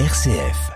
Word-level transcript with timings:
RCF. 0.00 0.72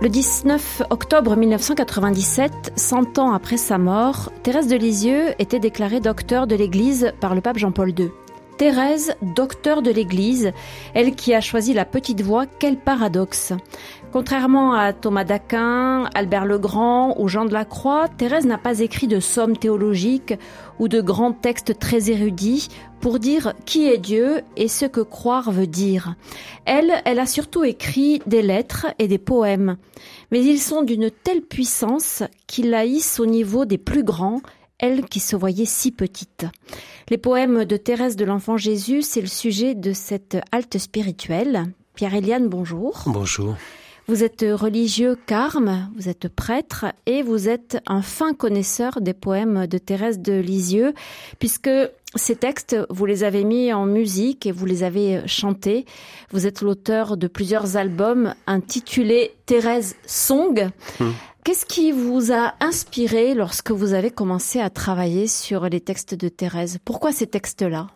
Le 0.00 0.08
19 0.08 0.82
octobre 0.90 1.36
1997, 1.36 2.72
100 2.74 3.18
ans 3.20 3.32
après 3.32 3.56
sa 3.56 3.78
mort, 3.78 4.32
Thérèse 4.42 4.66
de 4.66 4.74
Lisieux 4.74 5.28
était 5.38 5.60
déclarée 5.60 6.00
docteur 6.00 6.48
de 6.48 6.56
l'Église 6.56 7.12
par 7.20 7.36
le 7.36 7.40
pape 7.40 7.58
Jean-Paul 7.58 7.90
II. 7.96 8.10
Thérèse, 8.58 9.14
docteur 9.22 9.82
de 9.82 9.92
l'Église, 9.92 10.52
elle 10.94 11.14
qui 11.14 11.34
a 11.34 11.40
choisi 11.40 11.72
la 11.72 11.84
petite 11.84 12.22
voie, 12.22 12.46
quel 12.46 12.76
paradoxe. 12.76 13.52
Contrairement 14.12 14.74
à 14.74 14.92
Thomas 14.92 15.24
d'Aquin, 15.24 16.04
Albert 16.14 16.44
le 16.44 16.58
Grand 16.58 17.18
ou 17.18 17.28
Jean 17.28 17.46
de 17.46 17.54
la 17.54 17.64
Croix, 17.64 18.08
Thérèse 18.08 18.44
n'a 18.44 18.58
pas 18.58 18.80
écrit 18.80 19.06
de 19.06 19.20
sommes 19.20 19.56
théologiques 19.56 20.34
ou 20.78 20.88
de 20.88 21.00
grands 21.00 21.32
textes 21.32 21.78
très 21.78 22.10
érudits 22.10 22.68
pour 23.00 23.18
dire 23.18 23.54
qui 23.64 23.88
est 23.88 23.96
Dieu 23.96 24.42
et 24.58 24.68
ce 24.68 24.84
que 24.84 25.00
croire 25.00 25.50
veut 25.50 25.66
dire. 25.66 26.14
Elle, 26.66 26.92
elle 27.06 27.20
a 27.20 27.26
surtout 27.26 27.64
écrit 27.64 28.20
des 28.26 28.42
lettres 28.42 28.86
et 28.98 29.08
des 29.08 29.16
poèmes, 29.16 29.78
mais 30.30 30.44
ils 30.44 30.60
sont 30.60 30.82
d'une 30.82 31.10
telle 31.10 31.40
puissance 31.40 32.22
qu'ils 32.46 32.68
la 32.68 32.84
hissent 32.84 33.18
au 33.18 33.26
niveau 33.26 33.64
des 33.64 33.78
plus 33.78 34.04
grands 34.04 34.42
elle 34.78 35.06
qui 35.06 35.20
se 35.20 35.36
voyait 35.36 35.64
si 35.64 35.90
petite. 35.90 36.44
Les 37.08 37.16
poèmes 37.16 37.64
de 37.64 37.76
Thérèse 37.78 38.16
de 38.16 38.26
l'Enfant 38.26 38.58
Jésus, 38.58 39.00
c'est 39.00 39.20
le 39.22 39.26
sujet 39.26 39.74
de 39.74 39.94
cette 39.94 40.36
halte 40.50 40.76
spirituelle. 40.76 41.72
Pierre-Éliane, 41.94 42.48
bonjour. 42.48 43.04
Bonjour. 43.06 43.54
Vous 44.08 44.24
êtes 44.24 44.44
religieux 44.52 45.16
carme, 45.26 45.88
vous 45.96 46.08
êtes 46.08 46.28
prêtre 46.28 46.86
et 47.06 47.22
vous 47.22 47.48
êtes 47.48 47.78
un 47.86 48.02
fin 48.02 48.34
connaisseur 48.34 49.00
des 49.00 49.14
poèmes 49.14 49.66
de 49.66 49.78
Thérèse 49.78 50.18
de 50.18 50.32
Lisieux, 50.32 50.92
puisque 51.38 51.70
ces 52.16 52.36
textes, 52.36 52.76
vous 52.90 53.06
les 53.06 53.22
avez 53.24 53.44
mis 53.44 53.72
en 53.72 53.86
musique 53.86 54.44
et 54.44 54.52
vous 54.52 54.66
les 54.66 54.82
avez 54.82 55.26
chantés. 55.26 55.86
Vous 56.30 56.46
êtes 56.46 56.62
l'auteur 56.62 57.16
de 57.16 57.28
plusieurs 57.28 57.76
albums 57.76 58.34
intitulés 58.46 59.34
Thérèse 59.46 59.94
Song. 60.04 60.68
Hum. 61.00 61.14
Qu'est-ce 61.44 61.66
qui 61.66 61.90
vous 61.90 62.32
a 62.32 62.54
inspiré 62.60 63.34
lorsque 63.34 63.70
vous 63.70 63.94
avez 63.94 64.10
commencé 64.10 64.60
à 64.60 64.70
travailler 64.70 65.26
sur 65.26 65.68
les 65.68 65.80
textes 65.80 66.14
de 66.14 66.28
Thérèse? 66.28 66.78
Pourquoi 66.84 67.12
ces 67.12 67.26
textes-là? 67.26 67.88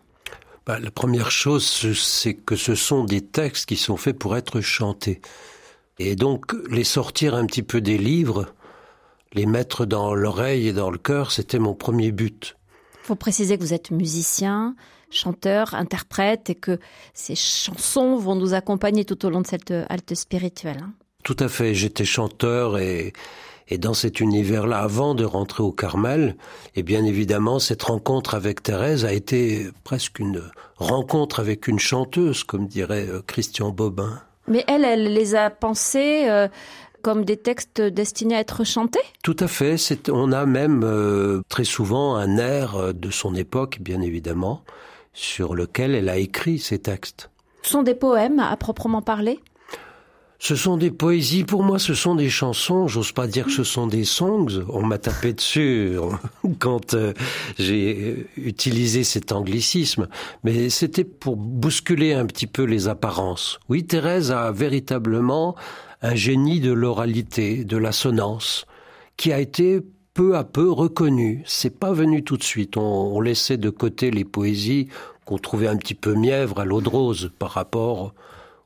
Bah, 0.65 0.79
La 0.79 0.91
première 0.91 1.31
chose, 1.31 1.65
c'est 1.95 2.33
que 2.33 2.55
ce 2.55 2.75
sont 2.75 3.05
des 3.05 3.21
textes 3.21 3.65
qui 3.67 3.77
sont 3.77 3.97
faits 3.97 4.17
pour 4.17 4.35
être 4.35 4.59
chantés. 4.61 5.21
Et 5.99 6.15
donc, 6.15 6.53
les 6.69 6.83
sortir 6.83 7.35
un 7.35 7.45
petit 7.45 7.63
peu 7.63 7.81
des 7.81 7.97
livres, 7.97 8.53
les 9.33 9.45
mettre 9.45 9.85
dans 9.85 10.13
l'oreille 10.13 10.67
et 10.67 10.73
dans 10.73 10.89
le 10.89 10.97
cœur, 10.97 11.31
c'était 11.31 11.59
mon 11.59 11.73
premier 11.73 12.11
but. 12.11 12.55
Il 13.03 13.07
faut 13.07 13.15
préciser 13.15 13.57
que 13.57 13.63
vous 13.63 13.73
êtes 13.73 13.91
musicien, 13.91 14.75
chanteur, 15.09 15.73
interprète 15.73 16.49
et 16.49 16.55
que 16.55 16.79
ces 17.13 17.35
chansons 17.35 18.17
vont 18.17 18.35
nous 18.35 18.53
accompagner 18.53 19.05
tout 19.05 19.25
au 19.25 19.29
long 19.29 19.41
de 19.41 19.47
cette 19.47 19.71
halte 19.71 20.13
spirituelle. 20.13 20.79
Hein. 20.81 20.93
Tout 21.23 21.37
à 21.39 21.49
fait, 21.49 21.73
j'étais 21.73 22.05
chanteur 22.05 22.77
et, 22.77 23.13
et 23.69 23.77
dans 23.77 23.93
cet 23.93 24.19
univers-là, 24.19 24.79
avant 24.79 25.15
de 25.15 25.25
rentrer 25.25 25.63
au 25.63 25.71
Carmel, 25.71 26.37
et 26.75 26.83
bien 26.83 27.03
évidemment, 27.03 27.59
cette 27.59 27.83
rencontre 27.83 28.35
avec 28.35 28.63
Thérèse 28.63 29.03
a 29.03 29.13
été 29.13 29.67
presque 29.83 30.19
une 30.19 30.41
rencontre 30.77 31.39
avec 31.39 31.67
une 31.67 31.79
chanteuse, 31.79 32.43
comme 32.43 32.67
dirait 32.67 33.07
euh, 33.07 33.21
Christian 33.25 33.71
Bobin. 33.71 34.21
Mais 34.47 34.63
elle, 34.67 34.85
elle 34.85 35.13
les 35.13 35.35
a 35.35 35.49
pensés 35.49 36.25
euh, 36.29 36.47
comme 37.01 37.25
des 37.25 37.37
textes 37.37 37.81
destinés 37.81 38.35
à 38.35 38.39
être 38.39 38.63
chantés? 38.63 38.99
Tout 39.23 39.35
à 39.39 39.47
fait. 39.47 39.77
on 40.09 40.31
a 40.31 40.45
même 40.45 40.83
euh, 40.83 41.41
très 41.49 41.63
souvent 41.63 42.15
un 42.15 42.37
air 42.37 42.75
euh, 42.75 42.93
de 42.93 43.09
son 43.09 43.35
époque, 43.35 43.79
bien 43.81 44.01
évidemment, 44.01 44.63
sur 45.13 45.55
lequel 45.55 45.95
elle 45.95 46.09
a 46.09 46.17
écrit 46.17 46.59
ces 46.59 46.79
textes. 46.79 47.29
Ce 47.63 47.71
sont 47.71 47.83
des 47.83 47.95
poèmes 47.95 48.39
à 48.39 48.55
proprement 48.55 49.01
parler? 49.01 49.39
Ce 50.39 50.55
sont 50.55 50.77
des 50.77 50.91
poésies, 50.91 51.43
pour 51.43 51.63
moi 51.63 51.79
ce 51.79 51.93
sont 51.93 52.15
des 52.15 52.29
chansons, 52.29 52.87
j'ose 52.87 53.11
pas 53.11 53.27
dire 53.27 53.45
que 53.45 53.51
ce 53.51 53.63
sont 53.63 53.87
des 53.87 54.03
songs, 54.03 54.63
on 54.69 54.83
m'a 54.83 54.99
tapé 54.99 55.33
dessus 55.33 55.97
quand 56.59 56.93
euh, 56.93 57.13
j'ai 57.57 58.27
utilisé 58.37 59.03
cet 59.03 59.31
anglicisme, 59.31 60.07
mais 60.43 60.69
c'était 60.69 61.03
pour 61.03 61.37
bousculer 61.37 62.13
un 62.13 62.25
petit 62.25 62.47
peu 62.47 62.63
les 62.63 62.87
apparences. 62.87 63.59
Oui, 63.67 63.85
Thérèse 63.85 64.31
a 64.31 64.51
véritablement 64.51 65.55
un 66.03 66.13
génie 66.13 66.59
de 66.59 66.71
l'oralité, 66.71 67.63
de 67.63 67.77
l'assonance, 67.77 68.65
qui 69.17 69.33
a 69.33 69.39
été 69.39 69.81
peu 70.13 70.35
à 70.35 70.43
peu 70.43 70.69
reconnu. 70.71 71.43
C'est 71.47 71.79
pas 71.79 71.91
venu 71.91 72.23
tout 72.23 72.37
de 72.37 72.43
suite. 72.43 72.77
On, 72.77 72.81
on 72.81 73.21
laissait 73.21 73.57
de 73.57 73.71
côté 73.71 74.11
les 74.11 74.25
poésies 74.25 74.89
qu'on 75.25 75.39
trouvait 75.39 75.67
un 75.67 75.77
petit 75.77 75.95
peu 75.95 76.13
mièvres 76.13 76.59
à 76.59 76.65
l'eau 76.65 76.81
de 76.81 76.89
rose 76.89 77.31
par 77.39 77.51
rapport 77.51 78.13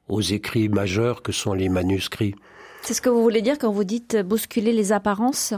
aux 0.07 0.21
écrits 0.21 0.69
majeurs 0.69 1.21
que 1.21 1.31
sont 1.31 1.53
les 1.53 1.69
manuscrits. 1.69 2.35
C'est 2.83 2.95
ce 2.95 3.01
que 3.01 3.09
vous 3.09 3.21
voulez 3.21 3.43
dire 3.43 3.59
quand 3.59 3.71
vous 3.71 3.83
dites 3.83 4.17
bousculer 4.17 4.73
les 4.73 4.91
apparences? 4.91 5.53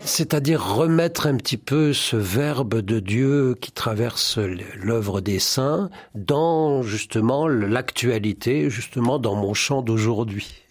C'est-à-dire 0.00 0.62
remettre 0.62 1.26
un 1.26 1.36
petit 1.36 1.56
peu 1.56 1.94
ce 1.94 2.16
verbe 2.16 2.80
de 2.82 3.00
Dieu 3.00 3.54
qui 3.58 3.72
traverse 3.72 4.38
l'œuvre 4.76 5.22
des 5.22 5.38
saints 5.38 5.88
dans 6.14 6.82
justement 6.82 7.48
l'actualité, 7.48 8.68
justement 8.68 9.18
dans 9.18 9.34
mon 9.34 9.54
chant 9.54 9.80
d'aujourd'hui. 9.80 10.67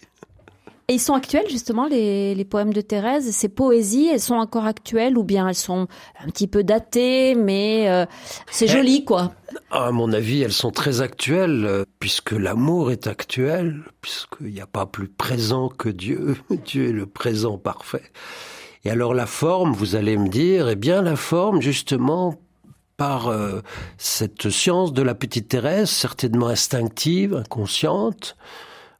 Et 0.90 0.94
ils 0.94 1.00
sont 1.00 1.12
actuels 1.12 1.44
justement 1.50 1.86
les, 1.86 2.34
les, 2.34 2.44
poèmes 2.46 2.72
de 2.72 2.80
Thérèse, 2.80 3.30
ces 3.30 3.50
poésies, 3.50 4.08
elles 4.10 4.22
sont 4.22 4.36
encore 4.36 4.64
actuelles 4.64 5.18
ou 5.18 5.22
bien 5.22 5.46
elles 5.46 5.54
sont 5.54 5.86
un 6.18 6.26
petit 6.28 6.46
peu 6.46 6.64
datées, 6.64 7.34
mais 7.34 7.90
euh, 7.90 8.06
c'est 8.50 8.64
eh, 8.64 8.68
joli 8.68 9.04
quoi. 9.04 9.32
À 9.70 9.90
mon 9.90 10.10
avis, 10.14 10.40
elles 10.40 10.50
sont 10.50 10.70
très 10.70 11.02
actuelles 11.02 11.66
euh, 11.66 11.84
puisque 12.00 12.32
l'amour 12.32 12.90
est 12.90 13.06
actuel, 13.06 13.82
puisqu'il 14.00 14.46
n'y 14.46 14.62
a 14.62 14.66
pas 14.66 14.86
plus 14.86 15.08
présent 15.08 15.68
que 15.68 15.90
Dieu. 15.90 16.38
Dieu 16.64 16.88
est 16.88 16.92
le 16.92 17.04
présent 17.04 17.58
parfait. 17.58 18.10
Et 18.86 18.90
alors 18.90 19.12
la 19.12 19.26
forme, 19.26 19.74
vous 19.74 19.94
allez 19.94 20.16
me 20.16 20.28
dire, 20.28 20.70
eh 20.70 20.76
bien 20.76 21.02
la 21.02 21.16
forme 21.16 21.60
justement 21.60 22.40
par 22.96 23.28
euh, 23.28 23.60
cette 23.98 24.48
science 24.48 24.94
de 24.94 25.02
la 25.02 25.14
petite 25.14 25.48
Thérèse, 25.48 25.90
certainement 25.90 26.48
instinctive, 26.48 27.34
inconsciente, 27.34 28.38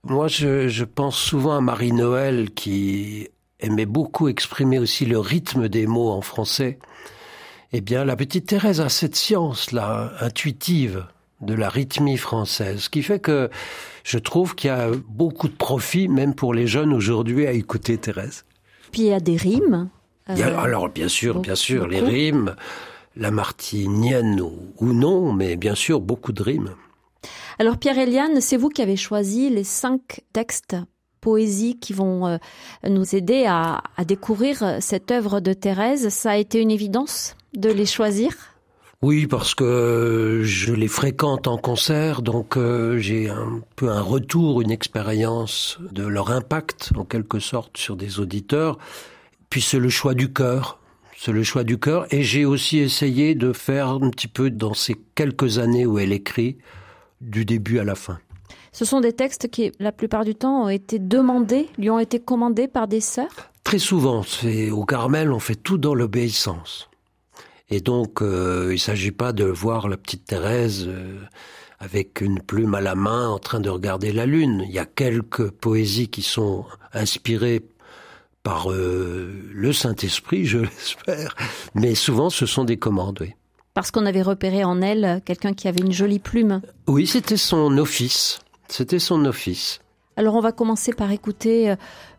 moi, 0.05 0.29
je, 0.29 0.85
pense 0.85 1.17
souvent 1.17 1.57
à 1.57 1.61
Marie-Noël 1.61 2.51
qui 2.51 3.29
aimait 3.61 3.87
beaucoup 3.87 4.29
exprimer 4.29 4.79
aussi 4.79 5.05
le 5.05 5.19
rythme 5.19 5.69
des 5.69 5.87
mots 5.87 6.11
en 6.11 6.21
français. 6.21 6.79
Eh 7.73 7.81
bien, 7.81 8.05
la 8.05 8.17
petite 8.17 8.47
Thérèse 8.47 8.81
a 8.81 8.89
cette 8.89 9.17
science-là, 9.17 10.13
intuitive, 10.21 11.05
de 11.41 11.55
la 11.55 11.69
rythmie 11.69 12.17
française, 12.17 12.81
ce 12.81 12.89
qui 12.89 13.03
fait 13.03 13.21
que 13.21 13.51
je 14.03 14.19
trouve 14.19 14.55
qu'il 14.55 14.69
y 14.69 14.73
a 14.73 14.91
beaucoup 15.09 15.49
de 15.49 15.55
profit, 15.55 16.09
même 16.09 16.35
pour 16.35 16.55
les 16.55 16.67
jeunes 16.67 16.93
aujourd'hui, 16.93 17.47
à 17.47 17.53
écouter 17.53 17.99
Thérèse. 17.99 18.45
Puis 18.91 19.03
il 19.03 19.09
y 19.09 19.13
a 19.13 19.21
des 19.21 19.37
rimes. 19.37 19.89
Euh, 20.31 20.59
alors, 20.59 20.89
bien 20.89 21.09
sûr, 21.09 21.41
bien 21.41 21.55
sûr, 21.55 21.87
les 21.87 22.01
rimes, 22.01 22.57
la 23.17 23.31
martinienne 23.31 24.41
ou 24.41 24.93
non, 24.93 25.33
mais 25.33 25.57
bien 25.57 25.75
sûr, 25.75 26.01
beaucoup 26.01 26.33
de 26.33 26.43
rimes. 26.43 26.75
Alors 27.59 27.79
Pierre-Eliane, 27.79 28.41
c'est 28.41 28.57
vous 28.57 28.69
qui 28.69 28.83
avez 28.83 28.97
choisi 28.97 29.51
les 29.51 29.65
cinq 29.65 30.21
textes 30.33 30.77
poésie 31.21 31.79
qui 31.79 31.93
vont 31.93 32.27
euh, 32.27 32.39
nous 32.89 33.15
aider 33.15 33.45
à, 33.47 33.83
découvrir 34.07 34.77
cette 34.81 35.11
œuvre 35.11 35.41
de 35.41 35.53
Thérèse. 35.53 36.09
Ça 36.11 36.33
a 36.33 36.37
été 36.37 36.61
une 36.61 36.71
évidence 36.71 37.37
de 37.55 37.71
les 37.71 37.87
choisir? 37.87 38.31
Oui, 39.01 39.29
parce 39.29 39.55
que 39.55 40.41
je 40.43 40.73
les 40.73 40.89
fréquente 40.89 41.47
en 41.47 41.57
concert, 41.57 42.21
donc 42.21 42.57
euh, 42.57 42.99
j'ai 42.99 43.29
un 43.29 43.61
peu 43.77 43.91
un 43.91 44.01
retour, 44.01 44.61
une 44.61 44.73
expérience 44.73 45.79
de 45.93 46.05
leur 46.05 46.33
impact, 46.33 46.91
en 46.97 47.05
quelque 47.05 47.39
sorte, 47.39 47.77
sur 47.77 47.97
des 47.97 48.19
auditeurs. 48.19 48.77
Puis 49.51 49.61
c'est 49.61 49.79
le 49.79 49.89
choix 49.89 50.15
du 50.15 50.33
cœur, 50.33 50.81
c'est 51.17 51.31
le 51.31 51.45
choix 51.45 51.63
du 51.63 51.79
cœur. 51.79 52.13
Et 52.13 52.25
j'ai 52.25 52.45
aussi 52.45 52.79
essayé 52.79 53.37
de 53.37 53.53
faire 53.53 53.89
un 53.89 54.11
petit 54.11 54.27
peu 54.27 54.51
dans 54.51 54.75
ces 54.75 54.97
quelques 55.15 55.59
années 55.59 55.87
où 55.87 56.01
elle 56.01 56.13
écrit, 56.13 56.59
du 57.21 57.45
début 57.45 57.79
à 57.79 57.85
la 57.85 57.95
fin. 57.95 58.19
Ce 58.73 58.85
sont 58.85 59.01
des 59.01 59.13
textes 59.13 59.49
qui, 59.49 59.73
la 59.79 59.93
plupart 59.93 60.25
du 60.25 60.35
temps, 60.35 60.65
ont 60.65 60.69
été 60.69 60.99
demandés, 60.99 61.69
lui 61.79 61.91
ont 61.91 61.99
été 61.99 62.21
commandés 62.21 62.69
par 62.69 62.89
des 62.89 63.01
sœurs 63.01 63.51
Très 63.65 63.79
souvent. 63.79 64.25
Au 64.73 64.85
Carmel, 64.85 65.31
on 65.31 65.41
fait 65.41 65.55
tout 65.55 65.79
dans 65.79 65.95
l'obéissance. 65.95 66.89
Et 67.71 67.81
donc, 67.81 68.23
euh, 68.23 68.69
il 68.71 68.75
ne 68.75 68.79
s'agit 68.79 69.11
pas 69.11 69.33
de 69.33 69.45
voir 69.45 69.89
la 69.89 69.99
petite 69.99 70.25
Thérèse 70.25 70.87
euh, 70.89 71.21
avec 71.79 72.23
une 72.23 72.41
plume 72.41 72.75
à 72.75 72.81
la 72.81 72.95
main 72.95 73.29
en 73.29 73.39
train 73.39 73.61
de 73.61 73.69
regarder 73.69 74.11
la 74.11 74.25
lune. 74.25 74.65
Il 74.67 74.73
y 74.73 74.79
a 74.79 74.87
quelques 74.87 75.51
poésies 75.51 76.09
qui 76.09 76.23
sont 76.23 76.65
inspirées 76.95 77.63
par 78.43 78.73
euh, 78.73 79.43
le 79.53 79.73
Saint-Esprit, 79.75 80.47
je 80.47 80.59
l'espère. 80.61 81.37
Mais 81.75 81.95
souvent, 81.95 82.31
ce 82.31 82.47
sont 82.47 82.65
des 82.65 82.79
commandes, 82.79 83.19
oui 83.21 83.35
parce 83.79 83.93
qu'on 83.93 84.07
avait 84.07 84.23
repéré 84.23 84.65
en 84.65 84.83
elle 84.83 85.23
quelqu'un 85.25 85.55
qui 85.55 85.69
avait 85.69 85.79
une 85.79 85.93
jolie 85.93 86.19
plume. 86.19 86.63
Oui, 86.89 87.07
c'était 87.07 87.37
son 87.37 87.79
office. 87.79 88.41
C'était 88.67 88.99
son 88.99 89.25
office. 89.25 89.79
Alors 90.17 90.35
on 90.35 90.41
va 90.41 90.51
commencer 90.51 90.93
par 90.93 91.13
écouter 91.13 91.71
euh, 91.71 91.77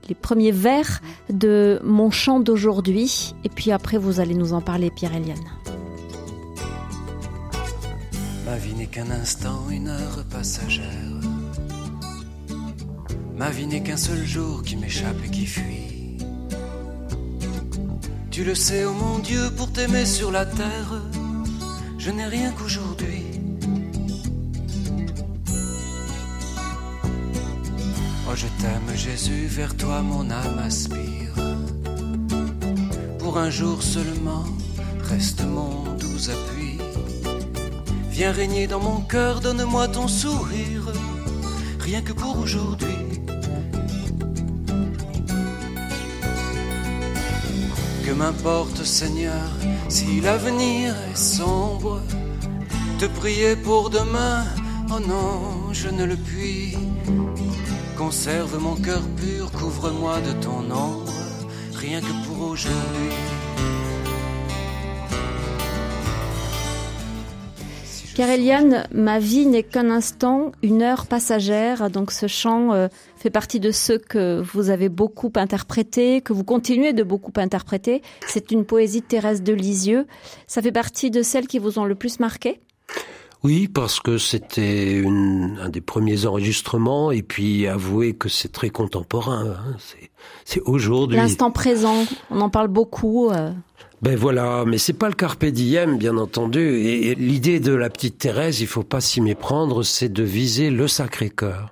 les 0.08 0.16
premiers 0.16 0.54
vers 0.54 1.02
de 1.30 1.82
Mon 1.84 2.12
chant 2.12 2.40
d'aujourd'hui, 2.40 3.36
et 3.44 3.50
puis 3.50 3.74
après 3.74 3.98
vous 3.98 4.22
allez 4.22 4.36
nous 4.36 4.54
en 4.54 4.62
parler, 4.62 4.90
Pierre-Eliane. 4.90 5.36
Ma 8.46 8.56
vie 8.56 8.76
n'est 8.76 8.88
qu'un 8.88 9.12
instant, 9.12 9.70
une 9.70 9.90
heure 9.90 10.24
passagère. 10.32 10.86
Ma 13.36 13.50
vie 13.50 13.68
n'est 13.68 13.84
qu'un 13.84 13.98
seul 13.98 14.26
jour 14.26 14.64
qui 14.64 14.78
m'échappe 14.78 15.18
et 15.26 15.30
qui 15.30 15.46
fuit. 15.46 15.90
Tu 18.32 18.46
le 18.46 18.56
sais, 18.56 18.86
oh 18.86 18.94
mon 18.94 19.20
Dieu, 19.20 19.50
pour 19.58 19.74
t'aimer 19.74 20.06
sur 20.06 20.32
la 20.32 20.46
terre, 20.46 21.02
je 22.00 22.12
n'ai 22.12 22.26
rien 22.26 22.52
qu'aujourd'hui. 22.52 23.26
Oh, 28.28 28.36
je 28.36 28.48
t'aime, 28.60 28.96
Jésus, 28.96 29.48
vers 29.48 29.76
toi 29.76 30.02
mon 30.02 30.30
âme 30.32 30.60
aspire. 30.60 31.36
Pour 33.20 33.38
un 33.38 33.50
jour 33.50 33.84
seulement, 33.84 34.46
reste 35.02 35.44
mon 35.44 35.84
doux 36.02 36.30
appui. 36.30 36.78
Viens 38.10 38.32
régner 38.32 38.66
dans 38.68 38.80
mon 38.80 39.02
cœur, 39.02 39.42
donne-moi 39.42 39.90
ton 39.90 40.08
sourire, 40.08 40.86
rien 41.80 42.02
que 42.02 42.14
pour 42.14 42.40
aujourd'hui. 42.40 42.88
Que 48.06 48.12
m'importe, 48.12 48.84
Seigneur, 48.84 49.50
si 49.90 50.22
l'avenir 50.22 50.96
est 51.12 51.18
sombre, 51.18 52.02
te 53.00 53.06
prier 53.06 53.56
pour 53.56 53.90
demain, 53.90 54.46
oh 54.92 55.00
non, 55.00 55.74
je 55.74 55.90
ne 55.90 56.06
le 56.06 56.16
puis. 56.16 56.76
Conserve 57.98 58.58
mon 58.60 58.76
cœur 58.76 59.02
pur, 59.18 59.52
couvre-moi 59.52 60.22
de 60.22 60.32
ton 60.44 60.62
ombre, 60.72 61.12
rien 61.76 62.00
que 62.00 62.28
pour 62.28 62.50
aujourd'hui. 62.50 63.14
Car 68.20 68.30
Eliane, 68.30 68.86
ma 68.92 69.18
vie 69.18 69.46
n'est 69.46 69.64
qu'un 69.64 69.90
instant, 69.90 70.52
une 70.62 70.82
heure 70.82 71.06
passagère. 71.06 71.90
Donc 71.90 72.12
ce 72.12 72.28
chant 72.28 72.74
euh, 72.74 72.90
fait 73.20 73.30
partie 73.30 73.60
de 73.60 73.72
ceux 73.72 73.98
que 73.98 74.42
vous 74.42 74.70
avez 74.70 74.88
beaucoup 74.88 75.32
interprétés, 75.36 76.22
que 76.22 76.32
vous 76.32 76.46
continuez 76.46 76.94
de 76.94 77.04
beaucoup 77.04 77.34
interpréter. 77.36 78.02
C'est 78.28 78.52
une 78.52 78.64
poésie 78.66 79.02
de 79.02 79.06
Thérèse 79.06 79.44
de 79.44 79.54
Lisieux. 79.54 80.08
Ça 80.48 80.62
fait 80.62 80.72
partie 80.72 81.12
de 81.12 81.22
celles 81.22 81.48
qui 81.48 81.60
vous 81.60 81.80
ont 81.80 81.86
le 81.86 81.96
plus 81.96 82.20
marqué? 82.20 82.62
Oui, 83.44 83.70
parce 83.70 84.00
que 84.00 84.18
c'était 84.18 85.04
un 85.06 85.70
des 85.70 85.80
premiers 85.80 86.26
enregistrements, 86.26 87.12
et 87.12 87.22
puis 87.22 87.68
avouez 87.68 88.14
que 88.14 88.28
c'est 88.28 88.52
très 88.52 88.70
contemporain. 88.70 89.56
Hein. 89.58 89.78
C'est 90.44 90.62
aujourd'hui. 90.66 91.18
L'instant 91.18 91.52
présent, 91.52 92.06
on 92.32 92.42
en 92.42 92.50
parle 92.50 92.68
beaucoup. 92.68 93.30
Euh. 93.30 93.52
Ben 94.02 94.18
voilà, 94.18 94.64
mais 94.66 94.78
c'est 94.78 94.94
pas 94.94 95.08
le 95.08 95.14
carpe 95.14 95.46
diem, 95.46 95.98
bien 95.98 96.18
entendu. 96.18 96.60
Et, 96.60 97.16
l'idée 97.16 97.62
de 97.62 97.74
la 97.74 97.90
petite 97.90 98.18
Thérèse, 98.18 98.60
il 98.60 98.68
faut 98.68 98.84
pas 98.84 99.00
s'y 99.00 99.22
méprendre, 99.22 99.84
c'est 99.84 100.10
de 100.10 100.24
viser 100.24 100.70
le 100.70 100.88
Sacré-Cœur. 100.90 101.72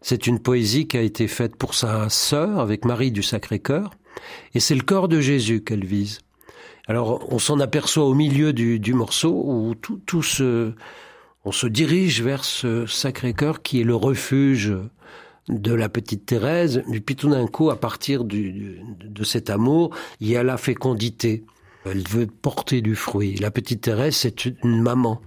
C'est 0.00 0.26
une 0.26 0.38
poésie 0.38 0.86
qui 0.86 0.96
a 0.96 1.02
été 1.02 1.28
faite 1.28 1.56
pour 1.56 1.74
sa 1.74 2.08
sœur 2.08 2.60
avec 2.60 2.84
Marie 2.84 3.10
du 3.10 3.22
Sacré-Cœur, 3.22 3.90
et 4.54 4.60
c'est 4.60 4.74
le 4.74 4.82
corps 4.82 5.08
de 5.08 5.20
Jésus 5.20 5.62
qu'elle 5.62 5.84
vise. 5.84 6.20
Alors, 6.86 7.26
on 7.30 7.38
s'en 7.38 7.60
aperçoit 7.60 8.04
au 8.04 8.14
milieu 8.14 8.52
du, 8.52 8.94
morceau 8.94 9.42
où 9.44 9.74
tout, 9.74 10.00
tout 10.06 10.22
se, 10.22 10.72
on 11.44 11.52
se 11.52 11.66
dirige 11.66 12.22
vers 12.22 12.44
ce 12.44 12.86
Sacré-Cœur 12.86 13.62
qui 13.62 13.80
est 13.80 13.84
le 13.84 13.94
refuge 13.94 14.72
de 15.48 15.74
la 15.74 15.88
petite 15.88 16.26
Thérèse. 16.26 16.82
Mais 16.88 17.00
puis 17.00 17.14
tout 17.14 17.28
d'un 17.28 17.46
coup, 17.46 17.70
à 17.70 17.78
partir 17.78 18.24
de 18.24 19.24
cet 19.24 19.50
amour, 19.50 19.94
il 20.20 20.28
y 20.28 20.36
a 20.36 20.42
la 20.42 20.56
fécondité. 20.56 21.44
Elle 21.84 22.06
veut 22.08 22.26
porter 22.26 22.80
du 22.80 22.96
fruit. 22.96 23.36
La 23.36 23.50
petite 23.50 23.82
Thérèse, 23.82 24.16
c'est 24.16 24.46
une 24.46 24.80
maman. 24.80 25.20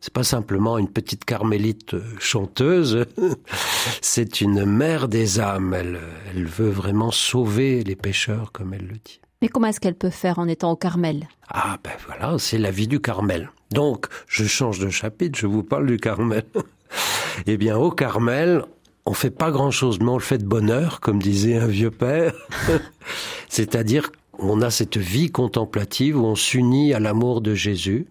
C'est 0.00 0.12
pas 0.12 0.24
simplement 0.24 0.78
une 0.78 0.88
petite 0.88 1.24
carmélite 1.24 1.96
chanteuse, 2.18 3.06
c'est 4.00 4.40
une 4.40 4.64
mère 4.64 5.08
des 5.08 5.40
âmes. 5.40 5.74
Elle, 5.74 6.00
elle 6.30 6.44
veut 6.44 6.70
vraiment 6.70 7.10
sauver 7.10 7.82
les 7.84 7.96
pécheurs, 7.96 8.52
comme 8.52 8.74
elle 8.74 8.86
le 8.86 8.96
dit. 9.04 9.20
Mais 9.42 9.48
comment 9.48 9.66
est-ce 9.66 9.80
qu'elle 9.80 9.94
peut 9.94 10.10
faire 10.10 10.38
en 10.38 10.48
étant 10.48 10.72
au 10.72 10.76
Carmel? 10.76 11.28
Ah 11.48 11.76
ben 11.84 11.92
voilà, 12.06 12.38
c'est 12.38 12.58
la 12.58 12.70
vie 12.70 12.88
du 12.88 13.00
Carmel. 13.00 13.50
Donc, 13.70 14.06
je 14.26 14.44
change 14.44 14.78
de 14.78 14.88
chapitre, 14.88 15.38
je 15.38 15.46
vous 15.46 15.62
parle 15.62 15.86
du 15.86 15.98
Carmel. 15.98 16.44
eh 17.46 17.56
bien, 17.56 17.76
au 17.76 17.90
Carmel, 17.90 18.64
on 19.06 19.12
fait 19.12 19.30
pas 19.30 19.50
grand-chose, 19.50 20.00
mais 20.00 20.08
on 20.08 20.16
le 20.16 20.22
fait 20.22 20.38
de 20.38 20.46
bonheur, 20.46 21.00
comme 21.00 21.20
disait 21.20 21.56
un 21.56 21.66
vieux 21.66 21.90
père. 21.90 22.34
C'est-à-dire, 23.48 24.10
on 24.38 24.62
a 24.62 24.70
cette 24.70 24.96
vie 24.96 25.30
contemplative 25.30 26.18
où 26.18 26.24
on 26.24 26.34
s'unit 26.34 26.94
à 26.94 27.00
l'amour 27.00 27.40
de 27.40 27.54
Jésus, 27.54 28.06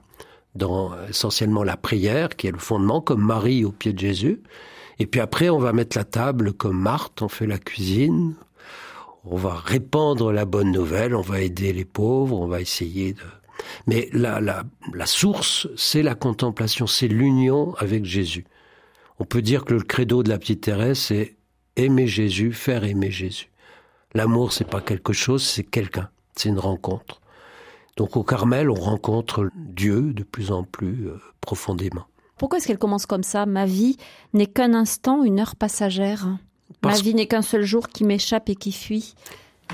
dans 0.56 0.92
essentiellement 1.08 1.64
la 1.64 1.78
prière, 1.78 2.36
qui 2.36 2.48
est 2.48 2.52
le 2.52 2.60
fondement, 2.60 3.02
comme 3.02 3.22
Marie 3.22 3.66
au 3.66 3.72
pied 3.72 3.94
de 3.94 4.00
Jésus. 4.00 4.42
Et 5.00 5.08
puis 5.08 5.20
après, 5.20 5.50
on 5.50 5.58
va 5.58 5.74
mettre 5.74 5.98
la 5.98 6.04
table 6.04 6.54
comme 6.54 6.80
Marthe, 6.80 7.22
on 7.22 7.28
fait 7.28 7.48
la 7.48 7.58
cuisine, 7.58 8.36
on 9.26 9.36
va 9.38 9.56
répandre 9.56 10.32
la 10.32 10.46
bonne 10.46 10.72
nouvelle, 10.72 11.16
on 11.16 11.22
va 11.22 11.42
aider 11.42 11.74
les 11.74 11.86
pauvres, 11.86 12.40
on 12.40 12.48
va 12.48 12.62
essayer 12.62 13.14
de... 13.14 13.22
Mais 13.88 14.10
la, 14.14 14.42
la, 14.42 14.64
la 14.94 15.06
source, 15.06 15.68
c'est 15.76 16.04
la 16.04 16.16
contemplation, 16.16 16.86
c'est 16.86 17.08
l'union 17.08 17.74
avec 17.76 18.06
Jésus. 18.06 18.46
On 19.20 19.26
peut 19.26 19.42
dire 19.42 19.64
que 19.64 19.74
le 19.74 19.82
credo 19.82 20.22
de 20.22 20.30
la 20.30 20.38
petite 20.38 20.62
Thérèse, 20.62 21.00
c'est 21.00 21.36
aimer 21.76 22.08
Jésus, 22.08 22.52
faire 22.52 22.84
aimer 22.84 23.12
Jésus. 23.12 23.50
L'amour, 24.14 24.54
c'est 24.54 24.70
pas 24.70 24.82
quelque 24.82 25.14
chose, 25.14 25.44
c'est 25.44 25.64
quelqu'un, 25.64 26.10
c'est 26.36 26.50
une 26.50 26.60
rencontre. 26.60 27.22
Donc 27.96 28.18
au 28.18 28.24
Carmel, 28.24 28.70
on 28.70 28.76
rencontre 28.76 29.50
Dieu 29.56 30.14
de 30.14 30.24
plus 30.24 30.52
en 30.52 30.64
plus 30.64 31.08
euh, 31.08 31.20
profondément. 31.42 32.06
Pourquoi 32.38 32.58
est-ce 32.58 32.68
qu'elle 32.68 32.80
commence 32.80 33.06
comme 33.06 33.24
ça? 33.24 33.46
Ma 33.46 33.66
vie 33.66 33.98
n'est 34.34 34.48
qu'un 34.48 34.74
instant, 34.74 35.24
une 35.24 35.40
heure 35.40 35.56
passagère. 35.56 36.28
Ma 36.84 36.96
vie 36.96 37.14
n'est 37.14 37.28
qu'un 37.28 37.44
seul 37.44 37.64
jour 37.64 37.88
qui 37.90 38.04
m'échappe 38.04 38.50
et 38.50 38.56
qui 38.56 38.72
fuit. 38.72 39.14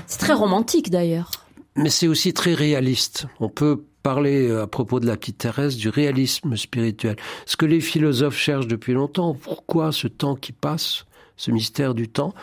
C'est 0.06 0.18
très 0.18 0.34
romantique 0.34 0.90
d'ailleurs. 0.90 1.30
Mais 1.76 1.90
c'est 1.90 2.08
aussi 2.08 2.32
très 2.34 2.54
réaliste. 2.54 3.26
On 3.40 3.48
peut 3.48 3.84
parler 4.02 4.48
euh, 4.48 4.62
à 4.62 4.66
propos 4.66 5.00
de 5.00 5.06
la 5.06 5.16
petite 5.16 5.38
Thérèse 5.38 5.76
du 5.76 5.88
réalisme 5.88 6.56
spirituel. 6.56 7.16
Ce 7.46 7.56
que 7.56 7.66
les 7.66 7.80
philosophes 7.80 8.36
cherchent 8.36 8.66
depuis 8.66 8.92
longtemps, 8.92 9.34
pourquoi 9.34 9.92
ce 9.92 10.08
temps 10.08 10.36
qui 10.36 10.52
passe, 10.52 11.06
ce 11.36 11.50
mystère 11.50 11.94
du 11.94 12.08
temps, 12.08 12.34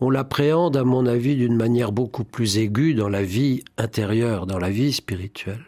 on 0.00 0.10
l'appréhende 0.10 0.76
à 0.76 0.84
mon 0.84 1.06
avis 1.06 1.36
d'une 1.36 1.56
manière 1.56 1.92
beaucoup 1.92 2.24
plus 2.24 2.58
aiguë 2.58 2.94
dans 2.94 3.08
la 3.08 3.22
vie 3.22 3.64
intérieure, 3.76 4.46
dans 4.46 4.58
la 4.58 4.70
vie 4.70 4.92
spirituelle. 4.92 5.64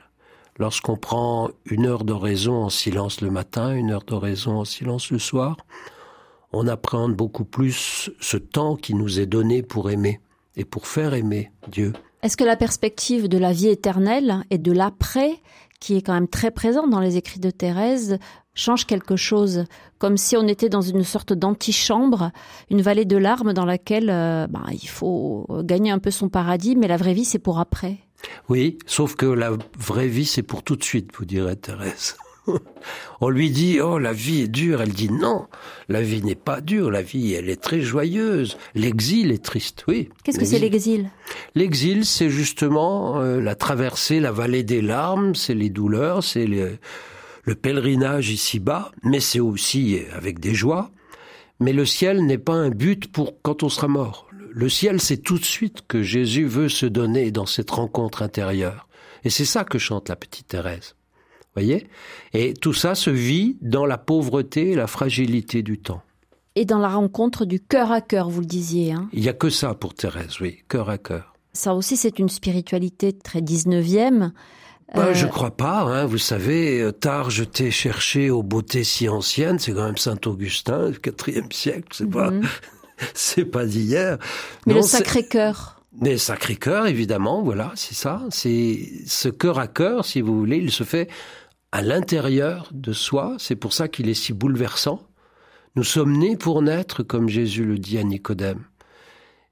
Lorsqu'on 0.58 0.96
prend 0.96 1.50
une 1.64 1.86
heure 1.86 2.04
d'oraison 2.04 2.64
en 2.64 2.70
silence 2.70 3.22
le 3.22 3.30
matin, 3.30 3.74
une 3.74 3.90
heure 3.90 4.04
d'oraison 4.04 4.58
en 4.58 4.64
silence 4.64 5.10
le 5.10 5.18
soir, 5.18 5.56
on 6.52 6.68
appréhende 6.68 7.14
beaucoup 7.14 7.44
plus 7.44 8.10
ce 8.20 8.36
temps 8.36 8.76
qui 8.76 8.94
nous 8.94 9.20
est 9.20 9.26
donné 9.26 9.62
pour 9.62 9.90
aimer 9.90 10.20
et 10.56 10.64
pour 10.64 10.86
faire 10.86 11.14
aimer 11.14 11.50
Dieu. 11.68 11.92
Est-ce 12.22 12.36
que 12.36 12.44
la 12.44 12.56
perspective 12.56 13.28
de 13.28 13.38
la 13.38 13.52
vie 13.52 13.68
éternelle 13.68 14.44
et 14.50 14.58
de 14.58 14.72
l'après, 14.72 15.40
qui 15.80 15.96
est 15.96 16.02
quand 16.02 16.12
même 16.12 16.28
très 16.28 16.50
présente 16.50 16.90
dans 16.90 17.00
les 17.00 17.16
écrits 17.16 17.40
de 17.40 17.50
Thérèse, 17.50 18.18
change 18.60 18.86
quelque 18.86 19.16
chose, 19.16 19.64
comme 19.98 20.16
si 20.16 20.36
on 20.36 20.46
était 20.46 20.68
dans 20.68 20.82
une 20.82 21.02
sorte 21.02 21.32
d'antichambre, 21.32 22.30
une 22.70 22.82
vallée 22.82 23.04
de 23.04 23.16
larmes 23.16 23.52
dans 23.52 23.64
laquelle 23.64 24.10
euh, 24.10 24.46
bah, 24.46 24.64
il 24.72 24.88
faut 24.88 25.46
gagner 25.62 25.90
un 25.90 25.98
peu 25.98 26.10
son 26.10 26.28
paradis, 26.28 26.76
mais 26.76 26.88
la 26.88 26.96
vraie 26.96 27.14
vie 27.14 27.24
c'est 27.24 27.38
pour 27.38 27.58
après. 27.58 27.98
Oui, 28.48 28.78
sauf 28.86 29.16
que 29.16 29.26
la 29.26 29.52
vraie 29.78 30.08
vie 30.08 30.26
c'est 30.26 30.42
pour 30.42 30.62
tout 30.62 30.76
de 30.76 30.84
suite, 30.84 31.10
vous 31.16 31.24
dirait 31.24 31.56
Thérèse. 31.56 32.16
On 33.20 33.28
lui 33.28 33.50
dit 33.50 33.80
"Oh, 33.80 33.98
la 33.98 34.12
vie 34.12 34.42
est 34.42 34.48
dure." 34.48 34.82
Elle 34.82 34.92
dit 34.92 35.10
"Non, 35.10 35.46
la 35.88 36.02
vie 36.02 36.22
n'est 36.22 36.34
pas 36.34 36.60
dure, 36.60 36.90
la 36.90 37.02
vie 37.02 37.34
elle 37.34 37.48
est 37.48 37.60
très 37.60 37.80
joyeuse. 37.80 38.56
L'exil 38.74 39.30
est 39.30 39.42
triste." 39.42 39.84
Oui. 39.88 40.08
Qu'est-ce 40.24 40.38
que 40.38 40.44
c'est 40.44 40.58
l'exil 40.58 41.10
L'exil, 41.54 42.04
c'est 42.04 42.30
justement 42.30 43.20
euh, 43.20 43.40
la 43.40 43.54
traversée, 43.54 44.20
la 44.20 44.32
vallée 44.32 44.64
des 44.64 44.82
larmes, 44.82 45.34
c'est 45.34 45.54
les 45.54 45.70
douleurs, 45.70 46.24
c'est 46.24 46.46
le, 46.46 46.78
le 47.42 47.54
pèlerinage 47.54 48.30
ici-bas, 48.30 48.92
mais 49.02 49.20
c'est 49.20 49.40
aussi 49.40 50.00
avec 50.12 50.40
des 50.40 50.54
joies. 50.54 50.90
Mais 51.58 51.72
le 51.72 51.84
ciel 51.84 52.24
n'est 52.24 52.38
pas 52.38 52.54
un 52.54 52.70
but 52.70 53.10
pour 53.10 53.40
quand 53.42 53.62
on 53.62 53.68
sera 53.68 53.88
mort. 53.88 54.26
Le 54.52 54.68
ciel, 54.68 55.00
c'est 55.00 55.18
tout 55.18 55.38
de 55.38 55.44
suite 55.44 55.82
que 55.86 56.02
Jésus 56.02 56.46
veut 56.46 56.68
se 56.68 56.86
donner 56.86 57.30
dans 57.30 57.46
cette 57.46 57.70
rencontre 57.70 58.22
intérieure. 58.22 58.88
Et 59.24 59.30
c'est 59.30 59.44
ça 59.44 59.64
que 59.64 59.78
chante 59.78 60.08
la 60.08 60.16
petite 60.16 60.48
Thérèse 60.48 60.94
voyez? 61.54 61.86
Et 62.32 62.54
tout 62.54 62.72
ça 62.72 62.94
se 62.94 63.10
vit 63.10 63.56
dans 63.60 63.86
la 63.86 63.98
pauvreté 63.98 64.70
et 64.70 64.74
la 64.74 64.86
fragilité 64.86 65.62
du 65.62 65.78
temps. 65.78 66.02
Et 66.56 66.64
dans 66.64 66.78
la 66.78 66.88
rencontre 66.88 67.44
du 67.44 67.60
cœur 67.60 67.92
à 67.92 68.00
cœur, 68.00 68.28
vous 68.28 68.40
le 68.40 68.46
disiez. 68.46 68.92
Hein? 68.92 69.08
Il 69.12 69.22
n'y 69.22 69.28
a 69.28 69.32
que 69.32 69.50
ça 69.50 69.74
pour 69.74 69.94
Thérèse, 69.94 70.40
oui, 70.40 70.58
cœur 70.68 70.90
à 70.90 70.98
cœur. 70.98 71.34
Ça 71.52 71.74
aussi, 71.74 71.96
c'est 71.96 72.18
une 72.18 72.28
spiritualité 72.28 73.12
très 73.12 73.40
19e. 73.40 74.30
Bah, 74.94 75.06
euh... 75.06 75.14
Je 75.14 75.26
crois 75.26 75.52
pas, 75.52 75.82
hein, 75.82 76.04
vous 76.06 76.18
savez, 76.18 76.80
euh, 76.80 76.92
tard 76.92 77.30
je 77.30 77.44
t'ai 77.44 77.70
cherché 77.70 78.30
aux 78.30 78.42
beautés 78.42 78.84
si 78.84 79.08
anciennes, 79.08 79.58
c'est 79.58 79.72
quand 79.72 79.84
même 79.84 79.96
Saint 79.96 80.18
Augustin, 80.26 80.90
du 80.90 80.98
IVe 81.28 81.52
siècle, 81.52 81.88
c'est 81.92 82.10
pas... 82.10 82.30
Mhm. 82.30 82.42
c'est 83.14 83.44
pas 83.44 83.66
d'hier. 83.66 84.18
Mais 84.66 84.74
le 84.74 84.82
Sacré-Cœur. 84.82 85.80
Mais 86.00 86.18
Sacré-Cœur, 86.18 86.86
évidemment, 86.86 87.42
voilà, 87.42 87.72
c'est 87.74 87.94
ça. 87.94 88.22
C'est 88.30 88.88
ce 89.06 89.28
cœur 89.28 89.58
à 89.58 89.66
cœur, 89.66 90.04
si 90.04 90.20
vous 90.20 90.38
voulez, 90.38 90.58
il 90.58 90.70
se 90.70 90.84
fait 90.84 91.08
à 91.72 91.82
l'intérieur 91.82 92.68
de 92.72 92.92
soi. 92.92 93.36
C'est 93.38 93.56
pour 93.56 93.72
ça 93.72 93.88
qu'il 93.88 94.08
est 94.08 94.14
si 94.14 94.32
bouleversant. 94.32 95.02
Nous 95.76 95.84
sommes 95.84 96.16
nés 96.16 96.36
pour 96.36 96.62
naître, 96.62 97.02
comme 97.02 97.28
Jésus 97.28 97.64
le 97.64 97.78
dit 97.78 97.98
à 97.98 98.04
Nicodème. 98.04 98.64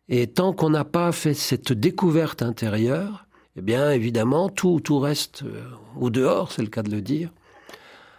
Et 0.08 0.26
tant 0.26 0.52
qu'on 0.52 0.70
n'a 0.70 0.84
pas 0.84 1.12
fait 1.12 1.34
cette 1.34 1.72
découverte 1.72 2.42
intérieure, 2.42 3.26
eh 3.58 3.60
bien, 3.60 3.90
évidemment, 3.90 4.48
tout, 4.48 4.78
tout 4.78 5.00
reste 5.00 5.42
euh, 5.42 5.64
au 5.98 6.10
dehors, 6.10 6.52
c'est 6.52 6.62
le 6.62 6.68
cas 6.68 6.84
de 6.84 6.90
le 6.90 7.02
dire. 7.02 7.30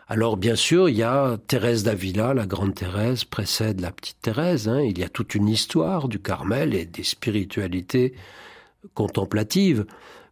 Alors, 0.09 0.35
bien 0.35 0.55
sûr, 0.55 0.89
il 0.89 0.97
y 0.97 1.03
a 1.03 1.37
Thérèse 1.47 1.83
d'Avila, 1.83 2.33
la 2.33 2.45
grande 2.45 2.75
Thérèse, 2.75 3.23
précède 3.23 3.79
la 3.79 3.91
petite 3.91 4.19
Thérèse. 4.21 4.67
Hein. 4.67 4.81
Il 4.81 4.99
y 4.99 5.03
a 5.03 5.07
toute 5.07 5.35
une 5.35 5.47
histoire 5.47 6.09
du 6.09 6.19
Carmel 6.19 6.75
et 6.75 6.85
des 6.85 7.03
spiritualités 7.03 8.15
contemplatives. 8.95 9.85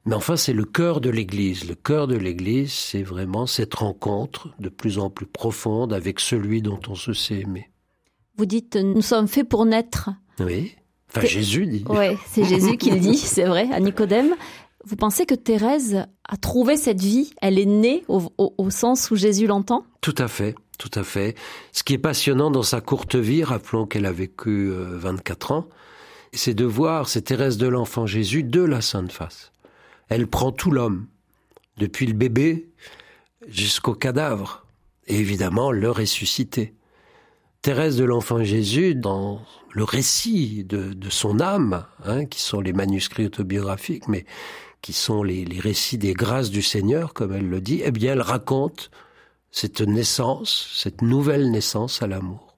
Mais 0.05 0.15
enfin, 0.15 0.35
c'est 0.35 0.51
le 0.51 0.65
cœur 0.65 0.99
de 0.99 1.09
l'Église. 1.09 1.69
Le 1.69 1.75
cœur 1.75 2.07
de 2.07 2.17
l'Église, 2.17 2.73
c'est 2.73 3.03
vraiment 3.03 3.45
cette 3.45 3.75
rencontre 3.75 4.49
de 4.59 4.67
plus 4.67 4.99
en 4.99 5.09
plus 5.09 5.25
profonde 5.25 5.93
avec 5.93 6.19
celui 6.19 6.61
dont 6.61 6.79
on 6.89 6.95
se 6.95 7.13
sait 7.13 7.41
aimer. 7.41 7.69
Vous 8.35 8.45
dites, 8.45 8.75
nous 8.75 9.01
sommes 9.01 9.29
faits 9.29 9.47
pour 9.47 9.65
naître. 9.65 10.09
Oui. 10.39 10.75
Enfin, 11.09 11.25
Jésus 11.25 11.65
dit. 11.65 11.85
Oui, 11.87 12.17
c'est 12.27 12.43
Jésus 12.43 12.75
qui 12.75 12.91
le 12.91 12.99
dit, 12.99 13.17
c'est 13.17 13.45
vrai, 13.45 13.69
à 13.71 13.79
Nicodème. 13.79 14.35
Vous 14.87 14.95
pensez 14.95 15.25
que 15.25 15.35
Thérèse 15.35 16.05
a 16.27 16.37
trouvé 16.37 16.77
cette 16.77 17.01
vie 17.01 17.33
Elle 17.41 17.59
est 17.59 17.65
née 17.65 18.03
au, 18.07 18.69
sens 18.69 19.11
où 19.11 19.15
Jésus 19.15 19.45
l'entend? 19.45 19.85
Tout 20.01 20.15
à 20.17 20.27
fait, 20.27 20.55
tout 20.77 20.91
à 20.93 21.03
fait. 21.03 21.35
Ce 21.73 21.83
qui 21.83 21.93
est 21.93 21.97
passionnant 21.97 22.51
dans 22.51 22.63
sa 22.63 22.79
courte 22.79 23.15
vie, 23.15 23.43
rappelons 23.43 23.85
qu'elle 23.85 24.05
a 24.05 24.11
vécu 24.11 24.71
24 24.71 25.51
euh, 25.51 25.55
ans, 25.55 25.67
c'est 26.31 26.53
de 26.53 26.65
voir 26.65 27.09
cette 27.09 27.25
Thérèse 27.25 27.57
de 27.57 27.67
l'enfant 27.67 28.05
Jésus 28.05 28.43
de 28.43 28.61
la 28.61 28.81
Sainte 28.81 29.11
Face 29.11 29.51
elle 30.09 30.27
prend 30.27 30.51
tout 30.51 30.71
l'homme, 30.71 31.07
depuis 31.77 32.05
le 32.05 32.13
bébé 32.13 32.69
jusqu'au 33.47 33.93
cadavre, 33.93 34.65
et 35.07 35.17
évidemment 35.19 35.71
le 35.71 35.91
ressuscité. 35.91 36.73
Thérèse 37.61 37.97
de 37.97 38.05
l'Enfant 38.05 38.43
Jésus, 38.43 38.95
dans 38.95 39.41
le 39.71 39.83
récit 39.83 40.63
de, 40.63 40.95
son 41.09 41.39
âme, 41.39 41.85
hein, 42.05 42.25
qui 42.25 42.41
sont 42.41 42.61
les 42.61 42.73
manuscrits 42.73 43.25
autobiographiques, 43.25 44.07
mais 44.07 44.25
qui 44.81 44.93
sont 44.93 45.23
les, 45.23 45.45
les, 45.45 45.59
récits 45.59 45.97
des 45.97 46.13
grâces 46.13 46.49
du 46.49 46.61
Seigneur, 46.61 47.13
comme 47.13 47.33
elle 47.33 47.49
le 47.49 47.61
dit, 47.61 47.81
eh 47.83 47.91
bien, 47.91 48.13
elle 48.13 48.21
raconte 48.21 48.91
cette 49.51 49.81
naissance, 49.81 50.69
cette 50.73 51.01
nouvelle 51.01 51.51
naissance 51.51 52.01
à 52.01 52.07
l'amour. 52.07 52.57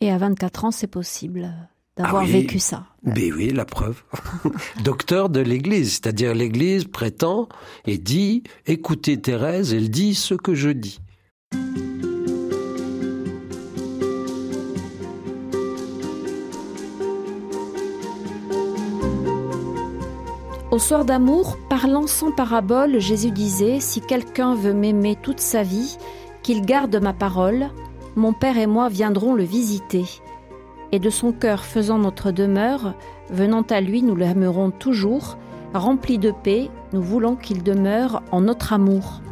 Et 0.00 0.10
à 0.10 0.18
24 0.18 0.66
ans, 0.66 0.70
c'est 0.70 0.86
possible 0.86 1.52
d'avoir 1.96 2.22
ah 2.22 2.26
vécu 2.26 2.58
ça. 2.58 2.86
Mais 3.02 3.32
oui, 3.32 3.50
la 3.50 3.64
preuve. 3.64 4.02
Docteur 4.84 5.30
de 5.30 5.40
l'Église, 5.40 5.92
c'est-à-dire 5.92 6.34
l'Église 6.34 6.84
prétend 6.84 7.48
et 7.86 7.96
dit, 7.96 8.42
écoutez 8.66 9.20
Thérèse, 9.20 9.72
elle 9.72 9.90
dit 9.90 10.14
ce 10.14 10.34
que 10.34 10.54
je 10.54 10.70
dis. 10.70 11.00
Au 20.76 20.78
soir 20.78 21.06
d'amour, 21.06 21.56
parlant 21.70 22.06
sans 22.06 22.32
parabole, 22.32 23.00
Jésus 23.00 23.30
disait, 23.30 23.80
Si 23.80 24.02
quelqu'un 24.02 24.54
veut 24.54 24.74
m'aimer 24.74 25.16
toute 25.16 25.40
sa 25.40 25.62
vie, 25.62 25.96
qu'il 26.42 26.66
garde 26.66 26.94
ma 26.96 27.14
parole, 27.14 27.70
mon 28.14 28.34
Père 28.34 28.58
et 28.58 28.66
moi 28.66 28.90
viendrons 28.90 29.32
le 29.32 29.42
visiter 29.42 30.04
et 30.92 30.98
de 30.98 31.08
son 31.08 31.32
cœur 31.32 31.64
faisant 31.64 31.96
notre 31.96 32.30
demeure, 32.30 32.92
venant 33.30 33.62
à 33.62 33.80
lui, 33.80 34.02
nous 34.02 34.16
l'aimerons 34.16 34.70
toujours, 34.70 35.38
rempli 35.72 36.18
de 36.18 36.30
paix, 36.30 36.68
nous 36.92 37.00
voulons 37.00 37.36
qu'il 37.36 37.62
demeure 37.62 38.22
en 38.30 38.42
notre 38.42 38.74
amour. 38.74 39.22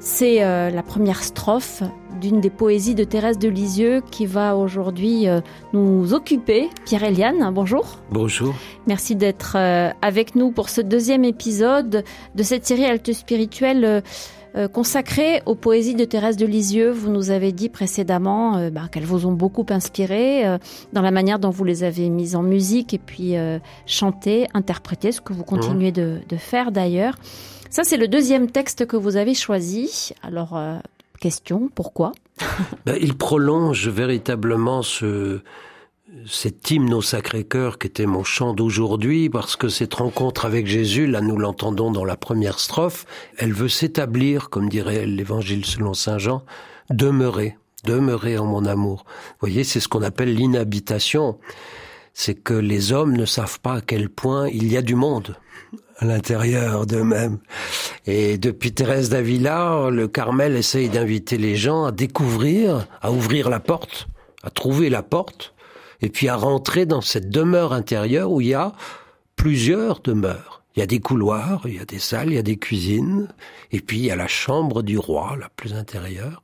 C'est 0.00 0.42
euh, 0.42 0.70
la 0.70 0.82
première 0.82 1.22
strophe 1.22 1.82
d'une 2.22 2.40
des 2.40 2.48
poésies 2.48 2.94
de 2.94 3.04
Thérèse 3.04 3.38
de 3.38 3.48
Lisieux 3.48 4.00
qui 4.10 4.24
va 4.24 4.56
aujourd'hui 4.56 5.28
euh, 5.28 5.42
nous 5.74 6.14
occuper. 6.14 6.70
Pierre-Eliane, 6.86 7.50
bonjour. 7.52 7.98
Bonjour. 8.10 8.54
Merci 8.86 9.14
d'être 9.14 9.56
euh, 9.56 9.90
avec 10.00 10.34
nous 10.36 10.52
pour 10.52 10.70
ce 10.70 10.80
deuxième 10.80 11.24
épisode 11.24 12.02
de 12.34 12.42
cette 12.42 12.66
série 12.66 12.86
Alte 12.86 13.12
Spirituelle 13.12 14.02
euh, 14.56 14.66
consacrée 14.66 15.42
aux 15.46 15.54
poésies 15.54 15.94
de 15.94 16.04
Thérèse 16.04 16.36
de 16.36 16.44
Lisieux. 16.44 16.90
Vous 16.90 17.08
nous 17.08 17.30
avez 17.30 17.52
dit 17.52 17.68
précédemment 17.68 18.56
euh, 18.56 18.70
bah, 18.70 18.88
qu'elles 18.90 19.04
vous 19.04 19.24
ont 19.24 19.32
beaucoup 19.32 19.64
inspiré 19.70 20.44
euh, 20.44 20.58
dans 20.92 21.02
la 21.02 21.12
manière 21.12 21.38
dont 21.38 21.50
vous 21.50 21.62
les 21.62 21.84
avez 21.84 22.08
mises 22.08 22.34
en 22.34 22.42
musique 22.42 22.92
et 22.92 22.98
puis 22.98 23.34
chanté, 23.86 24.48
interprété, 24.52 25.12
ce 25.12 25.20
que 25.20 25.32
vous 25.32 25.44
continuez 25.44 25.92
de, 25.92 26.18
de, 26.28 26.36
faire 26.36 26.72
d'ailleurs. 26.72 27.14
Ça, 27.70 27.84
c'est 27.84 27.96
le 27.96 28.08
deuxième 28.08 28.50
texte 28.50 28.86
que 28.86 28.96
vous 28.96 29.16
avez 29.16 29.34
choisi. 29.34 30.12
Alors, 30.22 30.60
question, 31.20 31.70
pourquoi? 31.74 32.12
Ben, 32.86 32.96
Il 33.00 33.16
prolonge 33.16 33.88
véritablement 33.88 34.82
ce, 34.82 35.40
cet 36.26 36.70
hymne 36.70 36.92
au 36.92 37.02
Sacré-Cœur 37.02 37.78
qui 37.78 37.86
était 37.86 38.06
mon 38.06 38.24
chant 38.24 38.54
d'aujourd'hui, 38.54 39.30
parce 39.30 39.56
que 39.56 39.68
cette 39.68 39.94
rencontre 39.94 40.44
avec 40.44 40.66
Jésus, 40.66 41.06
là 41.06 41.20
nous 41.20 41.36
l'entendons 41.36 41.90
dans 41.90 42.04
la 42.04 42.16
première 42.16 42.58
strophe, 42.58 43.06
elle 43.38 43.52
veut 43.52 43.68
s'établir, 43.68 44.50
comme 44.50 44.68
dirait 44.68 45.06
l'évangile 45.06 45.64
selon 45.64 45.94
Saint 45.94 46.18
Jean, 46.18 46.42
demeurer, 46.90 47.56
demeurer 47.84 48.38
en 48.38 48.46
mon 48.46 48.64
amour. 48.64 49.04
Vous 49.06 49.46
voyez, 49.46 49.64
c'est 49.64 49.80
ce 49.80 49.88
qu'on 49.88 50.02
appelle 50.02 50.34
l'inhabitation. 50.34 51.38
C'est 52.22 52.34
que 52.34 52.52
les 52.52 52.92
hommes 52.92 53.16
ne 53.16 53.24
savent 53.24 53.60
pas 53.60 53.76
à 53.76 53.80
quel 53.80 54.10
point 54.10 54.46
il 54.50 54.70
y 54.70 54.76
a 54.76 54.82
du 54.82 54.94
monde 54.94 55.36
à 55.96 56.04
l'intérieur 56.04 56.84
d'eux-mêmes. 56.84 57.38
Et 58.04 58.36
depuis 58.36 58.74
Thérèse 58.74 59.08
d'Avila, 59.08 59.88
le 59.90 60.06
Carmel 60.06 60.54
essaye 60.54 60.90
d'inviter 60.90 61.38
les 61.38 61.56
gens 61.56 61.86
à 61.86 61.92
découvrir, 61.92 62.86
à 63.00 63.10
ouvrir 63.10 63.48
la 63.48 63.58
porte, 63.58 64.06
à 64.42 64.50
trouver 64.50 64.90
la 64.90 65.02
porte, 65.02 65.54
et 66.02 66.10
puis 66.10 66.28
à 66.28 66.36
rentrer 66.36 66.84
dans 66.84 67.00
cette 67.00 67.30
demeure 67.30 67.72
intérieure 67.72 68.30
où 68.30 68.42
il 68.42 68.48
y 68.48 68.54
a 68.54 68.72
plusieurs 69.34 70.00
demeures. 70.00 70.62
Il 70.76 70.80
y 70.80 70.82
a 70.82 70.86
des 70.86 71.00
couloirs, 71.00 71.62
il 71.64 71.76
y 71.76 71.80
a 71.80 71.86
des 71.86 71.98
salles, 71.98 72.32
il 72.32 72.34
y 72.34 72.38
a 72.38 72.42
des 72.42 72.58
cuisines, 72.58 73.28
et 73.72 73.80
puis 73.80 73.96
il 73.96 74.04
y 74.04 74.10
a 74.10 74.16
la 74.16 74.28
chambre 74.28 74.82
du 74.82 74.98
roi, 74.98 75.38
la 75.40 75.48
plus 75.48 75.72
intérieure. 75.72 76.42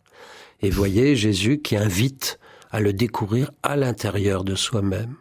Et 0.62 0.70
voyez 0.70 1.16
Jésus 1.16 1.58
qui 1.58 1.76
invite 1.76 2.38
à 2.70 2.80
le 2.80 2.94
découvrir 2.94 3.50
à 3.62 3.76
l'intérieur 3.76 4.42
de 4.42 4.54
soi-même. 4.54 5.16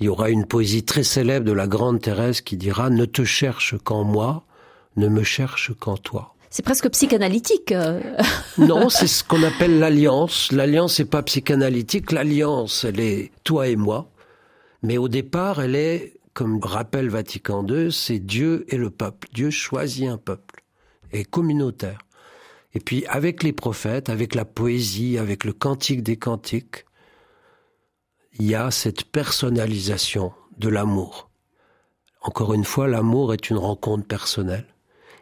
Il 0.00 0.06
y 0.06 0.08
aura 0.08 0.30
une 0.30 0.46
poésie 0.46 0.84
très 0.84 1.02
célèbre 1.02 1.46
de 1.46 1.52
la 1.52 1.66
grande 1.66 2.00
Thérèse 2.00 2.40
qui 2.40 2.56
dira⁇ 2.56 2.90
Ne 2.92 3.04
te 3.04 3.24
cherche 3.24 3.76
qu'en 3.82 4.04
moi, 4.04 4.44
ne 4.96 5.08
me 5.08 5.22
cherche 5.22 5.72
qu'en 5.78 5.96
toi⁇ 5.96 6.34
c'est 6.50 6.64
presque 6.64 6.88
psychanalytique. 6.90 7.72
Euh. 7.72 8.00
non, 8.58 8.88
c'est 8.88 9.06
ce 9.06 9.22
qu'on 9.22 9.42
appelle 9.42 9.78
l'alliance. 9.78 10.50
L'alliance 10.50 10.98
n'est 10.98 11.04
pas 11.04 11.22
psychanalytique. 11.22 12.10
L'alliance, 12.10 12.84
elle 12.84 13.00
est 13.00 13.30
toi 13.44 13.68
et 13.68 13.76
moi. 13.76 14.10
Mais 14.82 14.96
au 14.96 15.08
départ, 15.08 15.60
elle 15.60 15.74
est, 15.76 16.14
comme 16.32 16.58
rappelle 16.62 17.10
Vatican 17.10 17.66
II, 17.66 17.92
c'est 17.92 18.18
Dieu 18.18 18.64
et 18.68 18.76
le 18.76 18.90
peuple. 18.90 19.28
Dieu 19.34 19.50
choisit 19.50 20.08
un 20.08 20.16
peuple 20.16 20.62
et 21.12 21.24
communautaire. 21.24 21.98
Et 22.74 22.80
puis 22.80 23.04
avec 23.06 23.42
les 23.42 23.52
prophètes, 23.52 24.08
avec 24.08 24.34
la 24.34 24.44
poésie, 24.44 25.18
avec 25.18 25.44
le 25.44 25.52
cantique 25.52 26.02
des 26.02 26.16
cantiques, 26.16 26.84
il 28.38 28.46
y 28.46 28.54
a 28.54 28.70
cette 28.70 29.04
personnalisation 29.04 30.32
de 30.58 30.68
l'amour. 30.68 31.30
Encore 32.22 32.54
une 32.54 32.64
fois, 32.64 32.88
l'amour 32.88 33.32
est 33.32 33.50
une 33.50 33.58
rencontre 33.58 34.06
personnelle. 34.06 34.66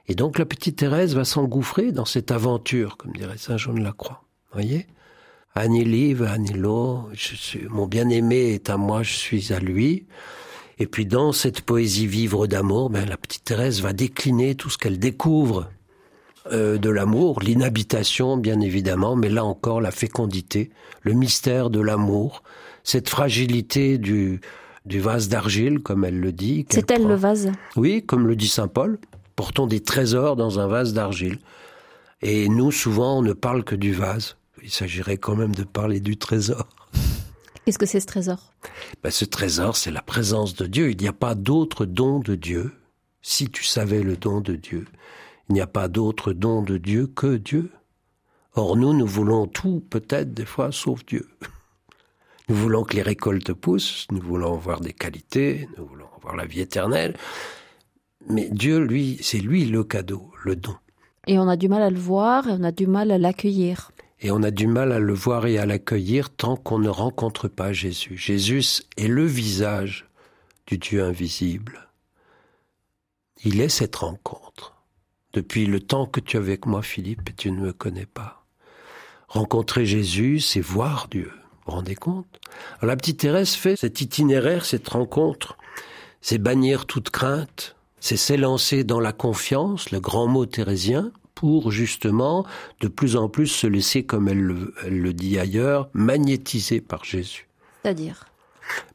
Et 0.08 0.14
donc 0.14 0.38
la 0.38 0.46
petite 0.46 0.76
Thérèse 0.76 1.14
va 1.14 1.24
s'engouffrer 1.24 1.92
dans 1.92 2.04
cette 2.04 2.30
aventure, 2.30 2.96
comme 2.96 3.12
dirait 3.12 3.38
Saint 3.38 3.56
Jean 3.56 3.74
de 3.74 3.82
la 3.82 3.92
Croix. 3.92 4.22
Voyez? 4.52 4.86
Annie 5.54 5.84
Live, 5.84 6.22
Annie 6.22 6.52
mon 7.70 7.86
bien-aimé 7.86 8.52
est 8.52 8.68
à 8.68 8.76
moi, 8.76 9.02
je 9.02 9.14
suis 9.14 9.52
à 9.52 9.58
lui. 9.58 10.06
Et 10.78 10.86
puis 10.86 11.06
dans 11.06 11.32
cette 11.32 11.62
poésie 11.62 12.06
vivre 12.06 12.46
d'amour, 12.46 12.90
ben, 12.90 13.08
la 13.08 13.16
petite 13.16 13.44
Thérèse 13.44 13.80
va 13.80 13.94
décliner 13.94 14.54
tout 14.54 14.68
ce 14.68 14.76
qu'elle 14.76 14.98
découvre 14.98 15.70
euh, 16.52 16.76
de 16.76 16.90
l'amour, 16.90 17.40
l'inhabitation 17.40 18.36
bien 18.36 18.60
évidemment, 18.60 19.16
mais 19.16 19.30
là 19.30 19.44
encore 19.44 19.80
la 19.80 19.90
fécondité, 19.90 20.70
le 21.00 21.14
mystère 21.14 21.70
de 21.70 21.80
l'amour, 21.80 22.42
cette 22.86 23.10
fragilité 23.10 23.98
du, 23.98 24.40
du 24.86 25.00
vase 25.00 25.28
d'argile, 25.28 25.80
comme 25.80 26.04
elle 26.04 26.20
le 26.20 26.32
dit. 26.32 26.64
C'est 26.70 26.90
elle 26.90 27.06
le 27.06 27.16
vase? 27.16 27.50
Oui, 27.74 28.02
comme 28.06 28.26
le 28.26 28.36
dit 28.36 28.48
Saint 28.48 28.68
Paul 28.68 28.98
portons 29.36 29.66
des 29.66 29.80
trésors 29.80 30.34
dans 30.34 30.58
un 30.58 30.66
vase 30.66 30.94
d'argile. 30.94 31.38
Et 32.22 32.48
nous, 32.48 32.72
souvent, 32.72 33.18
on 33.18 33.22
ne 33.22 33.34
parle 33.34 33.62
que 33.62 33.76
du 33.76 33.92
vase. 33.92 34.36
Il 34.62 34.70
s'agirait 34.70 35.18
quand 35.18 35.36
même 35.36 35.54
de 35.54 35.62
parler 35.62 36.00
du 36.00 36.16
trésor. 36.16 36.66
Qu'est-ce 37.64 37.78
que 37.78 37.86
c'est 37.86 38.00
ce 38.00 38.06
trésor? 38.06 38.54
Ben, 39.02 39.10
Ce 39.10 39.24
trésor, 39.24 39.76
c'est 39.76 39.90
la 39.90 40.00
présence 40.02 40.54
de 40.54 40.66
Dieu. 40.66 40.90
Il 40.90 40.96
n'y 40.96 41.08
a 41.08 41.12
pas 41.12 41.34
d'autre 41.34 41.84
don 41.84 42.18
de 42.20 42.34
Dieu. 42.34 42.72
Si 43.20 43.48
tu 43.50 43.64
savais 43.64 44.02
le 44.02 44.16
don 44.16 44.40
de 44.40 44.54
Dieu, 44.54 44.86
il 45.48 45.54
n'y 45.54 45.60
a 45.60 45.66
pas 45.66 45.88
d'autre 45.88 46.32
don 46.32 46.62
de 46.62 46.78
Dieu 46.78 47.06
que 47.08 47.36
Dieu. 47.36 47.70
Or, 48.54 48.76
nous, 48.76 48.94
nous 48.94 49.06
voulons 49.06 49.46
tout, 49.46 49.84
peut-être 49.90 50.32
des 50.32 50.46
fois, 50.46 50.72
sauf 50.72 51.04
Dieu. 51.04 51.28
Nous 52.48 52.54
voulons 52.54 52.84
que 52.84 52.94
les 52.94 53.02
récoltes 53.02 53.52
poussent, 53.52 54.06
nous 54.10 54.20
voulons 54.20 54.56
voir 54.56 54.80
des 54.80 54.92
qualités, 54.92 55.68
nous 55.76 55.86
voulons 55.86 56.06
voir 56.22 56.36
la 56.36 56.46
vie 56.46 56.60
éternelle. 56.60 57.16
Mais 58.28 58.48
Dieu, 58.50 58.78
lui, 58.78 59.18
c'est 59.20 59.38
lui 59.38 59.64
le 59.64 59.82
cadeau, 59.82 60.30
le 60.44 60.54
don. 60.54 60.76
Et 61.26 61.38
on 61.38 61.48
a 61.48 61.56
du 61.56 61.68
mal 61.68 61.82
à 61.82 61.90
le 61.90 61.98
voir 61.98 62.48
et 62.48 62.52
on 62.52 62.62
a 62.62 62.70
du 62.70 62.86
mal 62.86 63.10
à 63.10 63.18
l'accueillir. 63.18 63.90
Et 64.20 64.30
on 64.30 64.42
a 64.42 64.50
du 64.50 64.66
mal 64.66 64.92
à 64.92 65.00
le 65.00 65.12
voir 65.12 65.46
et 65.46 65.58
à 65.58 65.66
l'accueillir 65.66 66.30
tant 66.30 66.56
qu'on 66.56 66.78
ne 66.78 66.88
rencontre 66.88 67.48
pas 67.48 67.72
Jésus. 67.72 68.16
Jésus 68.16 68.82
est 68.96 69.08
le 69.08 69.24
visage 69.24 70.06
du 70.66 70.78
Dieu 70.78 71.02
invisible. 71.02 71.88
Il 73.44 73.60
est 73.60 73.68
cette 73.68 73.96
rencontre. 73.96 74.74
Depuis 75.32 75.66
le 75.66 75.80
temps 75.80 76.06
que 76.06 76.20
tu 76.20 76.36
es 76.36 76.40
avec 76.40 76.64
moi, 76.64 76.80
Philippe, 76.82 77.36
tu 77.36 77.50
ne 77.50 77.60
me 77.60 77.72
connais 77.72 78.06
pas. 78.06 78.46
Rencontrer 79.28 79.84
Jésus, 79.84 80.40
c'est 80.40 80.60
voir 80.60 81.08
Dieu. 81.10 81.30
Vous 81.66 81.72
vous 81.72 81.78
rendez 81.78 81.96
compte? 81.96 82.40
Alors, 82.78 82.90
La 82.90 82.96
petite 82.96 83.20
Thérèse 83.20 83.54
fait 83.54 83.74
cet 83.76 84.00
itinéraire, 84.00 84.64
cette 84.64 84.88
rencontre, 84.88 85.58
c'est 86.20 86.38
bannir 86.38 86.86
toute 86.86 87.10
crainte, 87.10 87.74
c'est 87.98 88.16
s'élancer 88.16 88.84
dans 88.84 89.00
la 89.00 89.12
confiance, 89.12 89.90
le 89.90 89.98
grand 89.98 90.28
mot 90.28 90.46
thérésien, 90.46 91.10
pour 91.34 91.72
justement 91.72 92.46
de 92.80 92.88
plus 92.88 93.16
en 93.16 93.28
plus 93.28 93.48
se 93.48 93.66
laisser, 93.66 94.04
comme 94.04 94.28
elle 94.28 94.40
le, 94.40 94.74
elle 94.84 95.00
le 95.00 95.12
dit 95.12 95.38
ailleurs, 95.38 95.88
magnétiser 95.92 96.80
par 96.80 97.04
Jésus. 97.04 97.48
C'est-à-dire? 97.82 98.26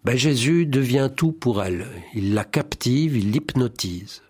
Ben, 0.03 0.17
Jésus 0.17 0.65
devient 0.65 1.09
tout 1.15 1.33
pour 1.33 1.61
elle. 1.63 1.87
Il 2.13 2.33
la 2.33 2.43
captive, 2.45 3.15
il 3.17 3.31
l'hypnotise. 3.31 4.21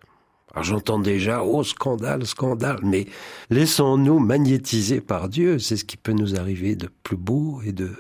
Alors 0.54 0.64
j'entends 0.64 1.00
déjà, 1.00 1.44
oh 1.44 1.64
scandale, 1.64 2.26
scandale, 2.26 2.80
mais 2.84 3.08
laissons-nous 3.50 4.20
magnétiser 4.20 5.00
par 5.02 5.30
Dieu, 5.30 5.60
c'est 5.60 5.78
ce 5.78 5.86
qui 5.86 5.98
peut 5.98 6.12
nous 6.12 6.36
arriver 6.36 6.76
de 6.76 6.90
plus 7.04 7.16
beau 7.16 7.62
et 7.66 7.72
de, 7.72 7.92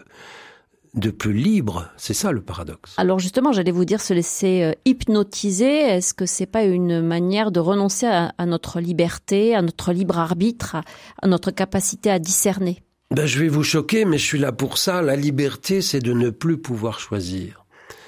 de 0.93 1.11
plus 1.11 1.33
libre. 1.33 1.87
C'est 1.95 2.13
ça 2.13 2.33
le 2.33 2.41
paradoxe. 2.41 2.93
Alors 2.97 3.19
justement, 3.19 3.53
j'allais 3.53 3.71
vous 3.71 3.85
dire 3.85 4.01
se 4.01 4.13
laisser 4.13 4.63
euh, 4.63 4.73
hypnotiser. 4.83 5.79
Est-ce 5.79 6.13
que 6.13 6.25
c'est 6.25 6.45
pas 6.45 6.65
une 6.65 7.01
manière 7.01 7.51
de 7.51 7.61
renoncer 7.61 8.07
à, 8.07 8.33
à 8.37 8.45
notre 8.45 8.81
liberté, 8.81 9.55
à 9.55 9.61
notre 9.61 9.93
libre 9.93 10.19
arbitre, 10.19 10.75
à, 10.75 10.83
à 11.21 11.27
notre 11.27 11.51
capacité 11.51 12.11
à 12.11 12.19
discerner? 12.19 12.83
Ben, 13.11 13.25
je 13.25 13.39
vais 13.39 13.49
vous 13.49 13.63
choquer, 13.63 14.05
mais 14.05 14.17
je 14.17 14.25
suis 14.25 14.39
là 14.39 14.51
pour 14.51 14.77
ça. 14.77 15.01
La 15.01 15.15
liberté, 15.15 15.81
c'est 15.81 15.99
de 15.99 16.13
ne 16.13 16.29
plus 16.29 16.57
pouvoir 16.57 16.99
choisir. 16.99 17.65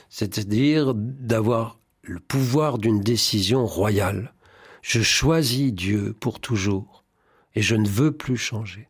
C'est-à-dire 0.10 0.94
d'avoir 0.96 1.80
le 2.04 2.20
pouvoir 2.20 2.78
d'une 2.78 3.02
décision 3.02 3.66
royale. 3.66 4.34
Je 4.82 5.02
choisis 5.02 5.74
Dieu 5.74 6.14
pour 6.20 6.40
toujours 6.40 7.04
et 7.56 7.62
je 7.62 7.76
ne 7.76 7.88
veux 7.88 8.12
plus 8.12 8.38
changer. 8.38 8.90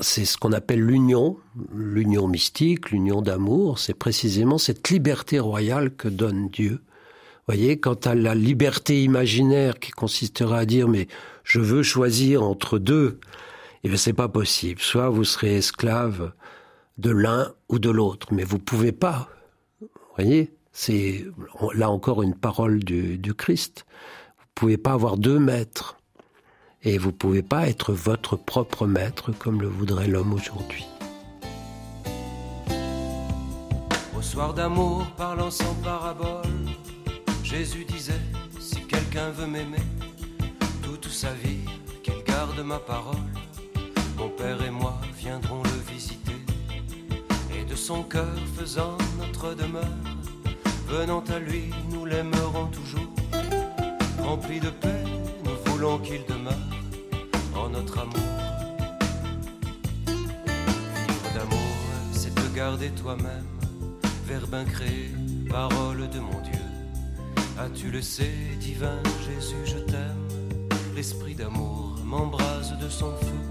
C'est 0.00 0.24
ce 0.24 0.38
qu'on 0.38 0.52
appelle 0.52 0.80
l'union, 0.80 1.36
l'union 1.74 2.26
mystique, 2.26 2.90
l'union 2.90 3.20
d'amour. 3.20 3.78
C'est 3.78 3.94
précisément 3.94 4.56
cette 4.56 4.88
liberté 4.88 5.38
royale 5.38 5.94
que 5.94 6.08
donne 6.08 6.48
Dieu. 6.48 6.80
Voyez, 7.46 7.78
quant 7.78 7.94
à 7.94 8.14
la 8.14 8.34
liberté 8.34 9.02
imaginaire 9.02 9.78
qui 9.78 9.90
consistera 9.90 10.60
à 10.60 10.64
dire 10.64 10.88
mais 10.88 11.08
je 11.44 11.60
veux 11.60 11.82
choisir 11.82 12.42
entre 12.42 12.78
deux, 12.78 13.18
eh 13.84 13.88
bien 13.88 13.98
c'est 13.98 14.14
pas 14.14 14.28
possible. 14.28 14.80
Soit 14.80 15.10
vous 15.10 15.24
serez 15.24 15.56
esclave 15.56 16.32
de 16.96 17.10
l'un 17.10 17.52
ou 17.68 17.78
de 17.78 17.90
l'autre, 17.90 18.28
mais 18.32 18.44
vous 18.44 18.58
pouvez 18.58 18.92
pas. 18.92 19.28
Voyez, 20.16 20.54
c'est 20.72 21.24
là 21.74 21.90
encore 21.90 22.22
une 22.22 22.34
parole 22.34 22.82
du, 22.84 23.34
Christ. 23.34 23.84
Vous 24.38 24.46
pouvez 24.54 24.76
pas 24.76 24.92
avoir 24.92 25.16
deux 25.16 25.38
maîtres. 25.38 25.96
Et 26.82 26.96
vous 26.96 27.12
pouvez 27.12 27.42
pas 27.42 27.68
être 27.68 27.92
votre 27.92 28.36
propre 28.36 28.86
maître 28.86 29.32
comme 29.32 29.60
le 29.60 29.68
voudrait 29.68 30.08
l'homme 30.08 30.32
aujourd'hui. 30.32 30.86
Au 34.16 34.22
soir 34.22 34.54
d'amour, 34.54 35.06
parlant 35.16 35.50
sans 35.50 35.74
parabole, 35.82 36.44
Jésus 37.42 37.84
disait 37.84 38.20
Si 38.58 38.80
quelqu'un 38.86 39.30
veut 39.30 39.46
m'aimer, 39.46 39.84
toute 40.82 41.08
sa 41.08 41.32
vie, 41.32 41.64
qu'il 42.02 42.22
garde 42.24 42.60
ma 42.60 42.78
parole. 42.78 43.16
Mon 44.16 44.28
Père 44.28 44.62
et 44.62 44.70
moi 44.70 45.00
viendrons 45.16 45.62
le 45.62 45.92
visiter, 45.92 46.36
et 47.58 47.64
de 47.64 47.74
son 47.74 48.02
cœur 48.02 48.36
faisant 48.56 48.96
notre 49.18 49.54
demeure, 49.54 49.84
venant 50.90 51.24
à 51.34 51.38
lui, 51.38 51.70
nous 51.90 52.04
l'aimerons 52.04 52.66
toujours. 52.66 53.14
Rempli 54.18 54.60
de 54.60 54.70
paix, 54.70 55.04
nous 55.44 55.72
voulons 55.72 55.98
qu'il 55.98 56.24
demeure 56.26 56.54
en 57.56 57.68
notre 57.70 57.98
amour. 57.98 58.14
Vivre 60.06 61.30
d'amour, 61.34 61.76
c'est 62.12 62.34
te 62.34 62.56
garder 62.56 62.90
toi-même 62.90 63.60
verbe 64.30 64.54
incréé, 64.54 65.10
parole 65.48 66.08
de 66.08 66.20
mon 66.20 66.40
Dieu. 66.40 66.66
As-tu 67.58 67.90
le 67.90 68.00
sais, 68.00 68.32
divin 68.60 69.02
Jésus, 69.26 69.64
je 69.64 69.78
t'aime. 69.78 70.28
L'esprit 70.94 71.34
d'amour 71.34 71.98
m'embrase 72.04 72.78
de 72.80 72.88
son 72.88 73.10
feu. 73.16 73.42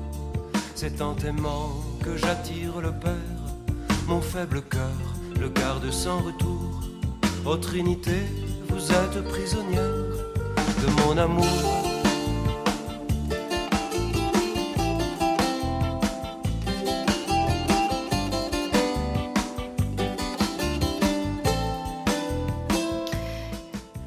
C'est 0.75 1.01
en 1.01 1.15
t'aimant 1.15 1.83
que 2.01 2.15
j'attire 2.15 2.79
le 2.79 2.93
Père. 2.93 3.41
Mon 4.07 4.21
faible 4.21 4.61
cœur 4.61 5.01
le 5.37 5.49
garde 5.49 5.91
sans 5.91 6.19
retour. 6.19 6.68
Ô 7.45 7.55
Trinité, 7.55 8.11
vous 8.67 8.91
êtes 8.91 9.23
prisonnière 9.29 9.81
de 9.81 11.01
mon 11.01 11.17
amour. 11.17 11.45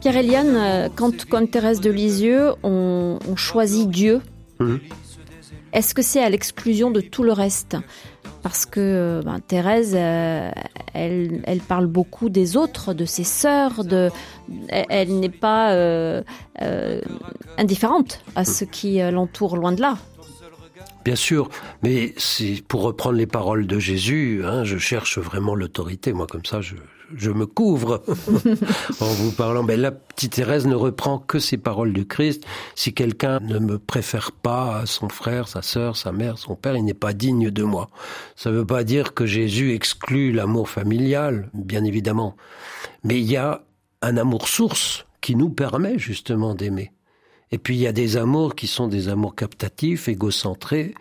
Pierre-Éliane, 0.00 0.56
euh, 0.56 0.88
quand, 0.94 1.24
comme 1.26 1.48
Thérèse 1.48 1.80
de 1.80 1.90
Lisieux, 1.90 2.52
on, 2.62 3.18
on 3.28 3.36
choisit 3.36 3.88
Dieu, 3.88 4.20
est-ce 5.72 5.94
que 5.94 6.02
c'est 6.02 6.22
à 6.22 6.28
l'exclusion 6.28 6.90
de 6.90 7.00
tout 7.00 7.22
le 7.22 7.32
reste? 7.32 7.76
Parce 8.42 8.66
que 8.66 8.80
euh, 8.80 9.22
ben, 9.24 9.40
Thérèse, 9.40 9.94
euh, 9.96 10.50
elle, 10.94 11.61
parle 11.66 11.87
beaucoup 11.87 12.28
des 12.28 12.57
autres, 12.57 12.94
de 12.94 13.05
ses 13.05 13.24
sœurs, 13.24 13.83
elle, 14.68 15.18
n'est 15.20 15.28
pas 15.28 15.72
euh, 15.72 16.22
euh, 16.61 17.00
indifférente 17.57 18.22
à 18.37 18.44
ce 18.44 18.64
qui 18.64 19.00
euh, 19.00 19.11
l'entoure, 19.11 19.57
loin 19.57 19.72
de 19.72 19.81
là. 19.81 19.96
Bien 21.05 21.16
sûr, 21.16 21.48
mais 21.83 22.14
pour 22.68 22.83
reprendre 22.83 23.16
les 23.16 23.26
paroles 23.26 23.66
de 23.66 23.78
Jésus, 23.78 24.42
hein, 24.44 24.62
je 24.62 24.78
cherche 24.78 25.18
vraiment 25.18 25.55
l'autorité. 25.55 26.12
Moi, 26.12 26.28
comme 26.28 26.44
ça, 26.44 26.61
je, 26.61 26.76
je 27.16 27.31
me 27.31 27.46
couvre 27.46 28.03
en 29.01 29.07
vous 29.07 29.33
parlant. 29.33 29.62
Mais 29.62 29.77
la 29.77 29.92
petite 29.92 30.35
Thérèse 30.35 30.66
ne 30.66 30.75
reprend 30.75 31.18
que 31.18 31.38
ces 31.38 31.59
paroles 31.59 31.92
du 31.92 32.07
Christ. 32.07 32.44
Si 32.75 32.94
quelqu'un 32.94 33.40
ne 33.40 33.59
me 33.59 33.79
préfère 33.79 34.33
pas 34.33 34.79
à 34.79 34.87
son 34.87 35.09
frère, 35.09 35.48
sa 35.48 35.62
sœur, 35.62 35.96
sa 35.96 36.12
mère, 36.12 36.38
son 36.38 36.57
père, 36.57 36.77
il 36.77 36.85
n'est 36.85 36.94
pas 36.94 37.12
digne 37.12 37.51
de 37.51 37.62
moi. 37.62 37.88
Ça 38.37 38.51
ne 38.51 38.57
veut 38.57 38.66
pas 38.66 38.85
dire 38.85 39.14
que 39.14 39.27
Jésus 39.27 39.75
exclut 39.75 40.33
l'amour 40.33 40.68
familial, 40.68 41.51
bien 41.55 41.85
évidemment. 41.85 42.37
Mais 43.05 43.18
il 43.18 43.31
y 43.31 43.37
a 43.37 43.64
un 44.03 44.16
amour 44.16 44.48
source 44.48 45.07
qui 45.20 45.37
nous 45.37 45.51
permet 45.51 45.98
justement 45.98 46.55
d'aimer. 46.55 46.92
Et 47.53 47.59
puis 47.59 47.77
il 47.77 47.81
y 47.81 47.87
a 47.87 47.92
des 47.92 48.16
amours 48.16 48.55
qui 48.55 48.66
sont 48.66 48.88
des 48.88 49.09
amours 49.09 49.35
captatifs, 49.35 50.09
égocentrés, 50.09 50.94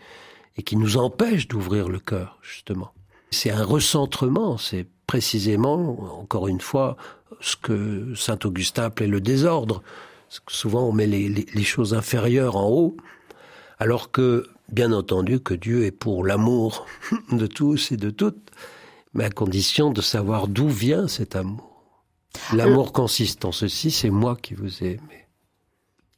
et 0.57 0.63
qui 0.63 0.75
nous 0.75 0.97
empêchent 0.97 1.47
d'ouvrir 1.47 1.89
le 1.89 1.99
cœur, 1.99 2.37
justement. 2.41 2.93
C'est 3.31 3.51
un 3.51 3.63
recentrement, 3.63 4.57
c'est 4.57 4.87
précisément, 5.11 6.21
encore 6.21 6.47
une 6.47 6.61
fois, 6.61 6.95
ce 7.41 7.57
que 7.57 8.13
saint 8.15 8.39
Augustin 8.45 8.83
appelait 8.83 9.07
le 9.07 9.19
désordre. 9.19 9.83
Souvent 10.47 10.83
on 10.87 10.93
met 10.93 11.05
les, 11.05 11.27
les, 11.27 11.45
les 11.53 11.63
choses 11.65 11.93
inférieures 11.93 12.55
en 12.55 12.69
haut, 12.69 12.95
alors 13.77 14.11
que, 14.11 14.47
bien 14.71 14.93
entendu, 14.93 15.41
que 15.41 15.53
Dieu 15.53 15.83
est 15.83 15.91
pour 15.91 16.23
l'amour 16.23 16.85
de 17.33 17.45
tous 17.45 17.91
et 17.91 17.97
de 17.97 18.09
toutes, 18.09 18.51
mais 19.13 19.25
à 19.25 19.29
condition 19.29 19.91
de 19.91 19.99
savoir 19.99 20.47
d'où 20.47 20.69
vient 20.69 21.09
cet 21.09 21.35
amour. 21.35 21.83
L'amour 22.53 22.93
consiste 22.93 23.43
en 23.43 23.51
ceci, 23.51 23.91
c'est 23.91 24.11
moi 24.11 24.37
qui 24.41 24.53
vous 24.53 24.81
ai 24.81 24.91
aimé. 24.91 25.27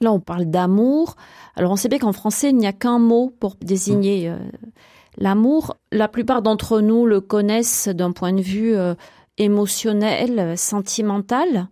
Là, 0.01 0.11
on 0.11 0.19
parle 0.19 0.45
d'amour. 0.45 1.15
Alors, 1.55 1.71
on 1.71 1.77
sait 1.77 1.89
bien 1.89 1.97
qu'en 1.97 2.13
français, 2.13 2.49
il 2.51 2.57
n'y 2.57 2.67
a 2.67 2.73
qu'un 2.73 2.99
mot 2.99 3.33
pour 3.39 3.55
désigner 3.59 4.29
euh, 4.29 4.37
l'amour. 5.17 5.75
La 5.91 6.07
plupart 6.07 6.41
d'entre 6.41 6.79
nous 6.81 7.05
le 7.05 7.21
connaissent 7.21 7.87
d'un 7.87 8.11
point 8.11 8.33
de 8.33 8.41
vue 8.41 8.75
euh, 8.75 8.95
émotionnel, 9.37 10.57
sentimental. 10.57 11.67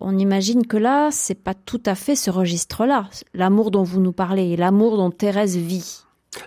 On 0.00 0.16
imagine 0.18 0.66
que 0.66 0.76
là, 0.76 1.08
c'est 1.10 1.34
pas 1.42 1.54
tout 1.54 1.82
à 1.86 1.94
fait 1.94 2.16
ce 2.16 2.30
registre-là. 2.30 3.08
L'amour 3.32 3.70
dont 3.70 3.82
vous 3.82 4.00
nous 4.00 4.12
parlez, 4.12 4.56
l'amour 4.56 4.96
dont 4.96 5.10
Thérèse 5.10 5.56
vit. 5.56 6.02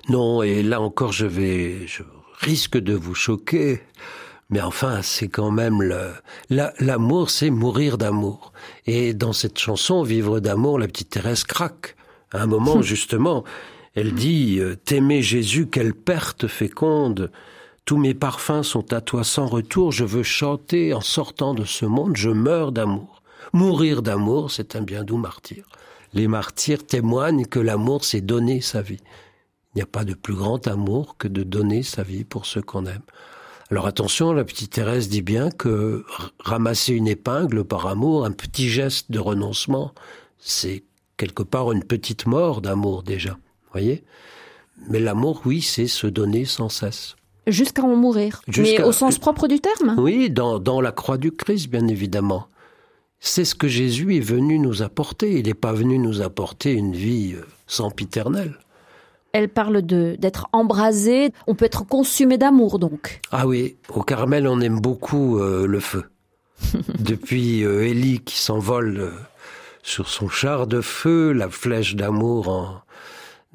Non, 0.10 0.44
et 0.44 0.64
là 0.64 0.82
encore, 0.82 1.12
je 1.14 1.26
vais, 1.26 1.88
je 1.88 2.04
risque 2.40 2.78
de 2.78 2.94
vous 2.94 3.16
choquer. 3.16 3.82
Mais 4.50 4.62
enfin, 4.62 5.02
c'est 5.02 5.28
quand 5.28 5.52
même 5.52 5.82
le, 5.82 6.12
la- 6.50 6.74
l'amour, 6.80 7.30
c'est 7.30 7.50
mourir 7.50 7.98
d'amour. 7.98 8.54
Et 8.86 9.14
dans 9.14 9.34
cette 9.34 9.58
chanson, 9.60 10.04
Vivre 10.04 10.40
d'amour, 10.40 10.80
la 10.80 10.88
petite 10.88 11.10
Thérèse 11.10 11.44
craque. 11.44 11.96
À 12.32 12.42
un 12.42 12.48
moment, 12.48 12.82
justement, 12.94 13.44
elle 13.98 14.14
dit, 14.14 14.60
euh, 14.60 14.76
T'aimer 14.76 15.24
Jésus, 15.24 15.66
quelle 15.66 15.96
perte 15.96 16.46
féconde. 16.46 17.32
Tous 17.84 17.98
mes 17.98 18.14
parfums 18.14 18.62
sont 18.62 18.94
à 18.94 19.02
toi 19.02 19.24
sans 19.24 19.48
retour, 19.48 19.92
je 19.92 20.06
veux 20.06 20.22
chanter 20.22 20.94
en 20.94 21.02
sortant 21.02 21.56
de 21.56 21.66
ce 21.66 21.88
monde, 21.88 22.16
je 22.16 22.30
meurs 22.30 22.72
d'amour. 22.72 23.24
Mourir 23.54 24.04
d'amour, 24.04 24.52
c'est 24.52 24.76
un 24.76 24.84
bien 24.84 25.04
doux 25.04 25.18
martyr. 25.18 25.66
Les 26.14 26.28
martyrs 26.28 26.86
témoignent 26.86 27.48
que 27.48 27.60
l'amour, 27.60 28.06
c'est 28.06 28.22
donner 28.22 28.62
sa 28.62 28.84
vie. 28.84 29.00
Il 29.74 29.78
n'y 29.78 29.82
a 29.82 29.88
pas 29.88 30.06
de 30.06 30.14
plus 30.14 30.36
grand 30.36 30.68
amour 30.68 31.18
que 31.18 31.28
de 31.28 31.42
donner 31.42 31.82
sa 31.82 32.04
vie 32.04 32.24
pour 32.24 32.46
ceux 32.46 32.62
qu'on 32.62 32.86
aime. 32.86 33.02
Alors 33.72 33.88
attention, 33.88 34.32
la 34.32 34.44
petite 34.44 34.74
Thérèse 34.74 35.10
dit 35.10 35.24
bien 35.24 35.50
que 35.50 36.06
ramasser 36.38 36.94
une 36.94 37.08
épingle 37.08 37.64
par 37.64 37.88
amour, 37.88 38.26
un 38.26 38.32
petit 38.32 38.70
geste 38.70 39.10
de 39.12 39.18
renoncement, 39.18 39.92
c'est 40.38 40.84
quelque 41.18 41.42
part 41.42 41.72
une 41.72 41.84
petite 41.84 42.28
mort 42.28 42.62
d'amour 42.62 43.02
déjà. 43.02 43.40
Voyez 43.78 44.04
Mais 44.90 45.00
l'amour, 45.00 45.44
oui, 45.46 45.62
c'est 45.62 45.86
se 45.86 46.08
donner 46.08 46.46
sans 46.46 46.68
cesse. 46.68 47.16
Jusqu'à 47.46 47.84
en 47.84 47.96
mourir. 47.96 48.42
Mais 48.58 48.82
au 48.82 48.92
sens 48.92 49.20
propre 49.20 49.48
du 49.48 49.60
terme? 49.60 49.94
Oui, 50.00 50.32
dans, 50.32 50.58
dans 50.58 50.82
la 50.82 50.92
croix 50.92 51.20
du 51.20 51.32
Christ, 51.32 51.70
bien 51.70 51.88
évidemment. 51.88 52.48
C'est 53.20 53.46
ce 53.46 53.54
que 53.54 53.68
Jésus 53.68 54.18
est 54.18 54.22
venu 54.22 54.58
nous 54.58 54.82
apporter. 54.82 55.38
Il 55.38 55.46
n'est 55.46 55.54
pas 55.54 55.74
venu 55.74 56.00
nous 56.00 56.24
apporter 56.24 56.74
une 56.74 56.94
vie 56.94 57.36
euh, 57.36 57.46
sempiternelle. 57.68 58.58
Elle 59.32 59.50
parle 59.50 59.84
de 59.84 60.16
d'être 60.18 60.48
embrasé. 60.54 61.32
On 61.46 61.54
peut 61.54 61.66
être 61.66 61.86
consumé 61.86 62.40
d'amour, 62.40 62.80
donc. 62.80 63.22
Ah 63.32 63.46
oui, 63.46 63.78
au 63.90 64.02
Carmel, 64.02 64.48
on 64.48 64.60
aime 64.60 64.80
beaucoup 64.80 65.38
euh, 65.38 65.68
le 65.68 65.80
feu. 65.80 66.06
Depuis 67.00 67.64
euh, 67.64 67.86
Élie 67.86 68.22
qui 68.22 68.40
s'envole 68.40 69.12
sur 69.84 70.10
son 70.10 70.30
char 70.30 70.66
de 70.66 70.82
feu, 70.82 71.32
la 71.32 71.50
flèche 71.50 71.96
d'amour 71.96 72.50
en, 72.50 72.82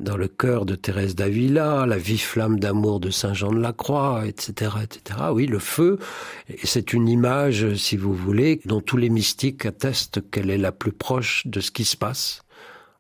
dans 0.03 0.17
le 0.17 0.29
cœur 0.29 0.67
de 0.67 0.75
Thérèse 0.75 1.15
d'Avila, 1.15 1.87
la 1.87 1.97
vive 1.97 2.23
flamme 2.23 2.59
d'amour 2.59 3.01
de 3.01 3.11
Saint 3.11 3.35
Jean 3.35 3.53
de 3.53 3.61
la 3.61 3.73
Croix, 3.73 4.27
etc., 4.27 4.73
etc. 4.83 5.21
Oui, 5.33 5.47
le 5.47 5.59
feu, 5.59 5.99
c'est 6.65 6.93
une 6.93 7.09
image, 7.09 7.75
si 7.77 7.97
vous 7.97 8.13
voulez, 8.13 8.61
dont 8.65 8.81
tous 8.81 8.97
les 8.97 9.09
mystiques 9.09 9.65
attestent 9.65 10.21
qu'elle 10.31 10.51
est 10.51 10.59
la 10.59 10.73
plus 10.73 10.93
proche 10.93 11.47
de 11.47 11.61
ce 11.61 11.71
qui 11.71 11.85
se 11.85 11.97
passe. 11.97 12.43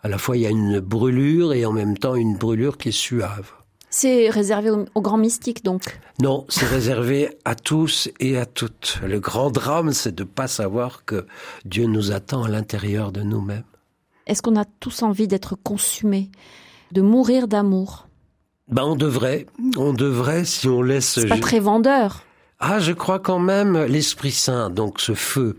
À 0.03 0.09
la 0.09 0.19
fois, 0.19 0.37
il 0.37 0.43
y 0.43 0.47
a 0.47 0.51
une 0.51 0.81
brûlure 0.81 1.53
et 1.53 1.65
en 1.65 1.73
même 1.73 1.99
temps 1.99 2.15
une 2.15 2.37
brûlure 2.37 2.79
qui 2.79 2.89
est 2.89 2.93
suave. 2.93 3.53
C'est 3.91 4.31
réservé 4.31 4.71
aux, 4.71 5.03
grands 5.03 5.19
mystiques, 5.19 5.63
donc? 5.63 6.01
Non, 6.21 6.47
c'est 6.49 6.67
réservé 6.67 7.37
à 7.45 7.55
tous 7.55 8.09
et 8.21 8.39
à 8.39 8.47
toutes. 8.47 8.99
Le 9.05 9.21
grand 9.21 9.51
drame, 9.51 9.93
c'est 9.93 10.15
de 10.15 10.23
ne 10.23 10.29
pas 10.29 10.49
savoir 10.49 11.05
que 11.05 11.27
Dieu 11.67 11.87
nous 11.87 12.11
attend 12.11 12.43
à 12.43 12.49
l'intérieur 12.49 13.13
de 13.13 13.23
nous-mêmes. 13.23 13.65
Est-ce 14.27 14.41
qu'on 14.41 14.57
a 14.57 14.65
tous 14.65 15.03
envie 15.03 15.29
d'être 15.29 15.57
consumés? 15.63 16.31
De 16.93 17.03
mourir 17.03 17.49
d'amour 17.49 18.07
ben 18.69 18.85
on 18.85 18.97
devrait, 18.97 19.47
on 19.77 19.93
devrait 19.93 20.45
si 20.45 20.69
on 20.69 20.83
laisse. 20.83 21.21
C'est 21.21 21.27
pas 21.27 21.39
très 21.39 21.61
vendeur. 21.61 22.23
Ah, 22.59 22.79
je 22.79 22.93
crois 22.93 23.19
quand 23.19 23.39
même 23.39 23.77
l'Esprit 23.85 24.31
Saint, 24.31 24.71
donc 24.71 25.01
ce 25.01 25.15
feu, 25.15 25.59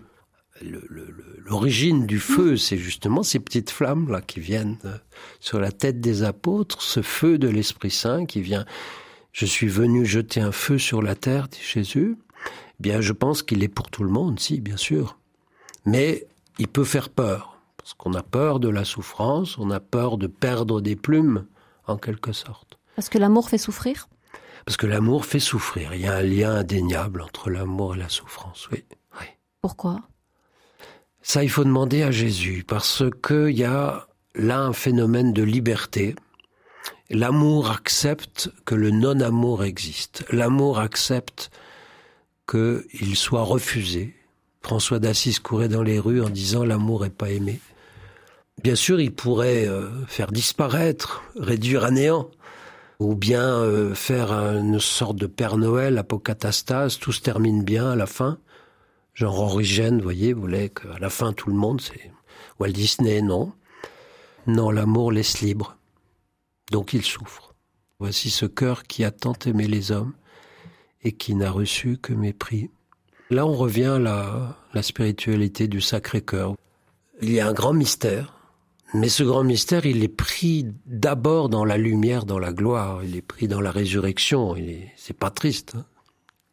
l'origine 1.46 2.08
du 2.08 2.20
feu, 2.20 2.56
c'est 2.58 2.78
justement 2.78 3.22
ces 3.22 3.40
petites 3.40 3.70
flammes 3.70 4.10
là 4.10 4.22
qui 4.22 4.40
viennent 4.40 4.78
euh, 4.86 4.98
sur 5.40 5.60
la 5.60 5.72
tête 5.72 6.00
des 6.00 6.24
apôtres, 6.24 6.82
ce 6.82 7.02
feu 7.02 7.38
de 7.38 7.50
l'Esprit 7.50 7.92
Saint 7.92 8.26
qui 8.26 8.42
vient. 8.42 8.66
Je 9.32 9.46
suis 9.46 9.68
venu 9.68 10.06
jeter 10.06 10.40
un 10.40 10.52
feu 10.52 10.78
sur 10.78 11.02
la 11.02 11.16
terre, 11.16 11.50
dit 11.50 11.62
Jésus. 11.62 12.18
Bien, 12.80 13.02
je 13.02 13.14
pense 13.14 13.44
qu'il 13.44 13.64
est 13.64 13.68
pour 13.68 13.90
tout 13.90 14.04
le 14.04 14.10
monde, 14.10 14.40
si, 14.40 14.62
bien 14.62 14.78
sûr. 14.78 15.18
Mais 15.86 16.26
il 16.58 16.68
peut 16.68 16.84
faire 16.84 17.10
peur. 17.10 17.53
Parce 17.84 17.96
qu'on 17.96 18.14
a 18.14 18.24
peur 18.24 18.62
de 18.62 18.70
la 18.70 18.86
souffrance, 18.86 19.58
on 19.58 19.70
a 19.70 19.82
peur 19.82 20.18
de 20.18 20.28
perdre 20.28 20.80
des 20.80 20.96
plumes, 20.96 21.48
en 21.86 21.98
quelque 21.98 22.32
sorte. 22.32 22.80
Parce 22.96 23.10
que 23.10 23.18
l'amour 23.18 23.50
fait 23.50 23.58
souffrir? 23.58 24.08
Parce 24.66 24.78
que 24.78 24.88
l'amour 24.88 25.26
fait 25.26 25.42
souffrir. 25.42 25.94
Il 25.94 26.00
y 26.00 26.08
a 26.08 26.16
un 26.16 26.22
lien 26.22 26.56
indéniable 26.56 27.22
entre 27.22 27.50
l'amour 27.50 27.96
et 27.96 28.00
la 28.00 28.08
souffrance, 28.08 28.70
oui. 28.72 28.86
oui. 29.20 29.26
Pourquoi? 29.62 30.00
Ça, 31.22 31.44
il 31.44 31.50
faut 31.50 31.66
demander 31.66 32.04
à 32.04 32.12
Jésus, 32.12 32.64
parce 32.66 33.04
qu'il 33.22 33.58
y 33.58 33.66
a 33.66 34.08
là 34.34 34.62
un 34.62 34.72
phénomène 34.72 35.34
de 35.34 35.44
liberté. 35.44 36.16
L'amour 37.10 37.70
accepte 37.70 38.50
que 38.64 38.76
le 38.76 38.92
non-amour 38.92 39.66
existe. 39.66 40.24
L'amour 40.32 40.80
accepte 40.80 41.52
qu'il 42.50 43.18
soit 43.18 43.44
refusé. 43.44 44.16
François 44.62 45.00
d'Assise 45.00 45.40
courait 45.40 45.68
dans 45.68 45.84
les 45.84 46.00
rues 46.00 46.22
en 46.22 46.30
disant 46.30 46.64
l'amour 46.64 47.04
n'est 47.04 47.10
pas 47.10 47.30
aimé. 47.30 47.60
Bien 48.64 48.76
sûr, 48.76 49.02
il 49.02 49.14
pourrait 49.14 49.68
euh, 49.68 49.90
faire 50.08 50.32
disparaître, 50.32 51.22
réduire 51.36 51.84
à 51.84 51.92
néant, 51.92 52.32
ou 53.00 53.14
bien 53.14 53.44
euh, 53.46 53.94
faire 53.94 54.32
une 54.32 54.80
sorte 54.80 55.18
de 55.18 55.28
Père 55.28 55.58
Noël, 55.58 55.98
apocatastase, 55.98 56.98
tout 56.98 57.12
se 57.12 57.20
termine 57.20 57.66
bien 57.66 57.92
à 57.92 57.96
la 57.98 58.06
fin. 58.06 58.38
Genre 59.14 59.38
Origène, 59.42 59.98
vous 59.98 60.04
voyez, 60.04 60.32
voulait 60.32 60.70
qu'à 60.70 60.98
la 60.98 61.10
fin 61.10 61.34
tout 61.34 61.50
le 61.50 61.56
monde, 61.56 61.82
c'est 61.82 62.10
Walt 62.58 62.72
Disney, 62.72 63.22
non. 63.22 63.52
Non, 64.48 64.72
l'amour 64.72 65.12
laisse 65.12 65.42
libre. 65.42 65.76
Donc 66.72 66.94
il 66.94 67.04
souffre. 67.04 67.54
Voici 68.00 68.30
ce 68.30 68.46
cœur 68.46 68.84
qui 68.84 69.04
a 69.04 69.12
tant 69.12 69.36
aimé 69.46 69.68
les 69.68 69.92
hommes 69.92 70.14
et 71.04 71.12
qui 71.12 71.36
n'a 71.36 71.52
reçu 71.52 71.98
que 71.98 72.14
mépris. 72.14 72.72
Là, 73.30 73.46
on 73.46 73.54
revient 73.54 73.96
à 73.96 74.00
la, 74.00 74.58
la 74.74 74.84
spiritualité 74.84 75.68
du 75.68 75.82
Sacré-Cœur. 75.82 76.56
Il 77.22 77.32
y 77.32 77.42
a 77.42 77.48
un 77.48 77.54
grand 77.54 77.74
mystère 77.74 78.33
mais 78.94 79.10
ce 79.10 79.24
grand 79.24 79.44
mystère, 79.44 79.86
il 79.86 80.04
est 80.04 80.08
pris 80.08 80.68
d'abord 80.86 81.50
dans 81.50 81.66
la 81.66 81.78
lumière, 81.78 82.26
dans 82.26 82.40
la 82.40 82.54
gloire. 82.54 83.04
Il 83.04 83.16
est 83.16 83.22
pris 83.22 83.48
dans 83.48 83.62
la 83.62 83.72
résurrection. 83.72 84.56
C'est 84.96 85.18
pas 85.18 85.32
triste. 85.32 85.74
Hein. 85.76 85.86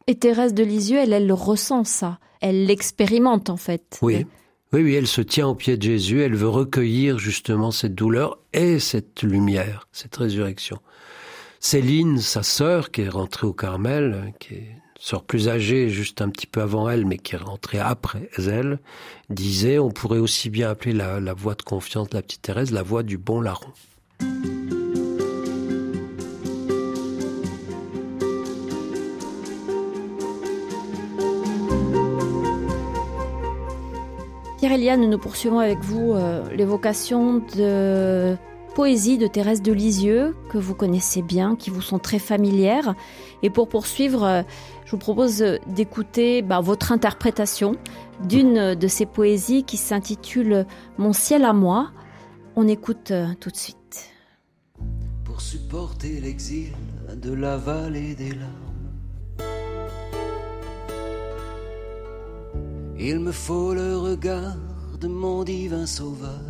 Et 0.06 0.14
Thérèse 0.14 0.54
de 0.54 0.64
Lisieux, 0.64 0.98
elle, 0.98 1.12
elle 1.12 1.26
le 1.26 1.34
ressent 1.34 1.84
ça. 1.84 2.18
Elle 2.40 2.66
l'expérimente 2.66 3.50
en 3.50 3.56
fait. 3.56 3.98
Oui. 4.02 4.26
Oui, 4.72 4.82
oui, 4.82 4.94
elle 4.94 5.08
se 5.08 5.20
tient 5.20 5.48
au 5.48 5.54
pied 5.54 5.76
de 5.76 5.82
Jésus. 5.82 6.22
Elle 6.22 6.36
veut 6.36 6.48
recueillir 6.48 7.18
justement 7.18 7.72
cette 7.72 7.94
douleur 7.94 8.38
et 8.52 8.78
cette 8.78 9.22
lumière, 9.22 9.88
cette 9.90 10.16
résurrection. 10.16 10.78
Céline, 11.58 12.18
sa 12.18 12.42
sœur, 12.42 12.90
qui 12.90 13.02
est 13.02 13.08
rentrée 13.08 13.46
au 13.46 13.52
Carmel, 13.52 14.32
qui 14.38 14.54
est 14.54 14.76
sœur 15.00 15.24
plus 15.24 15.48
âgée, 15.48 15.88
juste 15.88 16.20
un 16.20 16.28
petit 16.28 16.46
peu 16.46 16.60
avant 16.60 16.88
elle, 16.88 17.06
mais 17.06 17.16
qui 17.16 17.34
est 17.34 17.38
rentrée 17.38 17.80
après 17.80 18.28
elle, 18.38 18.78
disait 19.30 19.78
on 19.78 19.90
pourrait 19.90 20.18
aussi 20.18 20.50
bien 20.50 20.70
appeler 20.70 20.92
la, 20.92 21.32
voix 21.32 21.54
de 21.54 21.62
confiance 21.62 22.10
de 22.10 22.16
la 22.16 22.22
petite 22.22 22.42
Thérèse 22.42 22.70
la 22.70 22.82
voix 22.82 23.02
du 23.02 23.16
bon 23.18 23.40
larron. 23.40 23.72
Pierre-Eliane, 34.58 35.08
nous 35.08 35.18
poursuivons 35.18 35.58
avec 35.58 35.78
vous 35.78 36.12
euh, 36.12 36.46
l'évocation 36.54 37.38
de 37.56 38.36
de 38.80 39.26
Thérèse 39.26 39.60
de 39.60 39.72
Lisieux, 39.72 40.34
que 40.48 40.56
vous 40.56 40.74
connaissez 40.74 41.20
bien, 41.20 41.54
qui 41.54 41.68
vous 41.68 41.82
sont 41.82 41.98
très 41.98 42.18
familières. 42.18 42.94
Et 43.42 43.50
pour 43.50 43.68
poursuivre, 43.68 44.24
euh, 44.24 44.42
je 44.86 44.92
vous 44.92 44.96
propose 44.96 45.44
d'écouter 45.66 46.40
bah, 46.40 46.60
votre 46.60 46.90
interprétation 46.90 47.76
d'une 48.26 48.74
de 48.74 48.88
ces 48.88 49.04
poésies 49.04 49.64
qui 49.64 49.76
s'intitule 49.76 50.64
Mon 50.96 51.12
ciel 51.12 51.44
à 51.44 51.52
moi. 51.52 51.90
On 52.56 52.66
écoute 52.66 53.10
euh, 53.10 53.26
tout 53.38 53.50
de 53.50 53.56
suite. 53.56 54.14
Pour 55.24 55.42
supporter 55.42 56.18
l'exil 56.18 56.72
de 57.16 57.34
la 57.34 57.58
vallée 57.58 58.14
des 58.14 58.30
larmes, 58.30 59.50
il 62.98 63.18
me 63.18 63.32
faut 63.32 63.74
le 63.74 63.98
regard 63.98 64.56
de 64.98 65.06
mon 65.06 65.44
divin 65.44 65.84
sauveur. 65.84 66.49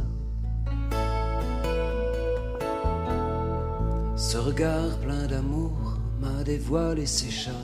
Ce 4.22 4.36
regard 4.36 4.98
plein 4.98 5.26
d'amour 5.26 5.96
m'a 6.20 6.44
dévoilé 6.44 7.06
ses 7.06 7.30
charmes. 7.30 7.56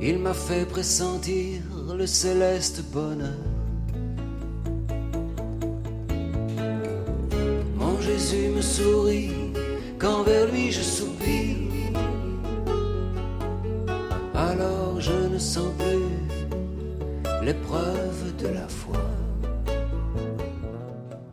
Il 0.00 0.18
m'a 0.18 0.34
fait 0.34 0.66
pressentir 0.66 1.62
le 1.96 2.06
céleste 2.08 2.82
bonheur. 2.92 3.38
Mon 7.76 8.00
Jésus 8.00 8.48
me 8.48 8.62
sourit 8.62 9.52
quand 9.96 10.24
vers 10.24 10.50
lui 10.50 10.72
je 10.72 10.82
soupire. 10.82 11.56
Alors 14.34 15.00
je 15.00 15.28
ne 15.34 15.38
sens 15.38 15.72
plus 15.78 17.46
l'épreuve 17.46 18.36
de 18.42 18.48
la 18.48 18.66
foi. 18.66 19.07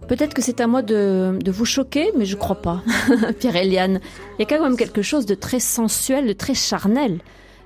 Peut-être 0.07 0.33
que 0.33 0.41
c'est 0.41 0.61
à 0.61 0.67
moi 0.67 0.81
de, 0.81 1.39
vous 1.47 1.65
choquer, 1.65 2.11
mais 2.17 2.25
je 2.25 2.35
crois 2.35 2.61
pas, 2.61 2.83
Pierre-Eliane. 3.39 3.99
Il 4.37 4.41
y 4.41 4.43
a 4.43 4.45
quand 4.45 4.63
même 4.63 4.77
quelque 4.77 5.01
chose 5.01 5.25
de 5.25 5.35
très 5.35 5.59
sensuel, 5.59 6.27
de 6.27 6.33
très 6.33 6.53
charnel 6.53 7.19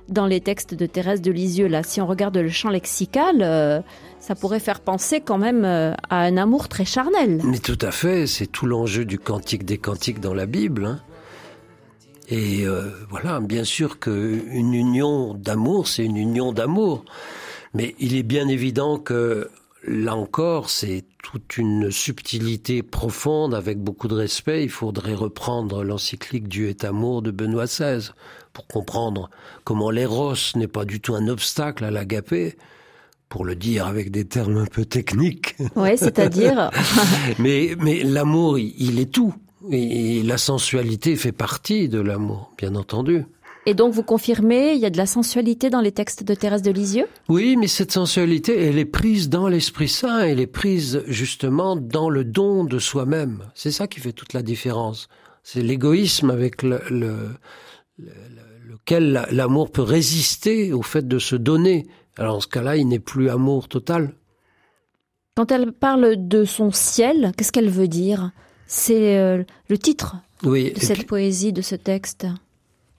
dans 0.08 0.26
les 0.26 0.40
textes 0.40 0.74
de 0.74 0.86
Thérèse 0.86 1.20
de 1.20 1.30
Lisieux. 1.30 1.68
Là, 1.68 1.82
si 1.82 2.00
on 2.00 2.06
regarde 2.06 2.36
le 2.36 2.48
champ 2.48 2.70
lexical, 2.70 3.36
euh, 3.42 3.80
ça 4.18 4.34
pourrait 4.34 4.60
faire 4.60 4.80
penser 4.80 5.20
quand 5.20 5.38
même 5.38 5.64
euh, 5.64 5.92
à 6.08 6.22
un 6.22 6.36
amour 6.36 6.68
très 6.68 6.84
charnel. 6.84 7.40
Mais 7.44 7.58
tout 7.58 7.78
à 7.80 7.90
fait, 7.90 8.26
c'est 8.26 8.46
tout 8.46 8.66
l'enjeu 8.66 9.04
du 9.04 9.18
cantique 9.18 9.64
des 9.64 9.78
cantiques 9.78 10.20
dans 10.20 10.34
la 10.34 10.46
Bible. 10.46 10.86
Hein. 10.86 11.00
Et 12.28 12.66
euh, 12.66 12.90
voilà, 13.08 13.40
bien 13.40 13.64
sûr 13.64 13.98
qu'une 13.98 14.74
union 14.74 15.34
d'amour, 15.34 15.88
c'est 15.88 16.04
une 16.04 16.16
union 16.16 16.52
d'amour. 16.52 17.04
Mais 17.74 17.94
il 17.98 18.16
est 18.16 18.24
bien 18.24 18.48
évident 18.48 18.98
que 18.98 19.48
là 19.86 20.16
encore, 20.16 20.70
c'est 20.70 21.04
toute 21.22 21.56
une 21.56 21.90
subtilité 21.90 22.82
profonde 22.82 23.54
avec 23.54 23.78
beaucoup 23.78 24.08
de 24.08 24.14
respect. 24.14 24.64
Il 24.64 24.70
faudrait 24.70 25.14
reprendre 25.14 25.84
l'encyclique 25.84 26.48
Dieu 26.48 26.68
est 26.68 26.84
amour 26.84 27.22
de 27.22 27.30
Benoît 27.30 27.66
XVI 27.66 28.10
pour 28.52 28.66
comprendre 28.66 29.30
comment 29.64 29.90
l'éros 29.90 30.34
n'est 30.56 30.68
pas 30.68 30.84
du 30.84 31.00
tout 31.00 31.14
un 31.14 31.28
obstacle 31.28 31.84
à 31.84 31.90
l'agapé, 31.90 32.56
pour 33.28 33.44
le 33.44 33.54
dire 33.54 33.86
avec 33.86 34.10
des 34.10 34.24
termes 34.24 34.58
un 34.58 34.66
peu 34.66 34.84
techniques. 34.84 35.56
Oui, 35.76 35.96
c'est-à-dire 35.96 36.70
Mais, 37.38 37.76
mais 37.78 38.02
l'amour, 38.02 38.58
il 38.58 38.98
est 38.98 39.10
tout. 39.10 39.34
Et 39.70 40.22
la 40.22 40.38
sensualité 40.38 41.16
fait 41.16 41.32
partie 41.32 41.88
de 41.88 42.00
l'amour, 42.00 42.52
bien 42.58 42.74
entendu. 42.74 43.24
Et 43.66 43.74
donc 43.74 43.92
vous 43.92 44.02
confirmez, 44.02 44.72
il 44.72 44.80
y 44.80 44.86
a 44.86 44.90
de 44.90 44.96
la 44.96 45.06
sensualité 45.06 45.68
dans 45.68 45.82
les 45.82 45.92
textes 45.92 46.24
de 46.24 46.34
Thérèse 46.34 46.62
de 46.62 46.70
Lisieux? 46.70 47.06
Oui, 47.28 47.56
mais 47.56 47.68
cette 47.68 47.92
sensualité, 47.92 48.58
elle 48.58 48.78
est 48.78 48.86
prise 48.86 49.28
dans 49.28 49.48
l'Esprit 49.48 49.88
Saint, 49.88 50.20
elle 50.20 50.40
est 50.40 50.46
prise 50.46 51.02
justement 51.06 51.76
dans 51.76 52.08
le 52.08 52.24
don 52.24 52.64
de 52.64 52.78
soi-même. 52.78 53.44
C'est 53.54 53.70
ça 53.70 53.86
qui 53.86 54.00
fait 54.00 54.12
toute 54.12 54.32
la 54.32 54.42
différence. 54.42 55.08
C'est 55.42 55.62
l'égoïsme 55.62 56.30
avec 56.30 56.62
le, 56.62 56.80
lequel 57.98 59.26
l'amour 59.30 59.70
peut 59.70 59.82
résister 59.82 60.72
au 60.72 60.82
fait 60.82 61.06
de 61.06 61.18
se 61.18 61.36
donner. 61.36 61.86
Alors 62.16 62.36
en 62.36 62.40
ce 62.40 62.48
cas-là, 62.48 62.76
il 62.76 62.88
n'est 62.88 62.98
plus 62.98 63.28
amour 63.28 63.68
total. 63.68 64.14
Quand 65.36 65.52
elle 65.52 65.72
parle 65.72 66.28
de 66.28 66.44
son 66.44 66.70
ciel, 66.70 67.32
qu'est-ce 67.36 67.52
qu'elle 67.52 67.70
veut 67.70 67.88
dire? 67.88 68.32
C'est 68.66 69.18
euh, 69.18 69.42
le 69.68 69.78
titre 69.78 70.16
oui, 70.42 70.72
de 70.72 70.80
cette 70.80 71.06
poésie, 71.06 71.52
de 71.52 71.62
ce 71.62 71.74
texte? 71.74 72.26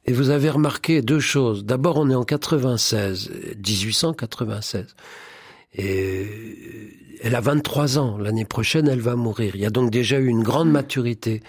Et 0.06 0.14
vous 0.14 0.30
avez 0.30 0.50
remarqué 0.50 1.02
deux 1.02 1.20
choses. 1.20 1.64
D'abord, 1.64 1.98
on 1.98 2.10
est 2.10 2.16
en 2.16 2.24
96, 2.24 3.32
1896. 3.58 4.96
Et 5.76 6.28
elle 7.24 7.36
a 7.36 7.42
23 7.42 8.00
ans. 8.00 8.18
L'année 8.18 8.46
prochaine, 8.46 8.88
elle 8.88 9.02
va 9.02 9.16
mourir. 9.16 9.56
Il 9.56 9.62
y 9.62 9.66
a 9.66 9.70
donc 9.70 9.92
déjà 9.92 10.20
eu 10.20 10.28
une 10.28 10.44
grande 10.44 10.72
maturité. 10.72 11.42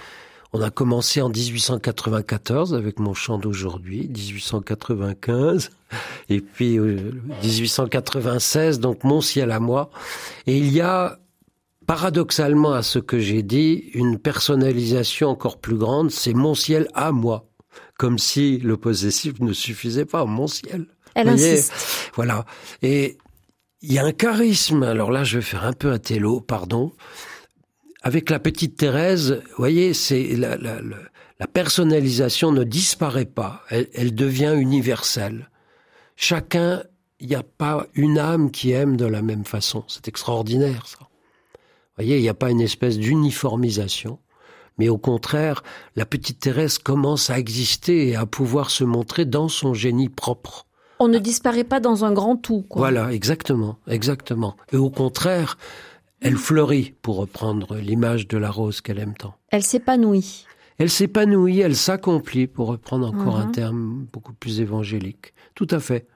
On 0.53 0.61
a 0.61 0.71
commencé 0.71 1.23
en 1.23 1.31
1894 1.31 2.75
avec 2.75 2.99
mon 2.99 3.15
chant 3.15 3.39
d'aujourd'hui, 3.39 4.09
1895, 4.09 5.71
et 6.29 6.43
puis 6.43 6.79
1896, 6.79 8.77
euh, 8.77 8.81
donc 8.81 9.03
mon 9.03 9.23
ciel 9.23 9.51
à 9.51 9.61
moi. 9.61 9.91
Et 10.47 10.59
il 10.59 10.71
y 10.71 10.83
a, 10.83 11.19
paradoxalement 11.87 12.75
à 12.75 12.83
ce 12.83 12.99
que 12.99 13.19
j'ai 13.19 13.43
dit, 13.43 13.91
une 13.95 14.19
personnalisation 14.19 15.29
encore 15.29 15.59
plus 15.59 15.77
grande, 15.77 16.11
c'est 16.11 16.35
mon 16.35 16.55
ciel 16.55 16.87
à 16.93 17.13
moi 17.13 17.47
comme 18.03 18.19
si 18.19 18.59
le 18.59 18.77
possessif 18.77 19.39
ne 19.39 19.53
suffisait 19.53 20.07
pas, 20.07 20.25
mon 20.25 20.49
ciel. 20.49 20.87
Elle 21.15 21.29
insiste. 21.29 21.73
Voilà. 22.17 22.47
Et 22.83 23.17
il 23.81 23.93
y 23.93 24.01
a 24.01 24.05
un 24.05 24.11
charisme, 24.11 24.83
alors 24.83 25.13
là 25.13 25.23
je 25.23 25.39
vais 25.39 25.45
faire 25.45 25.65
un 25.65 25.73
peu 25.73 25.93
un 25.93 26.01
télo, 26.01 26.41
pardon. 26.41 26.91
Avec 28.03 28.29
la 28.29 28.41
petite 28.41 28.77
Thérèse, 28.77 29.41
vous 29.51 29.57
voyez, 29.57 29.95
c'est 29.95 30.35
la, 30.35 30.57
la, 30.57 31.47
personnalisation 31.47 32.51
ne 32.51 32.65
disparaît 32.65 33.25
pas, 33.25 33.63
elle, 33.71 33.89
elle 33.95 34.17
devient 34.17 34.57
universelle. 34.59 35.49
Chacun, 36.17 36.83
il 37.21 37.29
n'y 37.29 37.37
a 37.37 37.45
pas 37.45 37.87
une 37.95 38.19
âme 38.19 38.51
qui 38.51 38.73
aime 38.73 38.97
de 38.97 39.07
la 39.07 39.23
même 39.23 39.45
façon. 39.45 39.85
C'est 39.87 40.09
extraordinaire, 40.09 40.89
ça. 40.89 40.99
Vous 40.99 41.99
voyez, 41.99 42.17
il 42.17 42.23
n'y 42.23 42.29
a 42.29 42.35
pas 42.35 42.51
une 42.51 42.63
espèce 42.63 42.99
d'uniformisation 42.99 44.19
mais 44.79 44.89
au 44.89 44.99
contraire, 44.99 45.63
la 45.97 46.07
petite 46.07 46.41
Thérèse 46.41 46.79
commence 46.79 47.31
à 47.31 47.39
exister 47.39 48.09
et 48.09 48.17
à 48.17 48.27
pouvoir 48.27 48.71
se 48.71 48.85
montrer 48.85 49.25
dans 49.25 49.49
son 49.49 49.75
génie 49.75 50.09
propre. 50.09 50.67
On 50.99 51.09
ne 51.09 51.19
disparaît 51.19 51.65
pas 51.65 51.81
dans 51.81 52.05
un 52.05 52.13
grand 52.13 52.37
tout. 52.37 52.63
Quoi. 52.63 52.81
Voilà, 52.81 53.13
exactement, 53.13 53.79
exactement. 53.89 54.57
Et 54.73 54.77
au 54.77 54.91
contraire, 54.91 55.59
elle 56.21 56.37
fleurit, 56.37 56.95
pour 57.03 57.17
reprendre 57.17 57.77
l'image 57.77 58.29
de 58.29 58.39
la 58.39 58.51
rose 58.51 58.81
qu'elle 58.81 59.01
aime 59.01 59.15
tant. 59.15 59.35
Elle 59.51 59.65
s'épanouit. 59.65 60.47
Elle 60.79 60.91
s'épanouit, 60.91 61.61
elle 61.61 61.77
s'accomplit, 61.77 62.47
pour 62.47 62.69
reprendre 62.69 63.07
encore 63.09 63.37
un 63.37 63.47
mhm. 63.47 63.53
terme 63.53 64.07
beaucoup 64.13 64.33
plus 64.33 64.61
évangélique. 64.61 65.35
Tout 65.55 65.67
à 65.71 65.81
fait. 65.81 66.07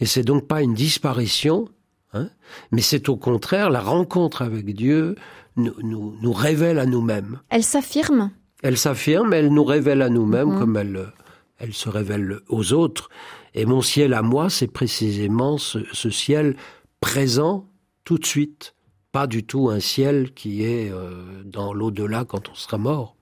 Et 0.00 0.06
c'est 0.06 0.24
donc 0.24 0.46
pas 0.46 0.62
une 0.62 0.74
disparition, 0.74 1.68
hein, 2.12 2.28
mais 2.72 2.82
c'est 2.82 3.08
au 3.08 3.16
contraire 3.16 3.70
la 3.70 3.80
rencontre 3.80 4.42
avec 4.42 4.74
Dieu, 4.74 5.16
nous, 5.56 5.74
nous, 6.20 6.32
révèle 6.32 6.78
à 6.78 6.86
nous-mêmes. 6.86 7.40
Elle 7.50 7.64
s'affirme 7.64 8.30
Elle 8.62 8.78
s'affirme, 8.78 9.32
elle 9.32 9.52
nous 9.52 9.64
révèle 9.64 10.02
à 10.02 10.08
nous-mêmes 10.08 10.52
mhm. 10.52 10.58
comme 10.58 10.76
elle, 10.76 11.12
elle 11.58 11.72
se 11.72 11.88
révèle 11.88 12.40
aux 12.48 12.72
autres. 12.72 13.08
Et 13.54 13.66
mon 13.66 13.82
ciel 13.82 14.14
à 14.14 14.22
moi, 14.22 14.48
c'est 14.48 14.66
précisément 14.66 15.58
ce, 15.58 16.10
ciel 16.10 16.56
présent 17.00 17.68
tout 18.04 18.18
de 18.18 18.26
suite, 18.26 18.74
pas 19.12 19.26
du 19.26 19.44
tout 19.44 19.68
un 19.68 19.80
ciel 19.80 20.32
qui 20.32 20.64
est 20.64 20.90
euh, 20.90 21.42
dans 21.44 21.74
l'au-delà 21.74 22.24
quand 22.24 22.48
on 22.48 22.54
sera 22.54 22.78
mort. 22.78 23.16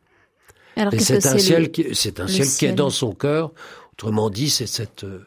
c'est 0.98 1.26
un, 1.26 1.38
ciel 1.38 1.72
qui, 1.72 1.94
c'est 1.94 2.20
un 2.20 2.28
ciel, 2.28 2.46
qui 2.46 2.66
est 2.66 2.72
dans 2.72 2.90
son 2.90 3.12
cœur. 3.12 3.52
Autrement 3.92 4.30
dit, 4.30 4.48
c'est 4.48 4.68
cet 4.68 5.04
euh, 5.04 5.26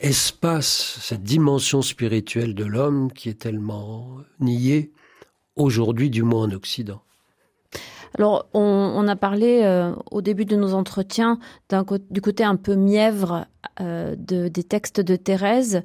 espace, 0.00 0.98
cette 1.02 1.22
dimension 1.22 1.82
spirituelle 1.82 2.54
de 2.54 2.64
l'homme 2.64 3.12
qui 3.12 3.28
est 3.28 3.38
tellement 3.38 4.16
niée 4.40 4.92
aujourd'hui, 5.58 6.10
du 6.10 6.22
moins 6.22 6.44
en 6.44 6.50
Occident. 6.52 7.02
Alors, 8.16 8.48
on, 8.54 9.06
a 9.06 9.16
parlé 9.16 9.60
euh, 9.62 9.92
au 10.10 10.22
début 10.22 10.44
de 10.44 10.56
nos 10.56 10.72
entretiens 10.74 11.38
du 12.10 12.20
côté 12.20 12.42
un 12.42 12.56
peu 12.56 12.74
mièvre 12.74 13.46
euh, 13.80 14.14
de, 14.16 14.48
des 14.48 14.64
textes 14.64 15.00
de 15.00 15.16
Thérèse, 15.16 15.82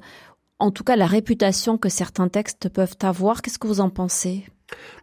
en 0.58 0.70
tout 0.70 0.84
cas 0.84 0.96
la 0.96 1.06
réputation 1.06 1.76
que 1.76 1.88
certains 1.88 2.28
textes 2.28 2.68
peuvent 2.68 2.96
avoir. 3.02 3.42
Qu'est-ce 3.42 3.58
que 3.58 3.66
vous 3.66 3.80
en 3.80 3.90
pensez? 3.90 4.46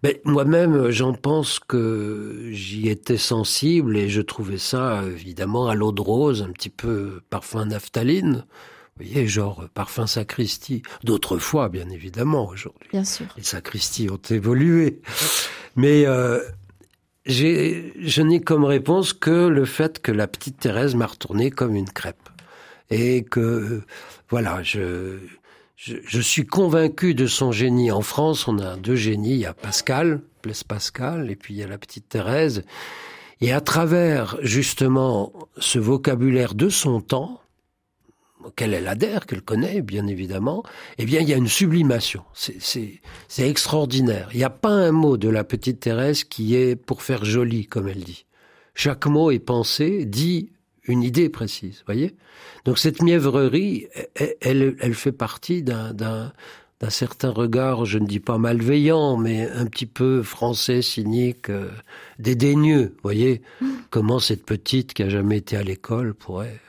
Ben, 0.02 0.16
Moi-même, 0.26 0.90
j'en 0.90 1.14
pense 1.14 1.60
que 1.60 2.48
j'y 2.50 2.90
étais 2.90 3.18
sensible 3.18 3.96
et 3.98 4.10
je 4.10 4.22
trouvais 4.22 4.58
ça, 4.58 5.04
évidemment, 5.06 5.68
à 5.68 5.76
l'eau 5.76 5.92
de 5.92 6.02
rose, 6.02 6.42
un 6.42 6.52
petit 6.52 6.70
peu 6.70 7.22
parfum 7.30 7.66
naphtaline. 7.66 8.46
Vous 8.98 9.06
voyez, 9.06 9.28
genre 9.28 9.66
parfum 9.74 10.06
sacristie. 10.06 10.84
D'autres 11.04 11.38
fois, 11.38 11.70
bien 11.70 11.90
évidemment, 11.90 12.48
aujourd'hui. 12.48 12.90
Bien 12.92 13.06
sûr. 13.06 13.28
Les 13.38 13.44
sacristies 13.44 14.10
ont 14.10 14.22
évolué. 14.30 15.02
Mais 15.76 16.06
euh, 16.06 16.40
je 17.26 18.22
n'ai 18.22 18.42
comme 18.42 18.66
réponse 18.66 19.14
que 19.14 19.48
le 19.48 19.66
fait 19.66 20.02
que 20.02 20.12
la 20.12 20.28
petite 20.28 20.60
Thérèse 20.60 20.96
m'a 20.96 21.08
retourné 21.08 21.52
comme 21.52 21.76
une 21.76 21.90
crêpe. 21.90 22.30
Et 22.90 23.24
que, 23.24 23.82
voilà, 24.30 24.62
je, 24.64 25.18
je, 25.78 25.96
je, 26.04 26.20
suis 26.20 26.46
convaincu 26.46 27.16
de 27.16 27.26
son 27.26 27.54
génie. 27.54 27.90
En 27.90 28.02
France, 28.02 28.48
on 28.50 28.60
a 28.60 28.76
deux 28.76 28.98
génies. 28.98 29.32
Il 29.32 29.40
y 29.40 29.46
a 29.46 29.54
Pascal, 29.54 30.22
Blaise 30.44 30.64
Pascal, 30.64 31.32
et 31.32 31.38
puis 31.38 31.54
il 31.54 31.58
y 31.58 31.64
a 31.64 31.68
la 31.68 31.78
petite 31.78 32.10
Thérèse. 32.10 32.64
Et 33.40 33.52
à 33.54 33.62
travers, 33.62 34.38
justement, 34.42 35.34
ce 35.58 35.80
vocabulaire 35.80 36.54
de 36.54 36.70
son 36.70 37.02
temps, 37.02 37.42
auquel 38.46 38.74
elle 38.74 38.88
adhère, 38.88 39.26
qu'elle 39.26 39.42
connaît 39.42 39.82
bien 39.82 40.08
évidemment, 40.08 40.64
eh 40.98 41.06
bien 41.06 41.22
il 41.22 41.30
y 41.30 41.34
a 41.34 41.38
une 41.38 41.48
sublimation. 41.48 42.24
C'est 42.34 43.02
extraordinaire. 43.40 44.30
Il 44.34 44.38
n'y 44.38 44.44
a 44.44 44.50
pas 44.50 44.70
un 44.70 44.92
mot 44.92 45.18
de 45.18 45.30
la 45.30 45.44
petite 45.44 45.80
Thérèse 45.80 46.24
qui 46.24 46.56
est 46.56 46.76
pour 46.76 47.02
faire 47.02 47.26
joli, 47.26 47.66
comme 47.66 47.88
elle 47.88 48.04
dit. 48.04 48.26
Chaque 48.74 49.06
mot 49.06 49.32
est 49.32 49.40
pensé, 49.40 50.06
dit 50.06 50.52
une 50.86 51.04
idée 51.04 51.30
précise, 51.30 51.84
voyez? 51.86 52.16
Donc 52.66 52.80
cette 52.80 53.02
mièvrerie, 53.02 53.88
elle, 54.42 54.76
elle 54.80 54.94
fait 54.94 55.12
partie 55.12 55.64
d'un 55.64 55.94
d'un 56.82 56.90
certain 56.90 57.30
regard, 57.30 57.86
je 57.86 58.00
ne 58.00 58.08
dis 58.08 58.20
pas 58.20 58.40
malveillant, 58.40 59.16
mais 59.16 59.48
un 59.52 59.68
petit 59.68 59.86
peu 59.86 60.24
français, 60.24 60.82
cynique, 60.82 61.52
euh, 61.52 61.70
dédaigneux, 62.18 62.96
voyez? 63.04 63.44
Mmh. 63.62 63.68
Comment 63.92 64.18
cette 64.18 64.44
petite 64.44 64.96
qui 64.96 65.04
a 65.04 65.10
jamais 65.10 65.38
été 65.38 65.56
à 65.56 65.62
l'école 65.62 66.16
pourrait 66.16 66.60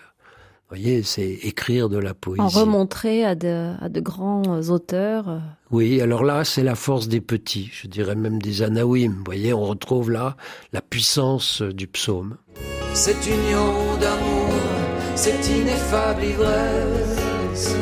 voyez, 0.73 1.03
c'est 1.03 1.39
écrire 1.43 1.91
de 1.91 1.99
la 1.99 2.15
poésie. 2.15 2.41
En 2.41 2.49
remontrer 2.49 3.27
à 3.27 3.35
de, 3.35 3.75
à 3.79 3.91
de 3.91 4.01
grands 4.01 4.71
auteurs. 4.71 5.43
Oui, 5.71 6.01
alors 6.01 6.25
là, 6.25 6.45
c'est 6.45 6.63
la 6.63 6.75
force 6.75 7.09
des 7.09 7.21
petits, 7.21 7.69
je 7.73 7.89
dirais 7.89 8.15
même 8.15 8.41
des 8.41 8.63
anaouim. 8.63 9.13
Vous 9.19 9.25
voyez, 9.27 9.53
on 9.53 9.65
retrouve 9.65 10.11
là 10.11 10.35
la 10.73 10.81
puissance 10.81 11.61
du 11.61 11.87
psaume. 11.87 12.39
Cette 12.95 13.27
union 13.27 13.99
d'amour, 14.01 14.51
cette 15.15 15.47
ineffable 15.47 16.25
ivresse. 16.25 17.75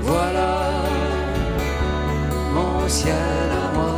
Voilà 0.00 0.72
mon 2.52 2.88
ciel 2.88 3.14
à 3.14 3.72
moi. 3.72 3.96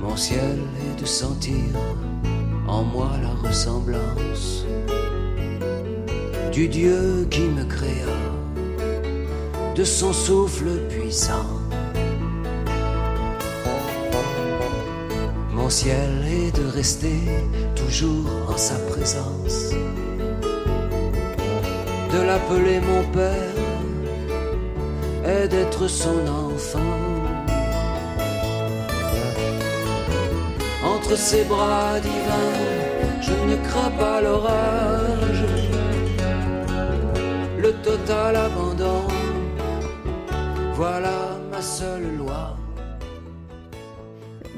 Mon 0.00 0.16
ciel 0.16 0.58
est 0.82 1.00
de 1.00 1.06
sentir 1.06 1.54
en 2.68 2.82
moi 2.82 3.10
la 3.22 3.48
ressemblance 3.48 4.64
du 6.52 6.68
Dieu 6.68 7.26
qui 7.30 7.42
me 7.42 7.64
créa, 7.64 8.16
de 9.74 9.84
son 9.84 10.12
souffle 10.12 10.70
puissant. 10.88 11.50
Mon 15.52 15.70
ciel 15.70 16.10
est 16.26 16.56
de 16.56 16.66
rester 16.66 17.20
toujours 17.74 18.30
en 18.48 18.56
sa 18.56 18.76
présence, 18.90 19.72
de 22.12 22.20
l'appeler 22.20 22.80
mon 22.80 23.04
Père 23.12 23.58
et 25.24 25.48
d'être 25.48 25.86
son 25.86 26.26
enfant. 26.26 27.07
Entre 30.94 31.16
ses 31.16 31.44
bras 31.44 32.00
divins, 32.00 33.20
je 33.20 33.32
ne 33.50 33.56
crains 33.66 33.90
pas 33.98 34.20
l'orage, 34.20 35.44
le 37.58 37.72
total 37.82 38.36
abandon, 38.36 39.02
voilà 40.74 41.38
ma 41.50 41.60
seule 41.60 42.16
loi. 42.16 42.56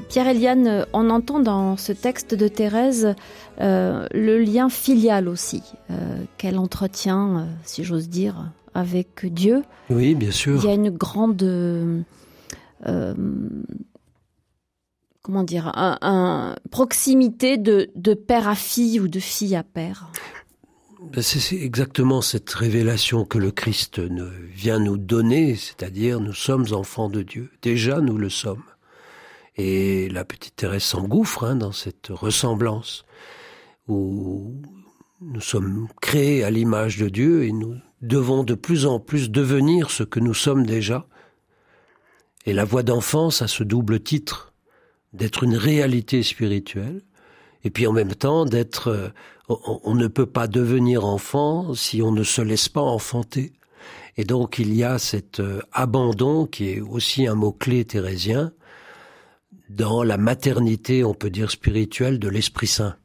Pierre-Eliane, 0.07 0.85
on 0.93 1.09
entend 1.09 1.39
dans 1.39 1.77
ce 1.77 1.91
texte 1.91 2.33
de 2.33 2.47
Thérèse 2.47 3.15
euh, 3.59 4.07
le 4.13 4.39
lien 4.39 4.69
filial 4.69 5.27
aussi, 5.27 5.63
euh, 5.89 5.93
qu'elle 6.37 6.57
entretient, 6.57 7.37
euh, 7.37 7.43
si 7.63 7.83
j'ose 7.83 8.09
dire, 8.09 8.51
avec 8.73 9.25
Dieu. 9.25 9.63
Oui, 9.89 10.15
bien 10.15 10.31
sûr. 10.31 10.59
Il 10.63 10.67
y 10.67 10.71
a 10.71 10.75
une 10.75 10.91
grande... 10.91 12.05
comment 15.21 15.43
dire 15.43 15.71
un, 15.75 16.55
proximité 16.71 17.57
de, 17.57 18.13
père 18.13 18.47
à 18.47 18.55
fille 18.55 18.99
ou 18.99 19.07
de 19.07 19.19
fille 19.19 19.55
à 19.55 19.63
père 19.63 20.11
ben, 21.13 21.23
c'est 21.23 21.55
exactement 21.55 22.21
cette 22.21 22.51
révélation 22.51 23.25
que 23.25 23.39
le 23.39 23.49
Christ 23.49 23.99
vient 24.53 24.77
nous 24.77 24.99
donner, 24.99 25.55
c'est-à-dire 25.55 26.19
nous 26.19 26.33
sommes 26.33 26.67
enfants 26.73 27.09
de 27.09 27.23
Dieu. 27.23 27.49
Déjà, 27.63 28.01
nous 28.01 28.19
le 28.19 28.29
sommes. 28.29 28.61
Et 29.57 30.09
la 30.09 30.23
petite 30.23 30.55
Thérèse 30.55 30.83
s'engouffre 30.83 31.43
hein, 31.43 31.55
dans 31.55 31.71
cette 31.71 32.09
ressemblance 32.09 33.03
où 33.87 34.53
nous 35.21 35.41
sommes 35.41 35.87
créés 36.01 36.43
à 36.43 36.51
l'image 36.51 36.97
de 36.97 37.09
Dieu 37.09 37.45
et 37.45 37.51
nous 37.51 37.75
devons 38.03 38.43
de 38.43 38.53
plus 38.53 38.85
en 38.85 38.99
plus 38.99 39.31
devenir 39.31 39.89
ce 39.89 40.03
que 40.03 40.19
nous 40.19 40.35
sommes 40.35 40.67
déjà. 40.67 41.07
Et 42.45 42.53
la 42.53 42.63
voix 42.63 42.83
d'enfance 42.83 43.41
a 43.41 43.47
ce 43.47 43.63
double 43.63 44.01
titre 44.01 44.50
d'être 45.13 45.43
une 45.43 45.55
réalité 45.55 46.23
spirituelle 46.23 47.01
et 47.63 47.69
puis 47.69 47.87
en 47.87 47.93
même 47.93 48.15
temps 48.15 48.45
d'être 48.45 48.89
euh, 48.89 49.09
on, 49.83 49.95
ne 49.95 50.07
peut 50.07 50.25
pas 50.25 50.47
devenir 50.47 51.05
enfant 51.05 51.73
si 51.73 52.01
on 52.01 52.11
ne 52.11 52.23
se 52.23 52.41
laisse 52.41 52.69
pas 52.69 52.81
enfanter. 52.81 53.53
Et 54.17 54.23
donc 54.23 54.59
il 54.59 54.73
y 54.73 54.83
a 54.83 54.97
cet 54.97 55.39
euh, 55.39 55.61
abandon 55.73 56.45
qui 56.45 56.69
est 56.69 56.81
aussi 56.81 57.27
un 57.27 57.35
mot-clé 57.35 57.85
thérésien 57.85 58.51
dans 59.69 60.03
la 60.03 60.17
maternité, 60.17 61.03
on 61.03 61.13
peut 61.13 61.29
dire 61.29 61.51
spirituelle, 61.51 62.19
de 62.19 62.27
l'Esprit 62.27 62.67
Saint. 62.67 62.95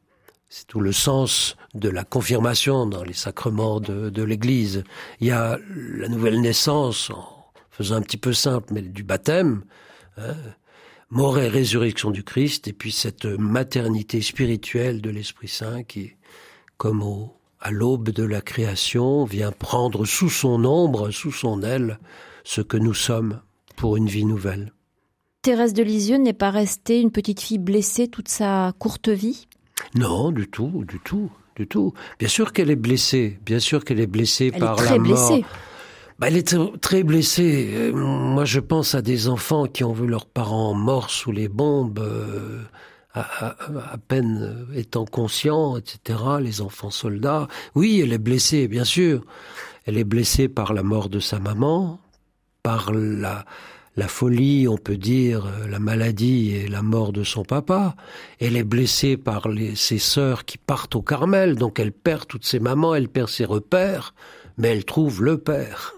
C'est 0.49 0.67
tout 0.67 0.79
le 0.79 0.91
sens 0.91 1.55
de 1.73 1.89
la 1.89 2.03
confirmation 2.03 2.85
dans 2.85 3.03
les 3.03 3.13
sacrements 3.13 3.79
de, 3.79 4.23
l'Église. 4.23 4.83
Il 5.19 5.27
y 5.27 5.31
a 5.31 5.57
la 5.67 6.07
nouvelle 6.07 6.39
naissance, 6.39 7.09
en 7.09 7.51
faisant 7.71 7.95
un 7.95 8.01
petit 8.01 8.17
peu 8.17 8.33
simple, 8.33 8.73
mais 8.73 8.81
du 8.81 9.03
baptême, 9.03 9.63
hein, 10.17 10.35
mort 11.09 11.39
et 11.39 11.47
résurrection 11.47 12.11
du 12.11 12.23
Christ, 12.23 12.67
et 12.67 12.73
puis 12.73 12.91
cette 12.91 13.25
maternité 13.25 14.21
spirituelle 14.21 15.01
de 15.01 15.09
l'Esprit 15.09 15.47
Saint 15.47 15.83
qui, 15.83 16.11
comme 16.77 17.01
au, 17.01 17.33
à 17.59 17.71
l'aube 17.71 18.09
de 18.09 18.23
la 18.23 18.41
création, 18.41 19.25
vient 19.25 19.51
prendre 19.51 20.05
sous 20.05 20.29
son 20.29 20.63
ombre, 20.65 21.11
sous 21.11 21.31
son 21.31 21.63
aile, 21.63 21.99
ce 22.43 22.61
que 22.61 22.77
nous 22.77 22.93
sommes 22.93 23.41
pour 23.75 23.97
une 23.97 24.07
vie 24.07 24.25
nouvelle. 24.25 24.73
Thérèse 25.41 25.73
de 25.73 25.83
Lisieux 25.83 26.17
n'est 26.17 26.33
pas 26.33 26.51
restée 26.51 26.99
une 26.99 27.11
petite 27.11 27.41
fille 27.41 27.57
blessée 27.57 28.07
toute 28.07 28.27
sa 28.27 28.73
courte 28.79 29.09
vie? 29.09 29.47
Non, 29.95 30.31
du 30.31 30.47
tout, 30.47 30.83
du 30.87 30.99
tout, 30.99 31.31
du 31.55 31.67
tout. 31.67 31.93
Bien 32.19 32.27
sûr 32.27 32.51
qu'elle 32.51 32.69
est 32.69 32.75
blessée, 32.75 33.39
bien 33.45 33.59
sûr 33.59 33.85
qu'elle 33.85 33.99
est 33.99 34.07
blessée 34.07 34.51
elle 34.53 34.59
par 34.59 34.73
est 34.73 34.83
très 34.83 34.97
la 34.97 35.03
mort. 35.03 35.29
Blessée. 35.29 35.45
Bah, 36.19 36.27
elle 36.29 36.37
est 36.37 36.57
très 36.81 37.03
blessée. 37.03 37.69
Euh, 37.75 37.91
moi, 37.93 38.43
je 38.43 38.59
pense 38.59 38.95
à 38.95 39.03
des 39.03 39.27
enfants 39.27 39.67
qui 39.67 39.83
ont 39.83 39.93
vu 39.93 40.07
leurs 40.07 40.25
parents 40.25 40.73
morts 40.73 41.11
sous 41.11 41.31
les 41.31 41.47
bombes, 41.47 41.99
euh, 41.99 42.63
à, 43.13 43.97
peine 44.07 44.67
étant 44.75 45.05
conscients, 45.05 45.77
etc. 45.77 46.19
Les 46.41 46.61
enfants 46.61 46.89
soldats. 46.89 47.47
Oui, 47.75 48.01
elle 48.03 48.13
est 48.13 48.17
blessée, 48.17 48.67
bien 48.67 48.83
sûr. 48.83 49.23
Elle 49.85 49.97
est 49.97 50.03
blessée 50.03 50.47
par 50.47 50.73
la 50.73 50.81
mort 50.81 51.09
de 51.09 51.19
sa 51.19 51.39
maman, 51.39 51.99
par 52.63 52.91
la, 52.91 53.45
folie, 54.07 54.67
on 54.67 54.77
peut 54.77 54.97
dire, 54.97 55.45
euh, 55.45 55.67
la 55.67 55.79
maladie 55.79 56.55
et 56.55 56.67
la 56.67 56.81
mort 56.81 57.13
de 57.13 57.23
son 57.23 57.43
papa. 57.43 57.95
Elle 58.39 58.57
est 58.57 58.63
blessée 58.63 59.17
par 59.17 59.47
ses 59.75 59.99
sœurs 59.99 60.45
qui 60.45 60.57
partent 60.57 60.95
au 60.95 61.03
Carmel, 61.03 61.55
donc 61.55 61.79
elle 61.79 61.91
perd 61.91 62.25
toutes 62.27 62.45
ses 62.45 62.59
mamans, 62.59 62.95
elle 62.95 63.07
perd 63.07 63.29
ses 63.29 63.45
repères, 63.45 64.13
mais 64.57 64.69
elle 64.69 64.85
trouve 64.85 65.23
le 65.23 65.37
Père. 65.37 65.95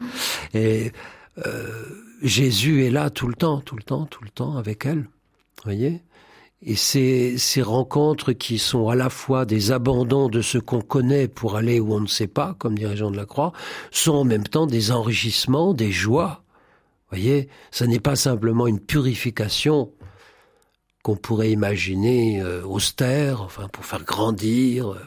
et 0.54 0.92
euh, 1.46 1.84
Jésus 2.22 2.84
est 2.84 2.90
là 2.90 3.10
tout 3.10 3.28
le 3.28 3.34
temps, 3.34 3.60
tout 3.60 3.76
le 3.76 3.82
temps, 3.82 4.06
tout 4.06 4.24
le 4.24 4.30
temps 4.30 4.56
avec 4.56 4.86
elle. 4.86 5.08
Voyez 5.64 6.02
et 6.62 6.74
ces, 6.74 7.38
ces 7.38 7.62
rencontres 7.62 8.32
qui 8.32 8.58
sont 8.58 8.88
à 8.88 8.96
la 8.96 9.10
fois 9.10 9.44
des 9.44 9.70
abandons 9.70 10.28
de 10.28 10.42
ce 10.42 10.58
qu'on 10.58 10.80
connaît 10.80 11.28
pour 11.28 11.56
aller 11.56 11.78
où 11.78 11.94
on 11.94 12.00
ne 12.00 12.08
sait 12.08 12.26
pas, 12.26 12.56
comme 12.58 12.76
dirait 12.76 12.96
Jean 12.96 13.10
de 13.10 13.16
la 13.16 13.26
Croix, 13.26 13.52
sont 13.92 14.14
en 14.14 14.24
même 14.24 14.46
temps 14.46 14.66
des 14.66 14.90
enrichissements, 14.90 15.72
des 15.72 15.92
joies, 15.92 16.42
voyez, 17.10 17.48
ce 17.70 17.84
n'est 17.84 18.00
pas 18.00 18.16
simplement 18.16 18.66
une 18.66 18.80
purification 18.80 19.92
qu'on 21.02 21.16
pourrait 21.16 21.52
imaginer 21.52 22.42
euh, 22.42 22.64
austère, 22.64 23.40
enfin 23.42 23.68
pour 23.68 23.84
faire 23.84 24.02
grandir, 24.04 24.92
euh, 24.92 25.00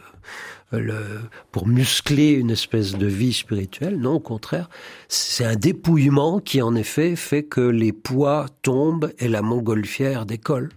le, 0.71 1.21
pour 1.51 1.67
muscler 1.67 2.31
une 2.31 2.51
espèce 2.51 2.93
de 2.93 3.07
vie 3.07 3.33
spirituelle. 3.33 3.97
Non, 3.97 4.15
au 4.15 4.19
contraire, 4.19 4.69
c'est 5.07 5.45
un 5.45 5.55
dépouillement 5.55 6.39
qui 6.39 6.61
en 6.61 6.75
effet 6.75 7.15
fait 7.15 7.43
que 7.43 7.61
les 7.61 7.91
poids 7.91 8.45
tombent 8.61 9.11
et 9.19 9.27
la 9.27 9.41
montgolfière 9.41 10.25
décolle. 10.25 10.69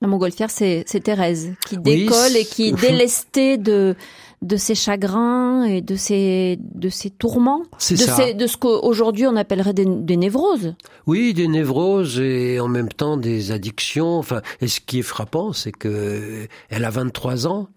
La 0.00 0.06
montgolfière, 0.06 0.50
c'est 0.50 0.84
Thérèse 1.02 1.54
qui 1.66 1.76
décolle 1.76 2.36
et 2.36 2.44
qui, 2.44 2.72
délestée 2.72 3.58
de 3.58 3.96
de 4.40 4.56
ses 4.56 4.76
chagrins 4.76 5.64
et 5.64 5.80
de 5.80 5.96
ses 5.96 6.58
de 6.60 6.88
ses 6.88 7.10
tourments, 7.10 7.64
de, 7.90 7.96
ça. 7.96 8.32
de 8.32 8.46
ce 8.46 8.56
qu'aujourd'hui 8.56 9.26
on 9.26 9.34
appellerait 9.34 9.74
des, 9.74 9.84
des, 9.84 10.16
névroses. 10.16 10.76
Oui, 11.06 11.34
des 11.34 11.48
névroses 11.48 12.20
et 12.20 12.60
en 12.60 12.68
même 12.68 12.88
temps 12.88 13.16
des 13.16 13.50
addictions. 13.50 14.16
Enfin, 14.16 14.42
et 14.60 14.68
ce 14.68 14.80
qui 14.80 15.00
est 15.00 15.02
frappant, 15.02 15.52
c'est 15.52 15.72
que 15.72 16.46
elle 16.70 16.84
a 16.84 16.90
23 16.90 17.48
ans. 17.48 17.68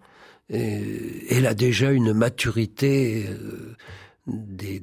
Elle 0.52 1.48
a 1.48 1.54
déjà 1.54 1.92
une 1.92 2.14
maturité 2.14 3.26
euh, 3.28 3.76
des, 4.28 4.82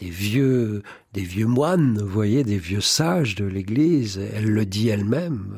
vieux 0.00 0.82
des 1.12 1.22
vieux 1.22 1.46
moines, 1.46 1.98
vous 2.00 2.08
voyez, 2.08 2.42
des 2.42 2.58
vieux 2.58 2.80
sages 2.80 3.34
de 3.36 3.44
l'Église. 3.44 4.20
Elle 4.34 4.50
le 4.50 4.66
dit 4.66 4.88
elle-même 4.88 5.54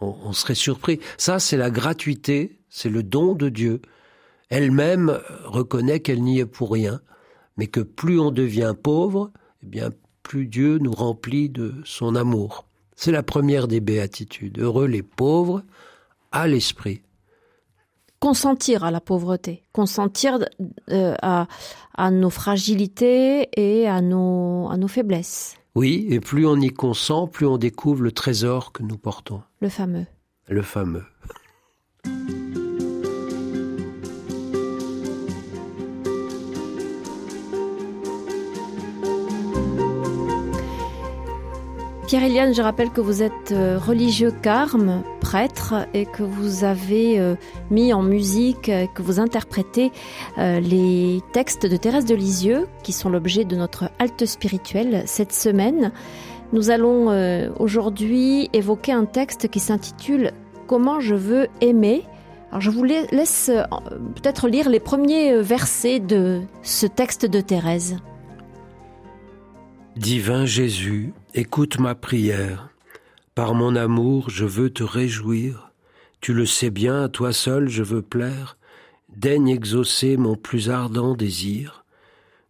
on, 0.00 0.32
serait 0.32 0.54
surpris. 0.54 1.00
Ça, 1.18 1.38
c'est 1.38 1.56
la 1.56 1.70
gratuité, 1.70 2.58
c'est 2.68 2.88
le 2.88 3.02
don 3.02 3.34
de 3.34 3.48
Dieu. 3.48 3.80
Elle-même 4.48 5.18
reconnaît 5.44 6.00
qu'elle 6.00 6.22
n'y 6.22 6.40
est 6.40 6.46
pour 6.46 6.72
rien, 6.72 7.00
mais 7.56 7.66
que 7.66 7.80
plus 7.80 8.18
on 8.18 8.30
devient 8.30 8.74
pauvre, 8.80 9.30
eh 9.62 9.66
bien, 9.66 9.90
plus 10.22 10.46
Dieu 10.46 10.78
nous 10.78 10.92
remplit 10.92 11.48
de 11.48 11.74
son 11.84 12.14
amour. 12.14 12.66
C'est 12.96 13.12
la 13.12 13.22
première 13.22 13.68
des 13.68 13.80
béatitudes. 13.80 14.58
Heureux 14.58 14.86
les 14.86 15.02
pauvres 15.02 15.62
à 16.32 16.46
l'esprit. 16.46 17.02
Consentir 18.20 18.84
à 18.84 18.90
la 18.90 19.00
pauvreté, 19.00 19.62
consentir 19.72 20.38
euh, 20.90 21.14
à, 21.22 21.46
à, 21.96 22.10
nos 22.10 22.28
fragilités 22.28 23.48
et 23.56 23.88
à 23.88 24.02
nos, 24.02 24.68
à 24.68 24.76
nos 24.76 24.88
faiblesses. 24.88 25.56
Oui, 25.74 26.06
et 26.10 26.20
plus 26.20 26.46
on 26.46 26.56
y 26.56 26.68
consent, 26.68 27.28
plus 27.28 27.46
on 27.46 27.56
découvre 27.56 28.02
le 28.02 28.12
trésor 28.12 28.72
que 28.72 28.82
nous 28.82 28.98
portons. 28.98 29.40
Le 29.60 29.70
fameux. 29.70 30.04
Le 30.48 30.60
fameux. 30.60 31.04
Pierre-Eliane, 42.06 42.52
je 42.52 42.60
rappelle 42.60 42.90
que 42.90 43.00
vous 43.00 43.22
êtes 43.22 43.52
euh, 43.52 43.78
religieux 43.78 44.32
carme, 44.42 45.04
et 45.94 46.06
que 46.06 46.22
vous 46.22 46.64
avez 46.64 47.20
euh, 47.20 47.36
mis 47.70 47.92
en 47.92 48.02
musique, 48.02 48.70
que 48.94 49.02
vous 49.02 49.20
interprétez 49.20 49.92
euh, 50.38 50.60
les 50.60 51.20
textes 51.32 51.66
de 51.66 51.76
Thérèse 51.76 52.04
de 52.04 52.14
Lisieux, 52.14 52.66
qui 52.82 52.92
sont 52.92 53.08
l'objet 53.08 53.44
de 53.44 53.54
notre 53.54 53.90
halte 53.98 54.26
spirituelle 54.26 55.02
cette 55.06 55.32
semaine. 55.32 55.92
Nous 56.52 56.70
allons 56.70 57.10
aujourd'hui 57.60 58.50
évoquer 58.52 58.90
un 58.90 59.04
texte 59.04 59.46
qui 59.48 59.60
s'intitule 59.60 60.32
Comment 60.66 60.98
je 60.98 61.14
veux 61.14 61.46
aimer. 61.60 62.02
Alors 62.50 62.60
je 62.60 62.70
vous 62.70 62.82
laisse 62.82 63.52
peut-être 64.16 64.48
lire 64.48 64.68
les 64.68 64.80
premiers 64.80 65.40
versets 65.42 66.00
de 66.00 66.40
ce 66.62 66.86
texte 66.86 67.24
de 67.24 67.40
Thérèse. 67.40 67.98
Divin 69.96 70.44
Jésus, 70.44 71.12
écoute 71.34 71.78
ma 71.78 71.94
prière. 71.94 72.70
Par 73.40 73.54
mon 73.54 73.74
amour, 73.74 74.28
je 74.28 74.44
veux 74.44 74.68
te 74.68 74.82
réjouir. 74.82 75.72
Tu 76.20 76.34
le 76.34 76.44
sais 76.44 76.68
bien, 76.68 77.04
à 77.04 77.08
toi 77.08 77.32
seul 77.32 77.70
je 77.70 77.82
veux 77.82 78.02
plaire, 78.02 78.58
daigne 79.16 79.48
exaucer 79.48 80.18
mon 80.18 80.36
plus 80.36 80.68
ardent 80.68 81.14
désir. 81.14 81.86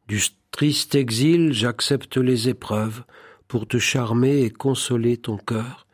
Du 0.08 0.20
triste 0.50 0.96
exil 0.96 1.52
j'accepte 1.52 2.16
les 2.16 2.48
épreuves 2.48 3.04
pour 3.46 3.68
te 3.68 3.78
charmer 3.78 4.40
et 4.40 4.50
consoler 4.50 5.16
ton 5.16 5.36
cœur. 5.36 5.86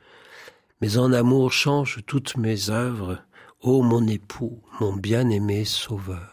Mais 0.81 0.97
en 0.97 1.13
amour 1.13 1.53
change 1.53 2.01
toutes 2.07 2.39
mes 2.39 2.71
œuvres, 2.71 3.19
ô 3.61 3.83
mon 3.83 4.07
époux, 4.07 4.63
mon 4.81 4.97
bien-aimé 4.97 5.67
sauveur. 5.67 6.33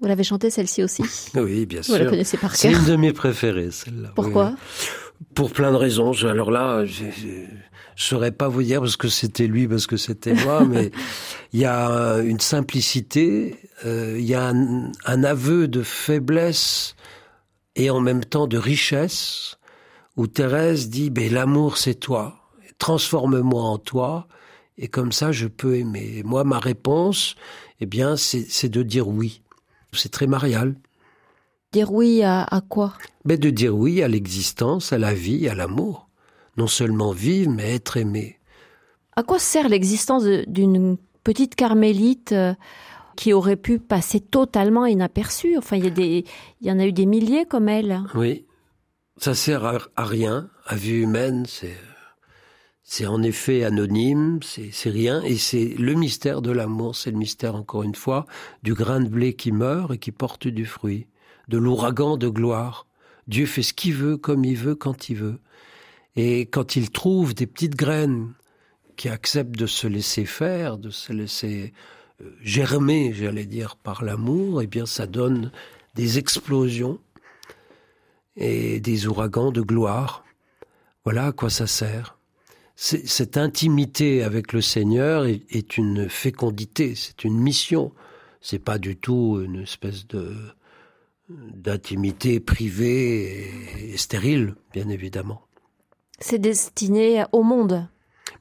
Vous 0.00 0.06
l'avez 0.06 0.22
chantée 0.22 0.50
celle-ci 0.50 0.84
aussi? 0.84 1.02
Oui, 1.34 1.66
bien 1.66 1.82
sûr. 1.82 1.96
Vous 1.96 2.04
la 2.04 2.10
connaissez 2.10 2.36
par 2.36 2.54
C'est 2.54 2.70
cœur 2.70 2.80
une 2.80 2.86
de 2.86 2.94
mes 2.94 3.12
préférées, 3.12 3.72
celle-là. 3.72 4.12
Pourquoi? 4.14 4.50
Oui. 4.50 4.56
Pour 5.34 5.52
plein 5.52 5.72
de 5.72 5.76
raisons. 5.76 6.12
Alors 6.24 6.50
là, 6.50 6.84
je 6.84 7.04
ne 7.04 7.46
saurais 7.96 8.32
pas 8.32 8.48
vous 8.48 8.62
dire 8.62 8.80
parce 8.80 8.96
que 8.96 9.08
c'était 9.08 9.46
lui, 9.46 9.68
parce 9.68 9.86
que 9.86 9.96
c'était 9.96 10.34
moi, 10.34 10.64
mais 10.68 10.90
il 11.52 11.60
y 11.60 11.64
a 11.64 12.18
une 12.18 12.40
simplicité, 12.40 13.56
euh, 13.84 14.16
il 14.18 14.26
y 14.26 14.34
a 14.34 14.48
un, 14.48 14.92
un 15.04 15.24
aveu 15.24 15.68
de 15.68 15.82
faiblesse 15.82 16.94
et 17.76 17.90
en 17.90 18.00
même 18.00 18.24
temps 18.24 18.46
de 18.46 18.58
richesse, 18.58 19.58
où 20.16 20.26
Thérèse 20.26 20.90
dit, 20.90 21.10
ben, 21.10 21.32
l'amour 21.32 21.78
c'est 21.78 21.94
toi, 21.94 22.50
transforme-moi 22.78 23.62
en 23.62 23.78
toi, 23.78 24.26
et 24.76 24.88
comme 24.88 25.12
ça 25.12 25.32
je 25.32 25.46
peux 25.46 25.76
aimer. 25.76 26.18
Et 26.18 26.22
moi, 26.22 26.44
ma 26.44 26.58
réponse, 26.58 27.36
eh 27.80 27.86
bien, 27.86 28.16
c'est 28.16 28.68
de 28.68 28.82
dire 28.82 29.08
oui. 29.08 29.42
C'est 29.92 30.10
très 30.10 30.26
marial. 30.26 30.74
Dire 31.72 31.92
oui 31.92 32.22
à, 32.22 32.44
à 32.44 32.60
quoi? 32.60 32.94
Mais 33.24 33.36
de 33.36 33.50
dire 33.50 33.76
oui 33.76 34.02
à 34.02 34.08
l'existence, 34.08 34.92
à 34.92 34.98
la 34.98 35.12
vie, 35.12 35.48
à 35.48 35.54
l'amour. 35.54 36.08
Non 36.56 36.66
seulement 36.66 37.12
vivre, 37.12 37.50
mais 37.50 37.74
être 37.74 37.96
aimé. 37.98 38.38
À 39.14 39.22
quoi 39.22 39.38
sert 39.38 39.68
l'existence 39.68 40.24
d'une 40.24 40.96
petite 41.24 41.54
carmélite 41.54 42.32
euh, 42.32 42.54
qui 43.16 43.32
aurait 43.32 43.56
pu 43.56 43.78
passer 43.78 44.20
totalement 44.20 44.86
inaperçue? 44.86 45.58
Enfin, 45.58 45.76
il 45.76 45.84
y, 45.84 45.88
a 45.88 45.90
des, 45.90 46.24
il 46.60 46.66
y 46.66 46.72
en 46.72 46.78
a 46.78 46.86
eu 46.86 46.92
des 46.92 47.06
milliers 47.06 47.44
comme 47.44 47.68
elle. 47.68 48.02
Oui. 48.14 48.46
Ça 49.18 49.34
sert 49.34 49.64
à, 49.64 49.78
à 49.96 50.04
rien. 50.04 50.48
À 50.66 50.74
vue 50.74 51.02
humaine, 51.02 51.44
c'est, 51.46 51.76
c'est 52.82 53.06
en 53.06 53.22
effet 53.22 53.64
anonyme, 53.64 54.40
c'est 54.42 54.90
rien. 54.90 55.22
Et 55.22 55.36
c'est 55.36 55.74
le 55.78 55.94
mystère 55.94 56.40
de 56.40 56.50
l'amour, 56.50 56.96
c'est 56.96 57.10
le 57.10 57.18
mystère, 57.18 57.54
encore 57.56 57.82
une 57.82 57.94
fois, 57.94 58.24
du 58.62 58.74
grain 58.74 59.00
de 59.00 59.08
blé 59.08 59.34
qui 59.34 59.52
meurt 59.52 59.92
et 59.92 59.98
qui 59.98 60.12
porte 60.12 60.48
du 60.48 60.64
fruit. 60.64 61.06
De 61.48 61.58
l'ouragan 61.58 62.16
de 62.16 62.28
gloire. 62.28 62.86
Dieu 63.26 63.46
fait 63.46 63.62
ce 63.62 63.74
qu'il 63.74 63.94
veut, 63.94 64.16
comme 64.16 64.44
il 64.44 64.56
veut, 64.56 64.74
quand 64.74 65.08
il 65.08 65.16
veut. 65.16 65.38
Et 66.16 66.42
quand 66.46 66.76
il 66.76 66.90
trouve 66.90 67.34
des 67.34 67.46
petites 67.46 67.76
graines 67.76 68.32
qui 68.96 69.08
acceptent 69.08 69.56
de 69.56 69.66
se 69.66 69.86
laisser 69.86 70.24
faire, 70.24 70.78
de 70.78 70.90
se 70.90 71.12
laisser 71.12 71.72
euh, 72.20 72.30
germer, 72.42 73.12
j'allais 73.12 73.46
dire, 73.46 73.76
par 73.76 74.02
l'amour, 74.02 74.60
eh 74.62 74.66
bien, 74.66 74.86
ça 74.86 75.06
donne 75.06 75.52
des 75.94 76.18
explosions 76.18 76.98
et 78.36 78.80
des 78.80 79.06
ouragans 79.06 79.52
de 79.52 79.60
gloire. 79.60 80.24
Voilà 81.04 81.26
à 81.26 81.32
quoi 81.32 81.50
ça 81.50 81.66
sert. 81.66 82.18
Cette 82.74 83.36
intimité 83.36 84.22
avec 84.22 84.52
le 84.52 84.60
Seigneur 84.60 85.24
est, 85.24 85.42
est 85.50 85.78
une 85.78 86.08
fécondité, 86.08 86.94
c'est 86.94 87.24
une 87.24 87.36
mission. 87.36 87.92
C'est 88.40 88.60
pas 88.60 88.78
du 88.78 88.96
tout 88.96 89.40
une 89.44 89.62
espèce 89.62 90.06
de 90.06 90.34
d'intimité 91.28 92.40
privée 92.40 93.50
et, 93.92 93.96
stérile, 93.96 94.54
bien 94.72 94.88
évidemment. 94.88 95.42
C'est 96.20 96.38
destiné 96.38 97.24
au 97.32 97.42
monde. 97.42 97.86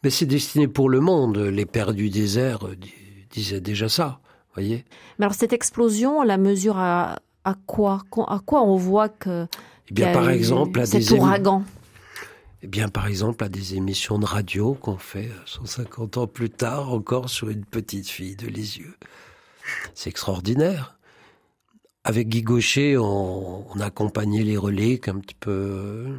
Mais 0.03 0.09
c'est 0.09 0.25
destiné 0.25 0.67
pour 0.67 0.89
le 0.89 0.99
monde. 0.99 1.37
Les 1.37 1.65
pères 1.65 1.93
du 1.93 2.09
désert 2.09 2.65
euh, 2.67 2.75
di- 2.75 2.93
disaient 3.29 3.61
déjà 3.61 3.89
ça, 3.89 4.19
voyez. 4.53 4.85
Mais 5.19 5.25
alors 5.25 5.35
cette 5.35 5.53
explosion, 5.53 6.19
on 6.19 6.23
la 6.23 6.37
mesure 6.37 6.77
à, 6.77 7.19
à 7.43 7.55
quoi? 7.65 8.03
À 8.27 8.39
quoi 8.45 8.63
on 8.63 8.75
voit 8.77 9.09
que 9.09 9.47
Eh 9.89 9.93
bien, 9.93 10.11
par 10.13 10.29
exemple, 10.29 10.79
à 10.79 10.85
cet 10.85 10.99
des 11.09 11.13
ouragan? 11.13 11.63
Eh 12.63 12.67
bien, 12.67 12.87
par 12.89 13.07
exemple, 13.07 13.43
à 13.43 13.49
des 13.49 13.75
émissions 13.75 14.17
de 14.17 14.25
radio 14.25 14.73
qu'on 14.73 14.97
fait 14.97 15.27
euh, 15.29 15.41
150 15.45 16.17
ans 16.17 16.27
plus 16.27 16.49
tard, 16.49 16.91
encore 16.91 17.29
sur 17.29 17.49
une 17.49 17.65
petite 17.65 18.07
fille 18.09 18.35
de 18.35 18.47
Lisieux. 18.47 18.95
C'est 19.93 20.09
extraordinaire. 20.09 20.96
Avec 22.07 22.29
Guy 22.29 22.41
Gaucher, 22.41 22.97
on, 22.97 23.65
accompagnait 23.81 24.43
les 24.43 24.55
relais 24.55 25.01
un 25.09 25.19
petit 25.19 25.35
peu. 25.37 25.51
euh, 25.51 26.17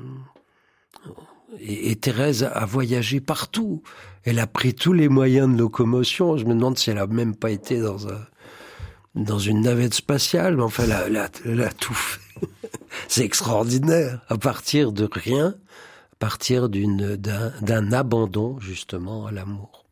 Et, 1.61 1.97
Thérèse 1.97 2.43
a 2.45 2.67
voyagé 2.67 3.21
partout. 3.21 3.83
Elle 4.25 4.39
a 4.39 4.47
pris 4.47 4.75
tous 4.75 4.93
les 4.93 5.09
moyens 5.09 5.51
de 5.51 5.59
locomotion. 5.59 6.37
Je 6.37 6.45
me 6.45 6.53
demande 6.55 6.77
si 6.79 6.91
elle 6.91 6.99
a 6.99 7.07
même 7.07 7.35
pas 7.35 7.51
été 7.51 7.81
dans 7.81 8.07
un 8.09 8.21
dans 9.15 9.39
une 9.39 9.63
navette 9.63 9.95
spatiale. 9.95 10.57
Mais 10.59 10.63
enfin, 10.63 10.85
elle 10.85 11.17
a, 11.17 11.31
elle 11.47 11.63
a- 11.63 11.73
tout 11.73 11.95
fait. 11.95 12.21
C'est 13.09 13.25
extraordinaire. 13.25 14.21
À 14.29 14.37
partir 14.37 14.93
de 14.93 15.09
rien, 15.11 15.55
à 16.13 16.17
partir 16.19 16.69
d'un 16.69 17.93
abandon 17.93 18.61
justement 18.61 19.27
à 19.27 19.33
l'amour. 19.33 19.87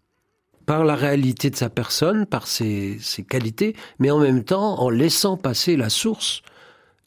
Par 0.66 0.84
la 0.84 0.96
réalité 0.96 1.50
de 1.50 1.56
sa 1.56 1.70
personne, 1.70 2.26
par 2.26 2.46
ses, 2.46 2.98
ses 3.00 3.22
qualités, 3.22 3.76
mais 3.98 4.10
en 4.10 4.18
même 4.18 4.44
temps 4.44 4.80
en 4.80 4.90
laissant 4.90 5.36
passer 5.36 5.76
la 5.76 5.88
source, 5.88 6.42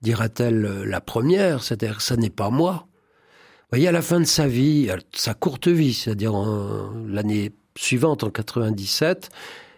dira-t-elle 0.01 0.65
euh, 0.65 0.85
la 0.85 1.01
première, 1.01 1.61
c'est-à-dire 1.61 2.01
ça 2.01 2.15
n'est 2.15 2.29
pas 2.29 2.49
moi. 2.49 2.87
Vous 3.71 3.77
voyez, 3.77 3.87
à 3.87 3.91
la 3.91 4.01
fin 4.01 4.19
de 4.19 4.25
sa 4.25 4.47
vie, 4.47 4.89
à 4.89 4.97
sa 5.13 5.33
courte 5.35 5.67
vie, 5.67 5.93
c'est-à-dire 5.93 6.33
l'année 7.05 7.51
suivante, 7.77 8.23
en 8.23 8.31
97, 8.31 9.29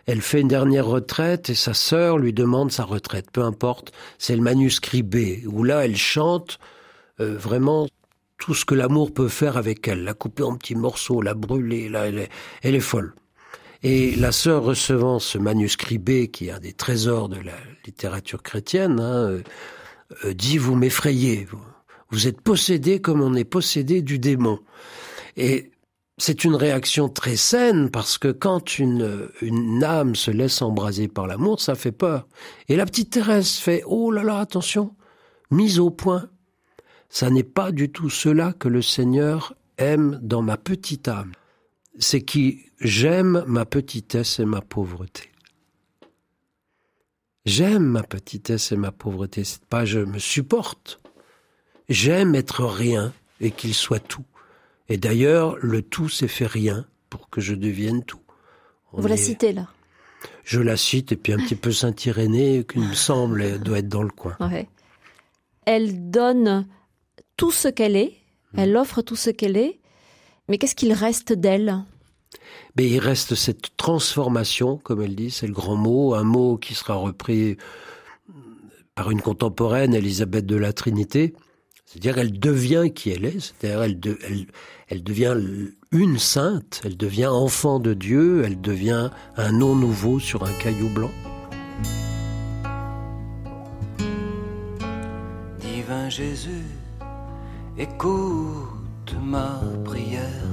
elle 0.05 0.21
fait 0.21 0.41
une 0.41 0.47
dernière 0.47 0.85
retraite 0.85 1.49
et 1.49 1.55
sa 1.55 1.73
sœur 1.73 2.17
lui 2.17 2.33
demande 2.33 2.71
sa 2.71 2.83
retraite, 2.83 3.31
peu 3.31 3.43
importe, 3.43 3.91
c'est 4.17 4.35
le 4.35 4.41
manuscrit 4.41 5.03
B, 5.03 5.45
où 5.45 5.63
là 5.63 5.85
elle 5.85 5.97
chante 5.97 6.59
euh, 7.19 7.37
vraiment 7.37 7.87
tout 8.37 8.53
ce 8.55 8.65
que 8.65 8.73
l'amour 8.73 9.13
peut 9.13 9.27
faire 9.27 9.57
avec 9.57 9.87
elle, 9.87 10.03
la 10.03 10.13
couper 10.13 10.43
en 10.43 10.55
petits 10.55 10.75
morceaux, 10.75 11.21
la 11.21 11.35
brûler, 11.35 11.89
là, 11.89 12.07
elle 12.07 12.17
est, 12.17 12.29
elle 12.63 12.75
est 12.75 12.79
folle. 12.79 13.13
Et 13.83 14.15
la 14.15 14.31
sœur 14.31 14.63
recevant 14.63 15.17
ce 15.17 15.39
manuscrit 15.39 15.97
B, 15.97 16.27
qui 16.27 16.47
est 16.47 16.51
un 16.51 16.59
des 16.59 16.73
trésors 16.73 17.29
de 17.29 17.39
la 17.39 17.55
littérature 17.85 18.43
chrétienne, 18.43 18.99
hein, 18.99 19.29
euh, 19.29 19.41
euh, 20.25 20.33
dit 20.35 20.59
vous 20.59 20.75
m'effrayez, 20.75 21.47
vous, 22.11 22.27
êtes 22.27 22.41
possédé 22.41 23.01
comme 23.01 23.21
on 23.21 23.33
est 23.33 23.43
possédé 23.43 24.03
du 24.03 24.19
démon. 24.19 24.59
Et 25.35 25.71
c'est 26.19 26.43
une 26.43 26.53
réaction 26.55 27.09
très 27.09 27.35
saine 27.35 27.89
parce 27.89 28.19
que 28.19 28.27
quand 28.27 28.77
une, 28.77 29.29
une 29.41 29.83
âme 29.83 30.15
se 30.15 30.29
laisse 30.29 30.61
embraser 30.61 31.07
par 31.07 31.25
l'amour, 31.25 31.59
ça 31.59 31.73
fait 31.73 31.91
peur. 31.91 32.27
Et 32.67 32.75
la 32.75 32.85
petite 32.85 33.09
Thérèse 33.09 33.55
fait 33.55 33.81
oh 33.87 34.11
là 34.11 34.21
là 34.21 34.37
attention, 34.37 34.93
mise 35.49 35.79
au 35.79 35.89
point. 35.89 36.29
Ça 37.09 37.31
n'est 37.31 37.43
pas 37.43 37.71
du 37.71 37.91
tout 37.91 38.11
cela 38.11 38.53
que 38.53 38.67
le 38.67 38.83
Seigneur 38.83 39.55
aime 39.79 40.19
dans 40.21 40.43
ma 40.43 40.57
petite 40.57 41.07
âme. 41.07 41.31
C'est 41.99 42.21
qui 42.21 42.65
j'aime 42.79 43.43
ma 43.47 43.65
petitesse 43.65 44.39
et 44.39 44.45
ma 44.45 44.61
pauvreté. 44.61 45.29
J'aime 47.45 47.83
ma 47.83 48.03
petitesse 48.03 48.71
et 48.71 48.77
ma 48.77 48.91
pauvreté. 48.91 49.43
C'est 49.43 49.65
pas 49.65 49.83
je 49.85 49.99
me 49.99 50.19
supporte. 50.19 50.99
J'aime 51.89 52.35
être 52.35 52.63
rien 52.65 53.13
et 53.39 53.51
qu'il 53.51 53.73
soit 53.73 53.99
tout. 53.99 54.25
Et 54.89 54.97
d'ailleurs, 54.97 55.57
le 55.61 55.81
tout 55.81 56.09
s'est 56.09 56.27
fait 56.27 56.45
rien 56.45 56.85
pour 57.09 57.29
que 57.29 57.41
je 57.41 57.55
devienne 57.55 58.03
tout. 58.03 58.19
On 58.93 59.01
Vous 59.01 59.07
la 59.07 59.17
citez 59.17 59.53
là. 59.53 59.67
Je 60.43 60.59
la 60.59 60.77
cite 60.77 61.11
et 61.11 61.15
puis 61.15 61.33
un 61.33 61.37
petit 61.37 61.55
peu 61.55 61.71
Saint-Irénée, 61.71 62.65
qui 62.71 62.79
me 62.79 62.93
semble 62.93 63.59
doit 63.59 63.79
être 63.79 63.87
dans 63.89 64.03
le 64.03 64.09
coin. 64.09 64.35
Ouais. 64.39 64.67
Elle 65.65 66.09
donne 66.11 66.67
tout 67.37 67.51
ce 67.51 67.67
qu'elle 67.67 67.95
est, 67.95 68.13
Mm. 68.53 68.59
elle 68.59 68.77
offre 68.77 69.01
tout 69.01 69.15
ce 69.15 69.29
qu'elle 69.29 69.55
est, 69.57 69.79
mais 70.51 70.57
qu'est-ce 70.57 70.75
qu'il 70.75 70.91
reste 70.91 71.31
d'elle? 71.31 71.77
Mais 72.75 72.89
il 72.89 72.99
reste 72.99 73.35
cette 73.35 73.77
transformation, 73.77 74.75
comme 74.75 75.01
elle 75.01 75.15
dit, 75.15 75.31
c'est 75.31 75.47
le 75.47 75.53
grand 75.53 75.77
mot, 75.77 76.13
un 76.13 76.23
mot 76.23 76.57
qui 76.57 76.75
sera 76.75 76.95
repris 76.95 77.55
par 78.93 79.11
une 79.11 79.21
contemporaine, 79.21 79.93
Élisabeth 79.93 80.45
de 80.45 80.57
la 80.57 80.73
Trinité. 80.73 81.33
C'est-à-dire, 81.85 82.17
elle 82.17 82.37
devient 82.37 82.91
qui 82.93 83.11
elle 83.11 83.23
est, 83.23 83.39
c'est-à-dire, 83.39 83.81
elle, 83.81 83.97
de- 83.97 84.19
elle, 84.27 84.45
elle 84.89 85.03
devient 85.03 85.37
une 85.93 86.19
sainte, 86.19 86.81
elle 86.83 86.97
devient 86.97 87.27
enfant 87.27 87.79
de 87.79 87.93
Dieu, 87.93 88.43
elle 88.45 88.59
devient 88.59 89.09
un 89.37 89.51
nom 89.53 89.73
nouveau 89.73 90.19
sur 90.19 90.43
un 90.43 90.51
caillou 90.51 90.89
blanc. 90.89 91.11
Divin 95.61 96.09
Jésus, 96.09 96.65
écoute 97.77 98.70
ma 99.19 99.59
prière. 99.83 100.49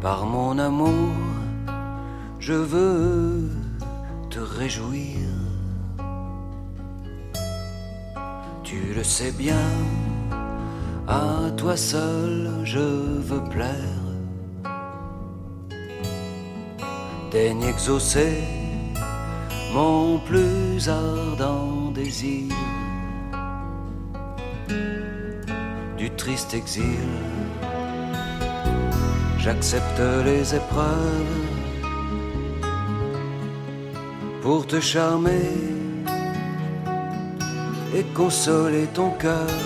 Par 0.00 0.26
mon 0.26 0.58
amour, 0.58 1.14
je 2.38 2.52
veux 2.52 3.50
te 4.30 4.40
réjouir. 4.40 5.18
Tu 8.62 8.94
le 8.94 9.04
sais 9.04 9.32
bien, 9.32 9.68
à 11.06 11.50
toi 11.56 11.76
seul 11.76 12.50
je 12.64 12.78
veux 13.28 13.44
plaire. 13.44 14.06
daigne 17.36 17.64
exaucer 17.64 18.38
mon 19.74 20.18
plus 20.20 20.88
ardent 20.88 21.90
désir 21.90 22.54
triste 26.26 26.54
exil. 26.54 27.08
J'accepte 29.38 30.00
les 30.24 30.56
épreuves 30.56 31.36
pour 34.42 34.66
te 34.66 34.80
charmer 34.80 35.52
et 37.94 38.02
consoler 38.12 38.86
ton 38.92 39.10
cœur. 39.10 39.56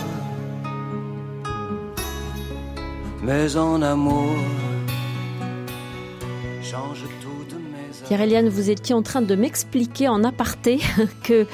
Mais 3.23 3.57
en 3.57 3.81
amour, 3.81 4.37
change 6.63 7.05
toutes 7.23 7.55
mes 7.55 8.07
Pierre-Éliane, 8.07 8.51
vous 8.51 8.69
étiez 8.69 8.95
en 8.95 9.01
train 9.01 9.23
de 9.23 9.35
m'expliquer 9.35 10.09
en 10.09 10.25
aparté 10.25 10.81
que 11.23 11.47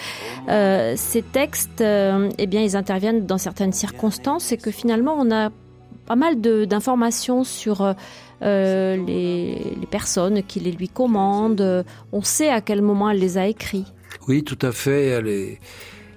euh, 0.48 0.94
ces 0.96 1.22
textes, 1.22 1.80
euh, 1.80 2.28
eh 2.38 2.46
bien, 2.46 2.62
ils 2.62 2.76
interviennent 2.76 3.26
dans 3.26 3.38
certaines 3.38 3.72
circonstances 3.72 4.52
et 4.52 4.56
que 4.56 4.70
finalement, 4.70 5.16
on 5.18 5.30
a 5.30 5.50
pas 6.06 6.16
mal 6.16 6.40
d'informations 6.40 7.42
sur 7.42 7.94
euh, 8.42 8.96
les, 8.96 9.60
personnes 9.90 10.42
qui 10.44 10.60
les 10.60 10.70
lui 10.70 10.88
commandent. 10.88 11.84
On 12.12 12.22
sait 12.22 12.48
à 12.48 12.60
quel 12.60 12.80
moment 12.80 13.10
elle 13.10 13.18
les 13.18 13.38
a 13.38 13.48
écrits. 13.48 13.86
Oui, 14.28 14.44
tout 14.44 14.58
à 14.62 14.70
fait. 14.70 15.58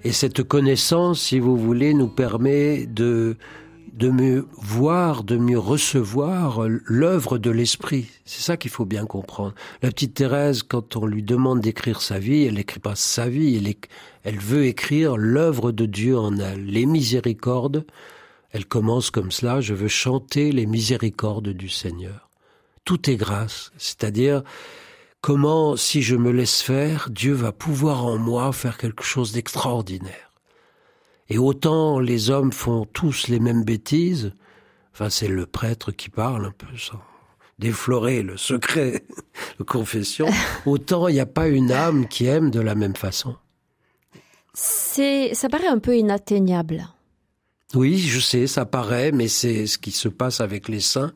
Et 0.04 0.12
cette 0.12 0.44
connaissance, 0.44 1.22
si 1.22 1.40
vous 1.40 1.58
voulez, 1.58 1.94
nous 1.94 2.08
permet 2.08 2.86
de 2.86 3.36
de 4.00 4.10
mieux 4.10 4.48
voir, 4.54 5.26
de 5.26 5.36
mieux 5.36 5.60
recevoir 5.60 6.62
l'œuvre 6.86 7.38
de 7.38 7.52
l'esprit. 7.52 8.08
C'est 8.24 8.42
ça 8.42 8.56
qu'il 8.56 8.72
faut 8.72 8.86
bien 8.86 9.06
comprendre. 9.06 9.54
La 9.82 9.90
petite 9.90 10.14
Thérèse, 10.14 10.64
quand 10.64 10.96
on 10.96 11.06
lui 11.06 11.22
demande 11.22 11.60
d'écrire 11.60 12.02
sa 12.02 12.18
vie, 12.18 12.46
elle 12.46 12.54
n'écrit 12.54 12.80
pas 12.80 12.96
sa 12.96 13.28
vie, 13.28 13.58
elle, 13.58 13.76
elle 14.24 14.40
veut 14.40 14.66
écrire 14.68 15.18
l'œuvre 15.18 15.74
de 15.74 15.86
Dieu 15.86 16.18
en 16.18 16.38
elle. 16.38 16.66
Les 16.66 16.86
miséricordes, 16.86 17.86
elle 18.52 18.66
commence 18.66 19.12
comme 19.12 19.32
cela, 19.32 19.60
je 19.60 19.74
veux 19.74 19.90
chanter 19.90 20.54
les 20.54 20.66
miséricordes 20.66 21.50
du 21.50 21.68
Seigneur. 21.68 22.30
Tout 22.86 23.10
est 23.10 23.18
grâce, 23.18 23.74
c'est-à-dire 23.78 24.44
comment, 25.20 25.76
si 25.76 26.02
je 26.04 26.16
me 26.16 26.32
laisse 26.32 26.62
faire, 26.62 27.10
Dieu 27.12 27.34
va 27.34 27.52
pouvoir 27.52 28.06
en 28.06 28.18
moi 28.18 28.54
faire 28.54 28.78
quelque 28.78 29.04
chose 29.04 29.34
d'extraordinaire. 29.34 30.29
Et 31.30 31.38
autant 31.38 32.00
les 32.00 32.30
hommes 32.30 32.52
font 32.52 32.86
tous 32.86 33.28
les 33.28 33.40
mêmes 33.40 33.64
bêtises, 33.64 34.34
enfin 34.94 35.10
c'est 35.10 35.28
le 35.28 35.46
prêtre 35.46 35.92
qui 35.92 36.10
parle 36.10 36.46
un 36.46 36.52
peu 36.52 36.78
sans 36.78 37.00
déflorer 37.60 38.24
le 38.24 38.38
secret 38.38 39.04
de 39.60 39.64
confession, 39.64 40.28
autant 40.66 41.08
il 41.08 41.14
n'y 41.14 41.20
a 41.20 41.26
pas 41.26 41.48
une 41.48 41.72
âme 41.72 42.08
qui 42.08 42.26
aime 42.26 42.50
de 42.50 42.62
la 42.62 42.74
même 42.74 42.96
façon. 42.96 43.36
C'est, 44.54 45.34
ça 45.36 45.50
paraît 45.50 45.68
un 45.68 45.80
peu 45.80 45.96
inatteignable. 45.96 46.88
Oui, 47.76 48.00
je 48.00 48.20
sais, 48.20 48.48
ça 48.48 48.66
paraît, 48.66 49.12
mais 49.12 49.28
c'est 49.28 49.68
ce 49.68 49.78
qui 49.78 49.92
se 49.92 50.10
passe 50.10 50.42
avec 50.42 50.68
les 50.68 50.80
saints. 50.80 51.14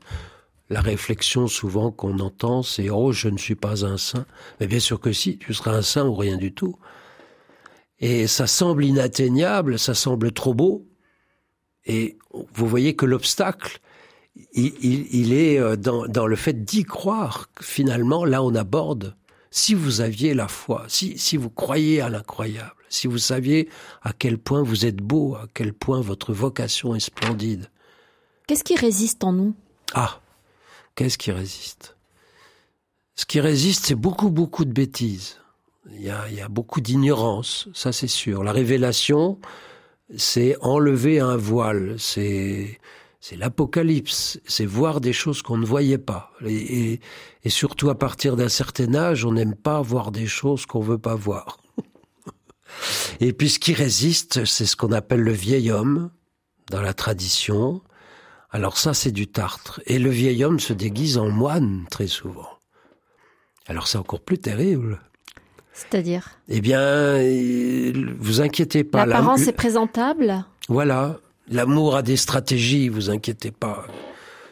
La 0.70 0.82
réflexion 0.82 1.48
souvent 1.48 1.92
qu'on 1.92 2.20
entend, 2.20 2.62
c'est 2.62 2.90
oh, 2.90 3.12
je 3.12 3.28
ne 3.28 3.38
suis 3.38 3.56
pas 3.56 3.86
un 3.86 3.98
saint. 3.98 4.26
Mais 4.60 4.68
bien 4.68 4.80
sûr 4.80 5.00
que 5.00 5.12
si, 5.12 5.38
tu 5.38 5.54
seras 5.54 5.72
un 5.72 5.82
saint 5.82 6.06
ou 6.06 6.14
rien 6.14 6.38
du 6.38 6.54
tout. 6.54 6.78
Et 8.06 8.28
ça 8.28 8.48
semble 8.48 8.84
inatteignable, 8.84 9.80
ça 9.80 9.94
semble 9.94 10.34
trop 10.34 10.54
beau. 10.54 10.86
Et 11.86 12.18
vous 12.54 12.68
voyez 12.68 12.98
que 12.98 13.06
l'obstacle, 13.06 13.80
il, 14.52 15.32
est 15.32 15.58
euh, 15.58 15.78
dans, 15.78 16.06
dans 16.08 16.28
le 16.28 16.36
fait 16.36 16.66
d'y 16.66 16.84
croire. 16.84 17.50
Finalement, 17.62 18.26
là, 18.26 18.44
on 18.44 18.56
aborde. 18.56 19.16
Si 19.52 19.74
vous 19.74 20.02
aviez 20.02 20.34
la 20.34 20.50
foi, 20.50 20.84
si, 20.90 21.18
si 21.18 21.38
vous 21.38 21.50
croyez 21.50 22.02
à 22.02 22.10
l'incroyable, 22.10 22.76
si 22.90 23.08
vous 23.08 23.20
saviez 23.20 23.70
à 24.02 24.12
quel 24.12 24.38
point 24.38 24.64
vous 24.64 24.86
êtes 24.86 24.98
beau, 24.98 25.36
à 25.36 25.48
quel 25.54 25.72
point 25.72 26.02
votre 26.02 26.34
vocation 26.34 26.96
est 26.96 27.00
splendide. 27.00 27.70
Qu'est-ce 28.48 28.66
qui 28.66 28.76
résiste 28.76 29.24
en 29.24 29.32
nous? 29.32 29.56
Ah, 29.94 30.20
qu'est-ce 30.96 31.18
qui 31.18 31.32
résiste? 31.32 31.96
Ce 33.16 33.26
qui 33.26 33.40
résiste, 33.40 33.86
c'est 33.86 33.96
beaucoup, 33.96 34.30
beaucoup 34.30 34.66
de 34.66 34.74
bêtises. 34.74 35.38
Il 35.92 36.02
y 36.02 36.10
a, 36.10 36.30
il 36.30 36.36
y 36.36 36.42
a 36.42 36.48
beaucoup 36.48 36.82
d'ignorance, 36.82 37.68
ça 37.74 37.92
c'est 37.92 38.08
sûr. 38.08 38.44
La 38.44 38.54
révélation, 38.54 39.40
c'est 40.16 40.56
enlever 40.62 41.20
un 41.20 41.36
voile, 41.36 41.96
c'est 41.98 42.80
c'est 43.20 43.38
l'apocalypse, 43.38 44.42
c'est 44.46 44.66
voir 44.66 45.00
des 45.00 45.14
choses 45.14 45.42
qu'on 45.42 45.56
ne 45.56 45.66
voyait 45.66 45.98
pas. 45.98 46.34
Et, 46.46 47.00
et, 47.46 47.50
surtout 47.50 47.90
à 47.90 47.98
partir 47.98 48.36
d'un 48.36 48.50
certain 48.50 48.94
âge, 48.96 49.24
on 49.24 49.32
n'aime 49.32 49.56
pas 49.56 49.82
voir 49.82 50.12
des 50.12 50.28
choses 50.28 50.66
qu'on 50.66 50.82
veut 50.82 50.98
pas 50.98 51.16
voir. 51.16 51.58
et 53.22 53.32
puis 53.32 53.50
ce 53.50 53.60
qui 53.60 53.74
résiste, 53.74 54.44
c'est 54.44 54.66
ce 54.66 54.76
qu'on 54.76 54.92
appelle 54.92 55.22
le 55.22 55.32
vieil 55.32 55.72
homme 55.72 56.12
dans 56.70 56.82
la 56.82 56.94
tradition. 56.94 57.82
Alors 58.52 58.78
ça, 58.78 58.94
c'est 58.94 59.14
du 59.14 59.28
tartre. 59.28 59.82
Et 59.86 60.00
le 60.00 60.10
vieil 60.10 60.44
homme 60.44 60.60
se 60.60 60.74
déguise 60.74 61.18
en 61.18 61.30
moine 61.30 61.86
très 61.90 62.08
souvent. 62.08 62.50
Alors 63.68 63.88
c'est 63.88 63.98
encore 63.98 64.20
plus 64.20 64.40
terrible. 64.40 65.00
C'est-à-dire 65.74 66.30
Eh 66.50 66.62
bien, 66.62 67.18
vous 68.20 68.42
inquiétez 68.42 68.84
pas. 68.84 69.06
L'apparence 69.06 69.48
est 69.48 69.54
présentable 69.54 70.46
Voilà. 70.70 71.20
L'amour 71.50 71.96
a 71.96 72.02
des 72.04 72.16
stratégies, 72.16 72.88
vous 72.88 73.10
inquiétez 73.10 73.52
pas. 73.52 73.86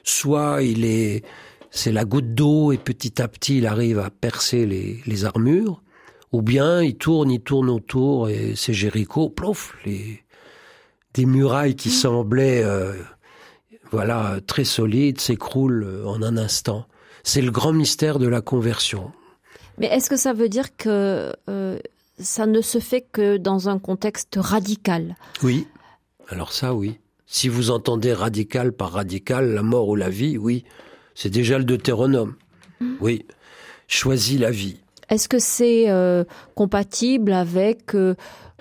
Soit 0.03 0.63
il 0.63 0.83
est, 0.83 1.23
c'est 1.69 1.91
la 1.91 2.03
goutte 2.03 2.33
d'eau 2.33 2.71
et 2.71 2.77
petit 2.77 3.21
à 3.21 3.27
petit 3.27 3.59
il 3.59 3.67
arrive 3.67 3.99
à 3.99 4.09
percer 4.09 4.65
les, 4.65 4.99
les 5.05 5.25
armures, 5.25 5.81
ou 6.31 6.41
bien 6.41 6.81
il 6.81 6.95
tourne, 6.95 7.31
il 7.31 7.39
tourne 7.39 7.69
autour 7.69 8.29
et 8.29 8.53
c'est 8.55 8.73
Jéricho, 8.73 9.29
plouf, 9.29 9.75
les, 9.85 10.23
des 11.13 11.25
murailles 11.25 11.75
qui 11.75 11.89
semblaient, 11.89 12.63
euh, 12.63 12.93
voilà, 13.91 14.39
très 14.45 14.63
solides 14.63 15.21
s'écroulent 15.21 16.03
en 16.05 16.21
un 16.21 16.35
instant. 16.35 16.87
C'est 17.23 17.41
le 17.41 17.51
grand 17.51 17.73
mystère 17.73 18.19
de 18.19 18.27
la 18.27 18.41
conversion. 18.41 19.11
Mais 19.81 19.87
est-ce 19.87 20.11
que 20.11 20.15
ça 20.15 20.31
veut 20.31 20.47
dire 20.47 20.77
que 20.77 21.33
euh, 21.49 21.79
ça 22.19 22.45
ne 22.45 22.61
se 22.61 22.77
fait 22.77 23.01
que 23.01 23.37
dans 23.37 23.67
un 23.67 23.79
contexte 23.79 24.37
radical? 24.39 25.15
Oui. 25.41 25.67
Alors 26.29 26.53
ça, 26.53 26.75
oui. 26.75 26.99
Si 27.25 27.49
vous 27.49 27.71
entendez 27.71 28.13
radical 28.13 28.73
par 28.73 28.91
radical, 28.91 29.53
la 29.53 29.63
mort 29.63 29.89
ou 29.89 29.95
la 29.95 30.09
vie, 30.09 30.37
oui. 30.37 30.65
C'est 31.15 31.31
déjà 31.31 31.57
le 31.57 31.63
Deutéronome. 31.63 32.35
Mmh. 32.79 32.93
Oui. 33.01 33.25
Choisis 33.87 34.39
la 34.39 34.51
vie. 34.51 34.77
Est-ce 35.09 35.27
que 35.27 35.39
c'est 35.39 35.89
euh, 35.89 36.25
compatible 36.53 37.33
avec, 37.33 37.95
euh, 37.95 38.13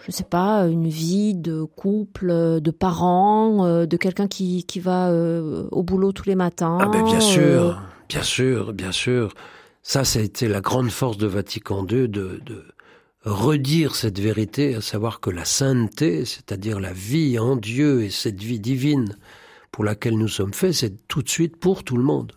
je 0.02 0.08
ne 0.08 0.12
sais 0.12 0.24
pas, 0.24 0.62
une 0.68 0.88
vie 0.88 1.34
de 1.34 1.64
couple, 1.64 2.60
de 2.60 2.70
parents, 2.70 3.66
euh, 3.66 3.84
de 3.84 3.96
quelqu'un 3.98 4.26
qui, 4.26 4.64
qui 4.64 4.80
va 4.80 5.10
euh, 5.10 5.68
au 5.70 5.82
boulot 5.82 6.12
tous 6.12 6.26
les 6.26 6.34
matins 6.34 6.78
Ah 6.80 6.88
ben 6.88 7.04
bien 7.04 7.20
sûr, 7.20 7.82
bien 8.08 8.22
sûr, 8.22 8.72
bien 8.72 8.90
sûr. 8.90 9.34
Ça, 9.82 10.04
ça 10.04 10.18
a 10.18 10.22
été 10.22 10.46
la 10.46 10.60
grande 10.60 10.90
force 10.90 11.16
de 11.16 11.26
Vatican 11.26 11.86
II 11.86 12.08
de, 12.08 12.40
redire 13.22 13.96
cette 13.96 14.18
vérité, 14.18 14.74
à 14.74 14.80
savoir 14.80 15.20
que 15.20 15.30
la 15.30 15.44
sainteté, 15.44 16.24
c'est-à-dire 16.24 16.80
la 16.80 16.92
vie 16.92 17.38
en 17.38 17.56
Dieu 17.56 18.02
et 18.02 18.10
cette 18.10 18.42
vie 18.42 18.60
divine 18.60 19.16
pour 19.70 19.84
laquelle 19.84 20.16
nous 20.16 20.28
sommes 20.28 20.54
faits, 20.54 20.72
c'est 20.72 21.06
tout 21.06 21.22
de 21.22 21.28
suite 21.28 21.56
pour 21.56 21.84
tout 21.84 21.96
le 21.96 22.02
monde. 22.02 22.32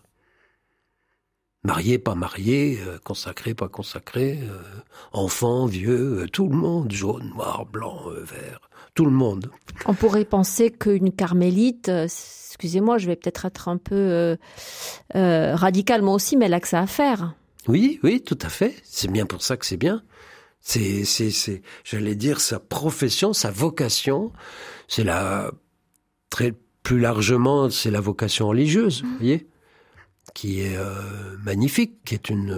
Marié, 1.64 1.98
pas 1.98 2.14
marié, 2.14 2.78
euh, 2.82 2.98
consacré, 3.02 3.54
pas 3.54 3.70
consacré, 3.70 4.38
euh, 4.42 4.60
enfant, 5.12 5.64
vieux, 5.64 6.20
euh, 6.20 6.28
tout 6.28 6.48
le 6.48 6.56
monde, 6.56 6.92
jaune, 6.92 7.30
noir, 7.30 7.64
blanc, 7.64 8.02
vert, 8.10 8.60
tout 8.94 9.04
le 9.04 9.10
monde. 9.10 9.50
On 9.86 9.94
pourrait 9.94 10.24
penser 10.24 10.70
qu'une 10.70 11.12
carmélite, 11.12 11.88
excusez-moi, 11.88 12.98
je 12.98 13.06
vais 13.06 13.16
peut-être 13.16 13.44
être 13.44 13.68
un 13.68 13.76
peu 13.76 13.94
euh, 13.94 14.36
euh, 15.16 15.54
radical 15.56 16.02
moi 16.02 16.14
aussi, 16.14 16.36
mais 16.36 16.46
elle 16.46 16.54
a 16.54 16.60
que 16.60 16.68
ça 16.68 16.80
à 16.80 16.86
faire. 16.86 17.34
Oui, 17.66 17.98
oui, 18.02 18.22
tout 18.22 18.38
à 18.42 18.48
fait. 18.48 18.74
C'est 18.84 19.10
bien 19.10 19.26
pour 19.26 19.42
ça 19.42 19.56
que 19.56 19.66
c'est 19.66 19.76
bien. 19.76 20.02
C'est, 20.60 21.04
c'est, 21.04 21.30
c'est, 21.30 21.62
j'allais 21.82 22.14
dire, 22.14 22.40
sa 22.40 22.58
profession, 22.58 23.32
sa 23.32 23.50
vocation, 23.50 24.32
c'est 24.88 25.04
la, 25.04 25.50
très, 26.30 26.54
plus 26.82 27.00
largement, 27.00 27.68
c'est 27.70 27.90
la 27.90 28.00
vocation 28.00 28.48
religieuse, 28.48 29.02
vous 29.02 29.16
voyez, 29.18 29.48
qui 30.32 30.60
est 30.60 30.76
euh, 30.76 31.36
magnifique, 31.42 32.02
qui 32.04 32.14
est 32.14 32.30
une, 32.30 32.50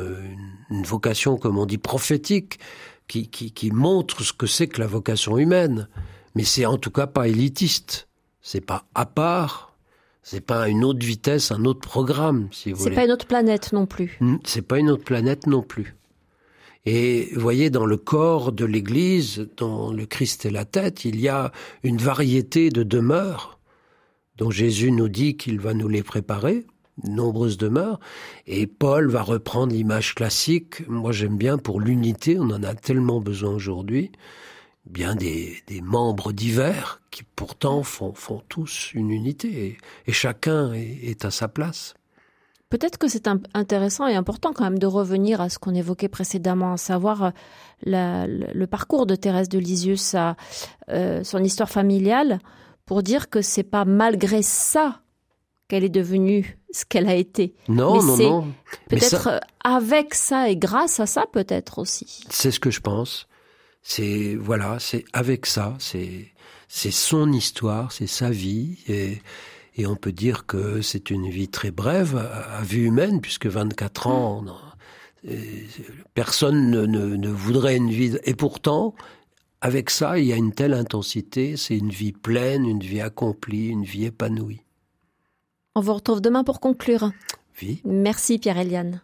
une, 0.70 0.76
une, 0.78 0.84
vocation, 0.84 1.36
comme 1.36 1.58
on 1.58 1.66
dit, 1.66 1.78
prophétique, 1.78 2.60
qui, 3.08 3.28
qui, 3.28 3.52
qui 3.52 3.70
montre 3.70 4.22
ce 4.22 4.32
que 4.32 4.46
c'est 4.46 4.68
que 4.68 4.80
la 4.80 4.86
vocation 4.86 5.38
humaine. 5.38 5.88
Mais 6.36 6.44
c'est 6.44 6.66
en 6.66 6.76
tout 6.76 6.90
cas 6.90 7.06
pas 7.06 7.26
élitiste. 7.26 8.08
C'est 8.42 8.60
pas 8.60 8.84
à 8.94 9.06
part, 9.06 9.74
c'est 10.22 10.40
pas 10.40 10.68
une 10.68 10.84
autre 10.84 11.04
vitesse, 11.04 11.50
un 11.50 11.64
autre 11.64 11.80
programme, 11.80 12.48
si 12.52 12.70
vous 12.70 12.78
voulez. 12.78 12.90
C'est 12.90 12.94
pas 12.94 13.04
une 13.06 13.10
autre 13.10 13.26
planète 13.26 13.72
non 13.72 13.86
plus. 13.86 14.20
C'est 14.44 14.62
pas 14.62 14.78
une 14.78 14.90
autre 14.90 15.02
planète 15.02 15.46
non 15.48 15.62
plus. 15.62 15.96
Et 16.84 17.30
vous 17.34 17.40
voyez, 17.40 17.70
dans 17.70 17.86
le 17.86 17.96
corps 17.96 18.52
de 18.52 18.64
l'Église, 18.64 19.48
dont 19.56 19.90
le 19.90 20.06
Christ 20.06 20.46
est 20.46 20.50
la 20.50 20.64
tête, 20.64 21.04
il 21.04 21.18
y 21.18 21.28
a 21.28 21.50
une 21.82 21.96
variété 21.96 22.70
de 22.70 22.84
demeures 22.84 23.58
dont 24.36 24.50
Jésus 24.50 24.92
nous 24.92 25.08
dit 25.08 25.36
qu'il 25.36 25.58
va 25.58 25.74
nous 25.74 25.88
les 25.88 26.04
préparer. 26.04 26.66
nombreuses 27.04 27.58
demeures. 27.58 27.98
Et 28.46 28.66
Paul 28.66 29.08
va 29.10 29.22
reprendre 29.22 29.72
l'image 29.72 30.14
classique. 30.14 30.86
Moi, 30.88 31.12
j'aime 31.12 31.36
bien 31.36 31.58
pour 31.58 31.80
l'unité. 31.80 32.38
On 32.38 32.50
en 32.50 32.62
a 32.62 32.74
tellement 32.74 33.20
besoin 33.20 33.50
aujourd'hui. 33.50 34.12
Bien 34.86 35.16
des, 35.16 35.62
des 35.66 35.80
membres 35.80 36.32
divers 36.32 37.00
qui 37.10 37.24
pourtant 37.24 37.82
font, 37.82 38.12
font 38.14 38.42
tous 38.48 38.92
une 38.94 39.10
unité 39.10 39.78
et, 40.06 40.12
chacun 40.12 40.72
est, 40.74 41.24
à 41.24 41.30
sa 41.30 41.48
place. 41.48 41.94
Peut-être 42.68 42.98
que 42.98 43.08
c'est 43.08 43.28
intéressant 43.54 44.06
et 44.06 44.14
important 44.14 44.52
quand 44.52 44.64
même 44.64 44.78
de 44.78 44.86
revenir 44.86 45.40
à 45.40 45.48
ce 45.48 45.58
qu'on 45.58 45.74
évoquait 45.74 46.08
précédemment, 46.08 46.72
à 46.72 46.76
savoir 46.76 47.32
euh, 47.86 48.26
le 48.26 48.66
parcours 48.66 49.06
de 49.06 49.14
Thérèse 49.14 49.48
de 49.48 49.58
Lisieux, 49.58 49.96
sa, 49.96 50.36
euh, 50.88 51.24
son 51.24 51.42
histoire 51.42 51.70
familiale, 51.70 52.40
pour 52.84 53.02
dire 53.02 53.30
que 53.30 53.40
c'est 53.42 53.62
pas 53.62 53.84
malgré 53.84 54.42
ça 54.42 55.00
qu'elle 55.68 55.84
est 55.84 55.88
devenue 55.88 56.58
ce 56.70 56.84
qu'elle 56.84 57.08
a 57.08 57.14
été. 57.14 57.54
Non, 57.68 58.02
non, 58.02 58.16
non. 58.16 58.46
Peut-être 58.88 59.28
euh, 59.28 59.38
avec 59.64 60.14
ça 60.14 60.48
et 60.48 60.56
grâce 60.56 61.00
à 61.00 61.06
ça, 61.06 61.24
peut-être 61.32 61.78
aussi. 61.78 62.24
C'est 62.30 62.50
ce 62.50 62.60
que 62.60 62.70
je 62.70 62.80
pense. 62.80 63.26
C'est 63.88 64.34
voilà, 64.34 64.78
c'est 64.80 65.04
avec 65.12 65.46
ça, 65.46 65.74
c'est 65.78 66.32
c'est 66.66 66.90
son 66.90 67.32
histoire, 67.32 67.92
c'est 67.92 68.08
sa 68.08 68.30
vie 68.30 68.78
et 68.88 69.22
et 69.76 69.86
on 69.86 69.94
peut 69.94 70.10
dire 70.10 70.44
que 70.44 70.82
c'est 70.82 71.08
une 71.08 71.30
vie 71.30 71.46
très 71.46 71.70
brève 71.70 72.16
à, 72.16 72.62
vue 72.62 72.86
humaine 72.86 73.20
puisque 73.20 73.46
24 73.46 74.08
ans, 74.08 74.44
personne 76.14 76.68
ne, 76.68 76.84
ne, 76.84 77.14
ne 77.14 77.28
voudrait 77.28 77.76
une 77.76 77.90
vie 77.90 78.18
et 78.24 78.34
pourtant 78.34 78.94
avec 79.60 79.90
ça, 79.90 80.18
il 80.18 80.26
y 80.26 80.32
a 80.32 80.36
une 80.36 80.52
telle 80.52 80.74
intensité, 80.74 81.56
c'est 81.56 81.78
une 81.78 81.90
vie 81.90 82.12
pleine, 82.12 82.66
une 82.66 82.80
vie 82.80 83.00
accomplie, 83.00 83.68
une 83.68 83.84
vie 83.84 84.06
épanouie. 84.06 84.62
On 85.76 85.80
vous 85.80 85.94
retrouve 85.94 86.20
demain 86.20 86.42
pour 86.42 86.58
conclure. 86.58 87.12
Oui. 87.62 87.82
Merci 87.84 88.38
Pierre-Eliane. 88.38 89.00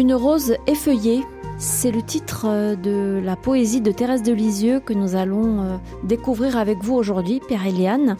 Une 0.00 0.14
rose 0.14 0.56
effeuillée, 0.66 1.26
c'est 1.58 1.90
le 1.90 2.00
titre 2.00 2.46
euh, 2.48 2.74
de 2.74 3.20
la 3.22 3.36
poésie 3.36 3.82
de 3.82 3.92
Thérèse 3.92 4.22
de 4.22 4.32
Lisieux 4.32 4.80
que 4.80 4.94
nous 4.94 5.14
allons 5.14 5.60
euh, 5.60 5.76
découvrir 6.04 6.56
avec 6.56 6.82
vous 6.82 6.94
aujourd'hui, 6.94 7.42
Pierre-Eliane. 7.46 8.16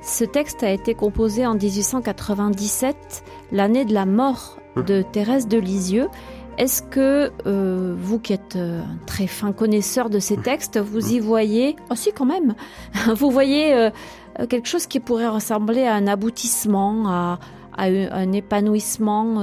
Ce 0.00 0.22
texte 0.22 0.62
a 0.62 0.70
été 0.70 0.94
composé 0.94 1.44
en 1.44 1.54
1897, 1.54 3.24
l'année 3.50 3.84
de 3.84 3.92
la 3.92 4.06
mort 4.06 4.60
de 4.76 5.02
Thérèse 5.02 5.48
de 5.48 5.58
Lisieux. 5.58 6.06
Est-ce 6.56 6.82
que 6.82 7.32
euh, 7.48 7.96
vous 7.98 8.20
qui 8.20 8.32
êtes 8.32 8.54
un 8.54 8.84
très 9.04 9.26
fin 9.26 9.50
connaisseur 9.50 10.10
de 10.10 10.20
ces 10.20 10.36
textes, 10.36 10.78
vous 10.78 11.14
y 11.14 11.18
voyez, 11.18 11.74
oh 11.90 11.96
si 11.96 12.12
quand 12.12 12.26
même, 12.26 12.54
vous 13.16 13.32
voyez 13.32 13.74
euh, 13.74 13.90
quelque 14.48 14.68
chose 14.68 14.86
qui 14.86 15.00
pourrait 15.00 15.26
ressembler 15.26 15.82
à 15.82 15.94
un 15.94 16.06
aboutissement, 16.06 17.08
à, 17.08 17.40
un 17.76 18.30
épanouissement 18.30 19.40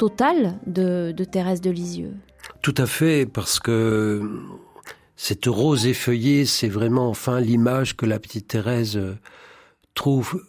total 0.00 0.58
de, 0.66 1.12
de, 1.14 1.24
Thérèse 1.24 1.60
de 1.60 1.70
Lisieux 1.70 2.14
Tout 2.62 2.74
à 2.78 2.86
fait, 2.86 3.26
parce 3.26 3.60
que 3.60 4.22
cette 5.14 5.44
rose 5.44 5.86
effeuillée, 5.86 6.46
c'est 6.46 6.70
vraiment 6.70 7.10
enfin 7.10 7.38
l'image 7.38 7.98
que 7.98 8.06
la 8.06 8.18
petite 8.18 8.48
Thérèse 8.48 8.98
trouve 9.92 10.42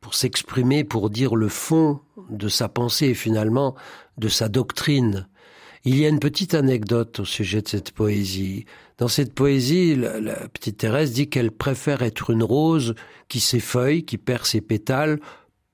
pour 0.00 0.14
s'exprimer, 0.14 0.84
pour 0.84 1.10
dire 1.10 1.34
le 1.34 1.48
fond 1.48 2.02
de 2.30 2.46
sa 2.46 2.68
pensée 2.68 3.06
et 3.06 3.14
finalement 3.14 3.74
de 4.16 4.28
sa 4.28 4.48
doctrine. 4.48 5.26
Il 5.84 5.98
y 5.98 6.06
a 6.06 6.08
une 6.08 6.20
petite 6.20 6.54
anecdote 6.54 7.18
au 7.18 7.24
sujet 7.24 7.62
de 7.62 7.68
cette 7.68 7.90
poésie. 7.90 8.64
Dans 8.98 9.08
cette 9.08 9.34
poésie, 9.34 9.96
la, 9.96 10.46
petite 10.50 10.76
Thérèse 10.76 11.12
dit 11.12 11.28
qu'elle 11.28 11.50
préfère 11.50 12.02
être 12.02 12.30
une 12.30 12.44
rose 12.44 12.94
qui 13.28 13.40
s'effeuille, 13.40 14.04
qui 14.04 14.18
perd 14.18 14.44
ses 14.46 14.60
pétales, 14.60 15.18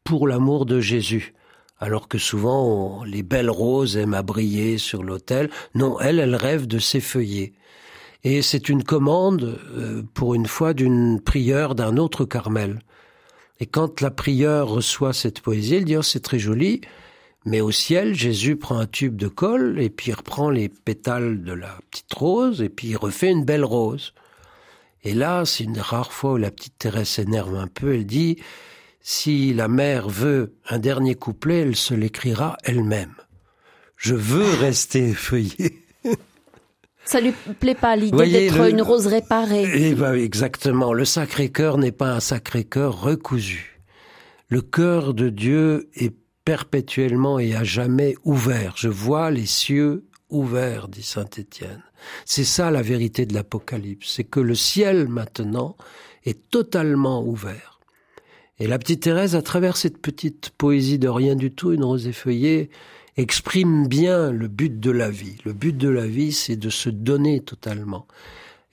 pour 0.05 0.27
l'amour 0.27 0.65
de 0.65 0.81
Jésus. 0.81 1.35
Alors 1.81 2.09
que 2.09 2.19
souvent, 2.19 3.03
les 3.05 3.23
belles 3.23 3.51
roses 3.51 3.97
aiment 3.97 4.15
à 4.15 4.23
briller 4.23 4.79
sur 4.79 5.03
l'autel. 5.03 5.51
Non, 5.75 5.99
elle, 5.99 6.21
elle 6.21 6.37
rêve 6.37 6.67
de 6.67 6.79
s'effeuiller. 6.79 7.55
Et 8.23 8.43
c'est 8.43 8.69
une 8.69 8.85
commande, 8.85 9.59
euh, 9.77 10.03
pour 10.13 10.35
une 10.35 10.47
fois, 10.47 10.75
d'une 10.75 11.21
prieure 11.21 11.75
d'un 11.75 11.97
autre 11.97 12.27
Carmel. 12.27 12.81
Et 13.61 13.67
quand 13.67 14.03
la 14.03 14.11
prieure 14.11 14.69
reçoit 14.69 15.15
cette 15.15 15.41
poésie, 15.41 15.77
elle 15.77 15.85
dit 15.87 15.97
oh, 15.97 16.03
c'est 16.03 16.21
très 16.21 16.39
joli, 16.39 16.83
mais 17.47 17.63
au 17.63 17.71
ciel, 17.71 18.15
Jésus 18.15 18.57
prend 18.57 18.79
un 18.79 18.87
tube 18.87 19.17
de 19.17 19.29
colle 19.29 19.81
et 19.81 19.89
puis 19.89 20.11
il 20.11 20.15
reprend 20.15 20.51
les 20.51 20.69
pétales 20.69 21.43
de 21.43 21.53
la 21.53 21.79
petite 21.91 22.13
rose 22.13 22.61
et 22.61 22.69
puis 22.69 22.89
il 22.89 22.97
refait 22.97 23.31
une 23.31 23.45
belle 23.45 23.65
rose. 23.65 24.13
Et 25.03 25.15
là, 25.15 25.47
c'est 25.47 25.65
une 25.65 25.79
rare 25.79 26.13
fois 26.13 26.33
où 26.33 26.37
la 26.37 26.51
petite 26.51 26.77
Thérèse 26.79 27.09
s'énerve 27.09 27.55
un 27.57 27.67
peu. 27.67 27.95
Elle 27.95 28.05
dit 28.05 28.37
si 29.01 29.55
la 29.55 29.69
mère 29.69 30.09
veut 30.09 30.55
un 30.69 30.79
dernier 30.79 31.15
couplet, 31.15 31.61
elle 31.61 31.77
se 31.77 31.95
l'écrira 31.95 32.57
elle-même. 32.65 33.15
Je 33.97 34.15
veux 34.15 34.51
rester 34.61 35.13
feuillée. 35.15 35.85
Ça 37.05 37.21
lui 37.21 37.33
plaît 37.59 37.75
pas 37.75 37.97
l'idée 37.97 38.31
d'être 38.31 38.69
une 38.69 38.83
rose 38.83 39.07
réparée. 39.07 39.67
Eh 39.75 39.95
ben, 39.95 40.15
exactement. 40.15 40.93
Le 40.93 41.05
Sacré-Cœur 41.05 41.79
n'est 41.79 41.93
pas 41.93 42.13
un 42.13 42.21
Sacré-Cœur 42.21 43.01
recousu. 43.01 43.81
Le 44.49 44.61
cœur 44.63 45.15
de 45.15 45.29
Dieu 45.29 45.89
est 45.95 46.15
perpétuellement 46.45 47.39
et 47.39 47.55
à 47.55 47.65
jamais 47.65 48.15
ouvert. 48.25 48.75
Je 48.77 48.89
vois 48.89 49.31
les 49.31 49.47
cieux 49.47 50.05
ouverts, 50.29 50.89
dit 50.89 51.03
saint 51.03 51.29
Étienne. 51.37 51.83
C'est 52.25 52.45
ça 52.45 52.71
la 52.71 52.83
vérité 52.83 53.27
de 53.27 53.35
l'Apocalypse, 53.35 54.13
c'est 54.15 54.25
que 54.25 54.41
le 54.41 54.55
ciel 54.55 55.09
maintenant 55.09 55.77
est 56.25 56.49
totalement 56.51 57.23
ouvert. 57.23 57.70
Et 58.61 58.67
la 58.67 58.79
petite 58.79 59.03
Thérèse, 59.03 59.35
à 59.35 59.43
travers 59.43 59.79
cette 59.79 59.97
petite 59.97 60.51
poésie 60.51 60.99
de 60.99 61.09
rien 61.09 61.35
du 61.35 61.51
tout, 61.51 61.73
une 61.73 61.83
rose 61.83 62.07
effeuillée, 62.07 62.69
exprime 63.17 63.89
bien 63.89 64.31
le 64.31 64.49
but 64.49 64.79
de 64.79 64.91
la 64.91 65.11
vie. 65.11 65.39
Le 65.47 65.55
but 65.55 65.75
de 65.75 65.89
la 65.89 66.07
vie, 66.07 66.33
c'est 66.33 66.57
de 66.57 66.69
se 66.69 66.91
donner 66.91 67.41
totalement. 67.41 68.07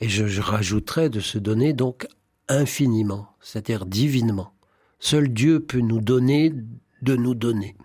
Et 0.02 0.10
je, 0.10 0.28
je 0.28 0.42
rajouterais 0.42 1.10
de 1.10 1.22
se 1.22 1.38
donner 1.38 1.72
donc 1.72 2.06
infiniment, 2.50 3.30
c'est-à-dire 3.40 3.86
divinement. 3.86 4.52
Seul 5.00 5.30
Dieu 5.30 5.62
peut 5.62 5.80
nous 5.80 6.02
donner 6.02 6.54
de 7.02 7.16
nous 7.16 7.34
donner. 7.34 7.78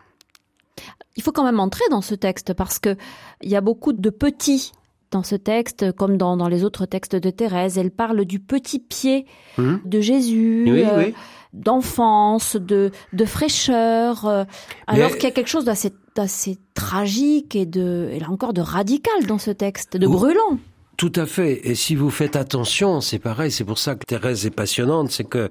Il 1.14 1.22
faut 1.22 1.32
quand 1.32 1.44
même 1.44 1.60
entrer 1.60 1.84
dans 1.90 2.02
ce 2.02 2.16
texte 2.16 2.52
parce 2.52 2.80
que 2.80 2.96
il 3.42 3.50
y 3.50 3.56
a 3.56 3.60
beaucoup 3.60 3.92
de 3.92 4.10
petits 4.10 4.72
dans 5.12 5.22
ce 5.22 5.36
texte, 5.36 5.92
comme 5.92 6.16
dans, 6.16 6.36
dans 6.36 6.48
les 6.48 6.64
autres 6.64 6.86
textes 6.86 7.14
de 7.14 7.30
Thérèse. 7.30 7.78
Elle 7.78 7.90
parle 7.92 8.24
du 8.24 8.40
petit 8.40 8.80
pied 8.80 9.26
hum. 9.56 9.80
de 9.84 10.00
Jésus. 10.00 10.64
Oui, 10.66 10.82
euh, 10.82 10.98
oui 10.98 11.14
d'enfance, 11.52 12.56
de, 12.56 12.90
de 13.12 13.24
fraîcheur, 13.24 14.26
euh, 14.26 14.44
alors 14.86 15.12
qu'il 15.12 15.24
y 15.24 15.26
a 15.26 15.30
quelque 15.30 15.50
chose 15.50 15.64
d'assez, 15.64 15.92
d'assez 16.14 16.58
tragique 16.74 17.54
et 17.54 17.66
de, 17.66 18.08
et 18.12 18.20
là 18.20 18.30
encore, 18.30 18.52
de 18.52 18.60
radical 18.60 19.26
dans 19.26 19.38
ce 19.38 19.50
texte, 19.50 19.96
de 19.96 20.06
brûlant. 20.06 20.58
Tout 20.96 21.12
à 21.16 21.26
fait. 21.26 21.66
Et 21.68 21.74
si 21.74 21.94
vous 21.94 22.10
faites 22.10 22.36
attention, 22.36 23.00
c'est 23.00 23.18
pareil. 23.18 23.50
C'est 23.50 23.64
pour 23.64 23.78
ça 23.78 23.94
que 23.94 24.04
Thérèse 24.04 24.46
est 24.46 24.50
passionnante. 24.50 25.10
C'est 25.10 25.24
que, 25.24 25.50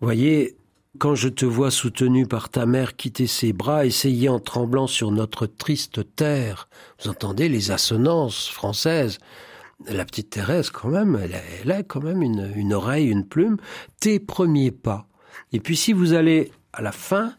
voyez, 0.00 0.56
quand 0.98 1.14
je 1.14 1.28
te 1.28 1.44
vois 1.44 1.70
soutenu 1.70 2.26
par 2.26 2.48
ta 2.48 2.66
mère 2.66 2.94
quitter 2.96 3.26
ses 3.26 3.52
bras, 3.52 3.86
essayer 3.86 4.28
en 4.28 4.40
tremblant 4.40 4.86
sur 4.86 5.10
notre 5.10 5.46
triste 5.46 6.14
terre, 6.16 6.68
vous 7.02 7.10
entendez 7.10 7.48
les 7.48 7.70
assonances 7.70 8.48
françaises. 8.48 9.18
La 9.88 10.04
petite 10.04 10.30
Thérèse, 10.30 10.70
quand 10.70 10.88
même, 10.88 11.18
elle 11.20 11.34
a, 11.34 11.40
elle 11.62 11.72
a 11.72 11.82
quand 11.82 12.02
même 12.02 12.22
une, 12.22 12.52
une 12.54 12.72
oreille, 12.72 13.06
une 13.06 13.26
plume. 13.26 13.56
Tes 14.00 14.20
premiers 14.20 14.70
pas 14.70 15.06
et 15.52 15.60
puis 15.60 15.76
si 15.76 15.92
vous 15.92 16.12
allez 16.12 16.52
à 16.72 16.82
la 16.82 16.92
fin 16.92 17.34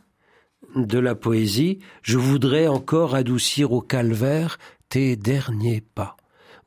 de 0.76 1.00
la 1.00 1.16
poésie, 1.16 1.80
je 2.02 2.18
voudrais 2.18 2.68
encore 2.68 3.16
adoucir 3.16 3.72
au 3.72 3.82
calvaire 3.82 4.58
tes 4.90 5.16
derniers 5.16 5.82
pas. 5.82 6.18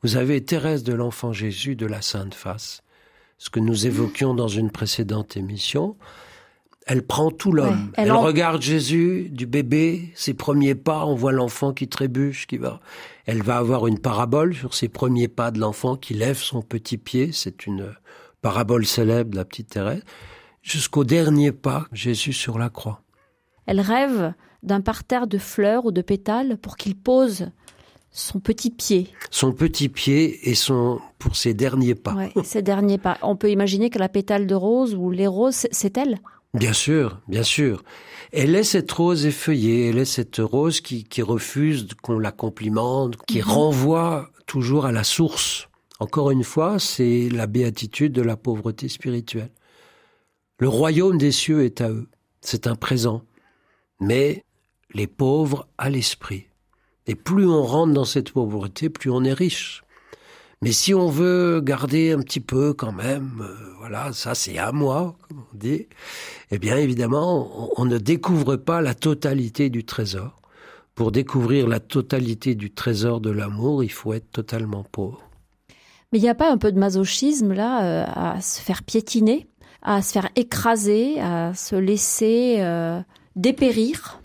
Vous 0.01 0.15
avez 0.15 0.43
Thérèse 0.43 0.83
de 0.83 0.93
l'Enfant 0.93 1.33
Jésus 1.33 1.75
de 1.75 1.85
la 1.85 2.01
Sainte 2.01 2.33
Face, 2.33 2.81
ce 3.37 3.49
que 3.49 3.59
nous 3.59 3.85
évoquions 3.85 4.33
dans 4.33 4.47
une 4.47 4.71
précédente 4.71 5.37
émission. 5.37 5.97
Elle 6.85 7.05
prend 7.05 7.29
tout 7.29 7.51
l'homme. 7.51 7.91
elle, 7.97 8.11
regarde 8.11 8.61
Jésus, 8.61 9.29
du 9.29 9.45
bébé, 9.45 10.11
ses 10.15 10.33
premiers 10.33 10.75
pas, 10.75 11.05
on 11.05 11.13
voit 11.13 11.31
l'enfant 11.31 11.73
qui 11.73 11.87
trébuche, 11.87 12.47
qui 12.47 12.57
va. 12.57 12.79
Elle 13.25 13.43
va 13.43 13.57
avoir 13.57 13.85
une 13.85 13.99
parabole 13.99 14.55
sur 14.55 14.73
ses 14.73 14.87
premiers 14.87 15.27
pas 15.27 15.51
de 15.51 15.59
l'enfant 15.59 15.97
qui 15.97 16.15
lève 16.15 16.37
son 16.37 16.61
petit 16.63 16.97
pied. 16.97 17.31
C'est 17.31 17.67
une 17.67 17.93
parabole 18.41 18.85
célèbre 18.87 19.31
de 19.31 19.35
la 19.35 19.45
petite 19.45 19.69
Thérèse 19.69 20.01
jusqu'au 20.61 21.03
dernier 21.03 21.51
pas, 21.51 21.87
Jésus 21.91 22.33
sur 22.33 22.57
la 22.57 22.69
croix. 22.69 23.01
Elle 23.65 23.81
rêve 23.81 24.33
d'un 24.63 24.81
parterre 24.81 25.27
de 25.27 25.37
fleurs 25.37 25.85
ou 25.85 25.91
de 25.91 26.01
pétales 26.01 26.57
pour 26.57 26.77
qu'il 26.77 26.95
pose 26.95 27.51
son 28.11 28.39
petit 28.39 28.71
pied. 28.71 29.09
Son 29.29 29.51
petit 29.51 29.89
pied 29.89 30.49
et 30.49 30.55
son 30.55 30.99
pour 31.19 31.35
ses 31.35 31.53
derniers 31.53 31.95
pas. 31.95 32.15
ses 32.43 32.61
derniers 32.61 32.97
pas. 32.97 33.17
On 33.21 33.35
peut 33.35 33.51
imaginer 33.51 33.89
que 33.89 33.99
la 33.99 34.09
pétale 34.09 34.47
de 34.47 34.55
rose 34.55 34.95
ou 34.95 35.11
les 35.11 35.27
roses, 35.27 35.67
c'est 35.71 35.97
elle. 35.97 36.17
Bien 36.55 36.73
sûr, 36.73 37.19
bien 37.27 37.43
sûr. 37.43 37.83
Elle 38.31 38.55
est 38.55 38.63
cette 38.63 38.91
rose 38.91 39.25
effeuillée, 39.25 39.89
elle 39.89 39.99
est 39.99 40.05
cette 40.05 40.37
rose 40.37 40.81
qui, 40.81 41.03
qui 41.03 41.21
refuse 41.21 41.87
qu'on 42.01 42.17
la 42.17 42.31
complimente, 42.31 43.17
qui 43.27 43.39
mhm. 43.39 43.49
renvoie 43.49 44.29
toujours 44.47 44.85
à 44.85 44.91
la 44.91 45.03
source. 45.03 45.67
Encore 45.99 46.31
une 46.31 46.43
fois, 46.43 46.79
c'est 46.79 47.29
la 47.29 47.45
béatitude 47.45 48.13
de 48.13 48.21
la 48.21 48.37
pauvreté 48.37 48.87
spirituelle. 48.87 49.51
Le 50.59 50.67
royaume 50.67 51.17
des 51.17 51.31
cieux 51.31 51.63
est 51.63 51.79
à 51.79 51.89
eux. 51.89 52.09
C'est 52.41 52.67
un 52.67 52.75
présent. 52.75 53.23
Mais 54.01 54.43
les 54.93 55.07
pauvres 55.07 55.67
à 55.77 55.89
l'esprit. 55.89 56.47
Et 57.07 57.15
plus 57.15 57.47
on 57.47 57.63
rentre 57.63 57.93
dans 57.93 58.05
cette 58.05 58.31
pauvreté, 58.31 58.89
plus 58.89 59.09
on 59.09 59.23
est 59.23 59.33
riche. 59.33 59.83
Mais 60.61 60.73
si 60.73 60.93
on 60.93 61.07
veut 61.07 61.61
garder 61.61 62.11
un 62.11 62.19
petit 62.19 62.41
peu 62.41 62.73
quand 62.73 62.91
même, 62.91 63.41
euh, 63.41 63.55
voilà, 63.79 64.11
ça 64.11 64.35
c'est 64.35 64.57
à 64.57 64.73
moi, 64.73 65.15
comme 65.27 65.45
on 65.53 65.57
dit, 65.57 65.87
eh 66.51 66.59
bien 66.59 66.75
évidemment, 66.75 67.71
on, 67.79 67.85
ne 67.85 67.97
découvre 67.97 68.57
pas 68.57 68.81
la 68.81 68.93
totalité 68.93 69.69
du 69.69 69.85
trésor. 69.85 70.41
Pour 70.95 71.13
découvrir 71.13 71.69
la 71.69 71.79
totalité 71.79 72.55
du 72.55 72.71
trésor 72.71 73.21
de 73.21 73.29
l'amour, 73.29 73.85
il 73.85 73.91
faut 73.91 74.11
être 74.11 74.29
totalement 74.31 74.83
pauvre. 74.83 75.21
Mais 76.11 76.19
il 76.19 76.23
n'y 76.23 76.29
a 76.29 76.35
pas 76.35 76.51
un 76.51 76.57
peu 76.57 76.73
de 76.73 76.79
masochisme 76.79 77.53
là, 77.53 77.85
euh, 77.85 78.05
à 78.13 78.41
se 78.41 78.59
faire 78.59 78.83
piétiner, 78.83 79.47
à 79.81 80.01
se 80.01 80.11
faire 80.11 80.29
écraser, 80.35 81.19
à 81.19 81.53
se 81.53 81.75
laisser 81.75 82.57
euh, 82.59 83.01
dépérir 83.35 84.19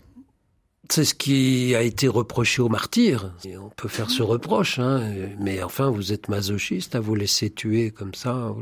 c'est 0.89 1.05
ce 1.05 1.15
qui 1.15 1.75
a 1.75 1.81
été 1.81 2.07
reproché 2.07 2.61
aux 2.61 2.69
martyrs. 2.69 3.33
Et 3.43 3.57
on 3.57 3.69
peut 3.69 3.87
faire 3.87 4.09
ce 4.09 4.21
reproche, 4.21 4.79
hein, 4.79 5.13
mais 5.39 5.63
enfin, 5.63 5.89
vous 5.89 6.13
êtes 6.13 6.29
masochiste 6.29 6.95
à 6.95 6.99
vous 6.99 7.15
laisser 7.15 7.49
tuer 7.49 7.91
comme 7.91 8.13
ça. 8.13 8.53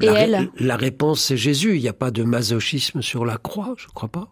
Et 0.00 0.06
la, 0.06 0.20
elle 0.20 0.50
la 0.58 0.76
réponse, 0.76 1.22
c'est 1.22 1.36
Jésus. 1.36 1.76
Il 1.76 1.82
n'y 1.82 1.88
a 1.88 1.94
pas 1.94 2.10
de 2.10 2.22
masochisme 2.22 3.02
sur 3.02 3.24
la 3.24 3.38
croix, 3.38 3.74
je 3.76 3.86
crois 3.88 4.08
pas. 4.08 4.28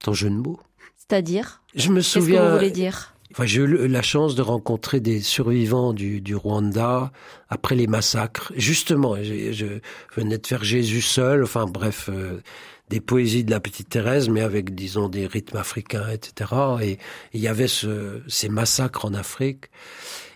Ton 0.00 0.12
jeu 0.12 0.30
de 0.30 0.36
mots. 0.36 0.60
C'est-à-dire 0.96 1.62
Je 1.74 1.90
me 1.90 2.00
souviens. 2.00 2.36
Qu'est-ce 2.36 2.46
que 2.46 2.50
vous 2.50 2.58
voulez 2.58 2.70
dire? 2.70 3.15
Enfin, 3.36 3.44
j'ai 3.44 3.60
eu 3.60 3.86
la 3.86 4.00
chance 4.00 4.34
de 4.34 4.40
rencontrer 4.40 4.98
des 4.98 5.20
survivants 5.20 5.92
du, 5.92 6.22
du 6.22 6.34
Rwanda 6.34 7.12
après 7.50 7.74
les 7.74 7.86
massacres. 7.86 8.50
Justement, 8.56 9.14
je, 9.22 9.52
je, 9.52 9.66
venais 10.14 10.38
de 10.38 10.46
faire 10.46 10.64
Jésus 10.64 11.02
seul. 11.02 11.44
Enfin, 11.44 11.66
bref, 11.66 12.08
euh, 12.10 12.40
des 12.88 13.00
poésies 13.00 13.44
de 13.44 13.50
la 13.50 13.60
petite 13.60 13.90
Thérèse, 13.90 14.30
mais 14.30 14.40
avec, 14.40 14.74
disons, 14.74 15.10
des 15.10 15.26
rythmes 15.26 15.58
africains, 15.58 16.08
etc. 16.08 16.50
Et 16.80 16.98
il 17.34 17.40
y 17.40 17.46
avait 17.46 17.68
ce, 17.68 18.22
ces 18.26 18.48
massacres 18.48 19.04
en 19.04 19.12
Afrique. 19.12 19.66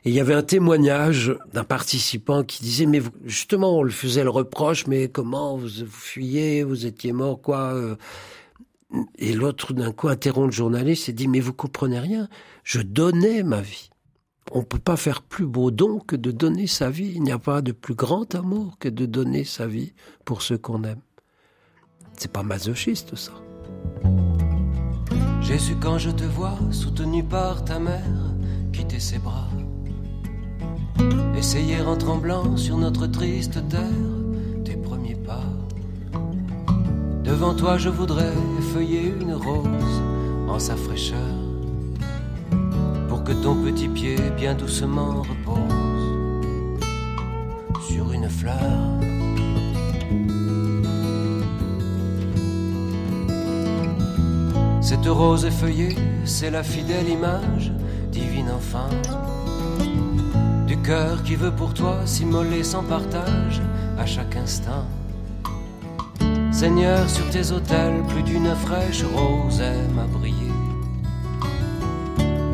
Et 0.04 0.10
il 0.10 0.14
y 0.14 0.20
avait 0.20 0.34
un 0.34 0.42
témoignage 0.42 1.34
d'un 1.54 1.64
participant 1.64 2.44
qui 2.44 2.62
disait, 2.62 2.84
mais 2.84 3.00
justement, 3.24 3.78
on 3.78 3.82
le 3.82 3.90
faisait 3.90 4.24
le 4.24 4.30
reproche, 4.30 4.86
mais 4.86 5.08
comment 5.08 5.56
vous, 5.56 5.68
vous 5.68 5.90
fuyez, 5.90 6.64
vous 6.64 6.84
étiez 6.84 7.14
mort, 7.14 7.40
quoi. 7.40 7.72
Euh. 7.72 7.96
Et 9.18 9.32
l'autre, 9.32 9.72
d'un 9.72 9.92
coup, 9.92 10.08
interrompt 10.08 10.48
le 10.48 10.52
journaliste 10.52 11.08
et 11.08 11.12
dit, 11.12 11.28
mais 11.28 11.40
vous 11.40 11.52
comprenez 11.52 12.00
rien, 12.00 12.28
je 12.72 12.82
donnais 12.82 13.42
ma 13.42 13.60
vie. 13.60 13.90
On 14.52 14.62
peut 14.62 14.78
pas 14.78 14.96
faire 14.96 15.22
plus 15.22 15.44
beau 15.44 15.72
don 15.72 15.98
que 15.98 16.14
de 16.14 16.30
donner 16.30 16.68
sa 16.68 16.88
vie. 16.88 17.14
Il 17.16 17.24
n'y 17.24 17.32
a 17.32 17.38
pas 17.40 17.62
de 17.62 17.72
plus 17.72 17.96
grand 17.96 18.32
amour 18.36 18.78
que 18.78 18.88
de 18.88 19.06
donner 19.06 19.42
sa 19.42 19.66
vie 19.66 19.92
pour 20.24 20.40
ceux 20.40 20.56
qu'on 20.56 20.84
aime. 20.84 21.00
C'est 22.16 22.30
pas 22.30 22.44
masochiste, 22.44 23.16
ça. 23.16 23.32
Jésus, 25.40 25.74
quand 25.80 25.98
je 25.98 26.10
te 26.10 26.22
vois, 26.22 26.56
soutenu 26.70 27.24
par 27.24 27.64
ta 27.64 27.80
mère, 27.80 28.06
quitter 28.72 29.00
ses 29.00 29.18
bras, 29.18 29.50
essayer 31.36 31.80
en 31.80 31.96
tremblant 31.96 32.56
sur 32.56 32.76
notre 32.76 33.08
triste 33.08 33.68
terre 33.68 34.14
tes 34.64 34.76
premiers 34.76 35.16
pas. 35.16 35.42
Devant 37.24 37.56
toi, 37.56 37.78
je 37.78 37.88
voudrais 37.88 38.36
feuiller 38.72 39.12
une 39.20 39.34
rose 39.34 40.02
en 40.46 40.60
sa 40.60 40.76
fraîcheur, 40.76 41.49
ton 43.42 43.54
petit 43.54 43.88
pied 43.88 44.16
bien 44.36 44.54
doucement 44.54 45.22
repose 45.22 46.80
sur 47.88 48.12
une 48.12 48.28
fleur. 48.28 49.00
Cette 54.82 55.06
rose 55.06 55.44
effeuillée, 55.44 55.96
c'est 56.24 56.50
la 56.50 56.62
fidèle 56.62 57.08
image, 57.08 57.72
divine 58.10 58.50
enfin, 58.54 58.88
du 60.66 60.76
cœur 60.78 61.22
qui 61.22 61.36
veut 61.36 61.52
pour 61.52 61.72
toi 61.72 62.00
s'immoler 62.04 62.64
sans 62.64 62.82
partage 62.82 63.62
à 63.98 64.04
chaque 64.04 64.36
instant. 64.36 64.84
Seigneur, 66.50 67.08
sur 67.08 67.28
tes 67.30 67.52
autels, 67.52 68.02
plus 68.08 68.22
d'une 68.22 68.54
fraîche 68.54 69.04
rose 69.04 69.60
aime 69.60 69.98
à 69.98 70.06
briller. 70.06 70.39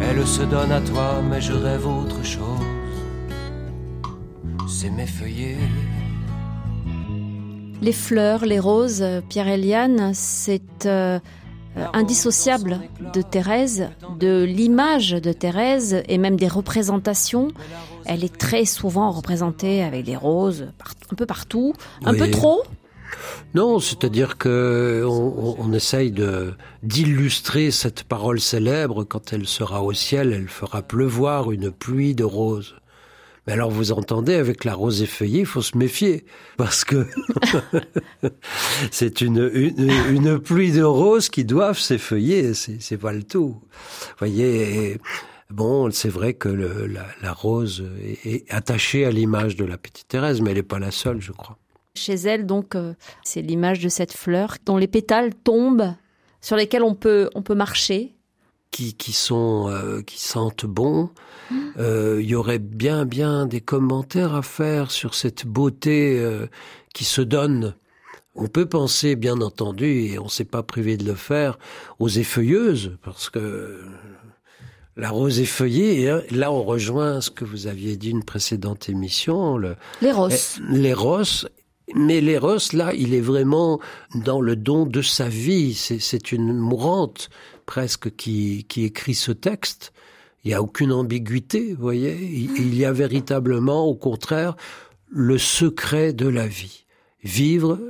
Elle 0.08 0.24
se 0.24 0.42
donne 0.42 0.70
à 0.70 0.80
toi, 0.80 1.20
mais 1.28 1.40
je 1.40 1.52
rêve 1.52 1.86
autre 1.86 2.24
chose. 2.24 2.60
C'est 4.68 4.90
m'effeuiller. 4.90 5.56
Les 7.82 7.92
fleurs, 7.92 8.46
les 8.46 8.60
roses, 8.60 9.04
Pierre 9.28 9.48
Eliane, 9.48 10.12
c'est 10.14 10.86
euh, 10.86 11.18
euh, 11.76 11.84
indissociable 11.92 12.80
de 13.12 13.20
Thérèse, 13.20 13.90
de 14.18 14.44
l'image 14.44 15.10
de 15.10 15.32
Thérèse 15.32 16.02
et 16.08 16.18
même 16.18 16.36
des 16.36 16.48
représentations. 16.48 17.48
Elle 18.04 18.22
est 18.22 18.36
très 18.36 18.64
souvent 18.64 19.10
représentée 19.10 19.82
avec 19.82 20.04
des 20.04 20.16
roses 20.16 20.68
un 21.12 21.16
peu 21.16 21.26
partout, 21.26 21.74
un 22.04 22.14
peu 22.14 22.30
trop. 22.30 22.62
Non, 23.54 23.78
c'est-à-dire 23.78 24.36
que 24.36 25.04
on, 25.06 25.56
on 25.58 25.72
essaye 25.72 26.10
de 26.10 26.52
d'illustrer 26.82 27.70
cette 27.70 28.04
parole 28.04 28.40
célèbre 28.40 29.04
quand 29.04 29.32
elle 29.32 29.46
sera 29.46 29.82
au 29.82 29.92
ciel, 29.92 30.32
elle 30.32 30.48
fera 30.48 30.82
pleuvoir 30.82 31.50
une 31.52 31.70
pluie 31.70 32.14
de 32.14 32.24
roses. 32.24 32.76
Mais 33.46 33.52
alors 33.52 33.70
vous 33.70 33.92
entendez, 33.92 34.34
avec 34.34 34.64
la 34.64 34.74
rose 34.74 35.02
effeuillée, 35.02 35.40
il 35.40 35.46
faut 35.46 35.62
se 35.62 35.78
méfier, 35.78 36.24
parce 36.56 36.84
que 36.84 37.06
c'est 38.90 39.20
une, 39.20 39.50
une, 39.54 40.38
pluie 40.40 40.72
de 40.72 40.82
roses 40.82 41.28
qui 41.28 41.44
doivent 41.44 41.78
s'effeuiller, 41.78 42.54
c'est 42.54 42.98
pas 42.98 43.12
le 43.12 43.22
tout. 43.22 43.60
Vous 43.60 44.18
voyez, 44.18 44.98
bon, 45.50 45.92
c'est 45.92 46.08
vrai 46.08 46.34
que 46.34 46.48
le, 46.48 46.86
la, 46.86 47.06
la, 47.22 47.32
rose 47.32 47.84
est, 48.24 48.52
attachée 48.52 49.04
à 49.04 49.12
l'image 49.12 49.54
de 49.54 49.64
la 49.64 49.78
petite 49.78 50.08
Thérèse, 50.08 50.40
mais 50.40 50.50
elle 50.50 50.56
n'est 50.56 50.62
pas 50.64 50.80
la 50.80 50.90
seule, 50.90 51.20
je 51.20 51.32
crois. 51.32 51.56
Chez 51.96 52.14
elle, 52.14 52.46
donc, 52.46 52.74
euh, 52.74 52.94
c'est 53.24 53.42
l'image 53.42 53.80
de 53.80 53.88
cette 53.88 54.12
fleur 54.12 54.56
dont 54.64 54.76
les 54.76 54.86
pétales 54.86 55.34
tombent, 55.34 55.94
sur 56.40 56.56
lesquels 56.56 56.82
on 56.82 56.94
peut, 56.94 57.30
on 57.34 57.42
peut 57.42 57.54
marcher, 57.54 58.16
qui, 58.70 58.92
qui 58.94 59.12
sont 59.12 59.68
euh, 59.70 60.02
qui 60.02 60.20
sentent 60.20 60.66
bon. 60.66 61.10
Euh, 61.78 62.18
il 62.20 62.28
y 62.28 62.34
aurait 62.34 62.58
bien 62.58 63.06
bien 63.06 63.46
des 63.46 63.60
commentaires 63.60 64.34
à 64.34 64.42
faire 64.42 64.90
sur 64.90 65.14
cette 65.14 65.46
beauté 65.46 66.18
euh, 66.18 66.46
qui 66.92 67.04
se 67.04 67.22
donne. 67.22 67.74
On 68.34 68.48
peut 68.48 68.66
penser, 68.66 69.16
bien 69.16 69.40
entendu, 69.40 69.86
et 69.86 70.18
on 70.18 70.24
ne 70.24 70.28
s'est 70.28 70.44
pas 70.44 70.62
privé 70.62 70.98
de 70.98 71.04
le 71.04 71.14
faire, 71.14 71.58
aux 71.98 72.08
effeuilleuses, 72.08 72.98
parce 73.02 73.30
que 73.30 73.80
la 74.96 75.08
rose 75.08 75.40
effeuillée, 75.40 76.10
hein, 76.10 76.20
là 76.30 76.52
on 76.52 76.62
rejoint 76.62 77.22
ce 77.22 77.30
que 77.30 77.46
vous 77.46 77.66
aviez 77.66 77.96
dit 77.96 78.10
une 78.10 78.24
précédente 78.24 78.90
émission. 78.90 79.56
Le, 79.56 79.76
les 80.02 80.12
roses. 80.12 80.60
Les 80.68 80.92
roses. 80.92 81.48
Mais 81.94 82.20
l'Éros, 82.20 82.72
là, 82.72 82.92
il 82.94 83.14
est 83.14 83.20
vraiment 83.20 83.80
dans 84.14 84.40
le 84.40 84.56
don 84.56 84.86
de 84.86 85.02
sa 85.02 85.28
vie. 85.28 85.74
C'est 85.74 86.32
une 86.32 86.52
mourante 86.52 87.30
presque 87.64 88.14
qui, 88.16 88.64
qui 88.68 88.84
écrit 88.84 89.14
ce 89.14 89.32
texte. 89.32 89.92
Il 90.44 90.48
n'y 90.48 90.54
a 90.54 90.62
aucune 90.62 90.92
ambiguïté, 90.92 91.74
vous 91.74 91.82
voyez. 91.82 92.16
Il, 92.16 92.76
y 92.76 92.84
a 92.84 92.92
véritablement, 92.92 93.84
au 93.84 93.96
contraire, 93.96 94.56
le 95.08 95.38
secret 95.38 96.12
de 96.12 96.28
la 96.28 96.46
vie. 96.46 96.86
Vivre 97.22 97.80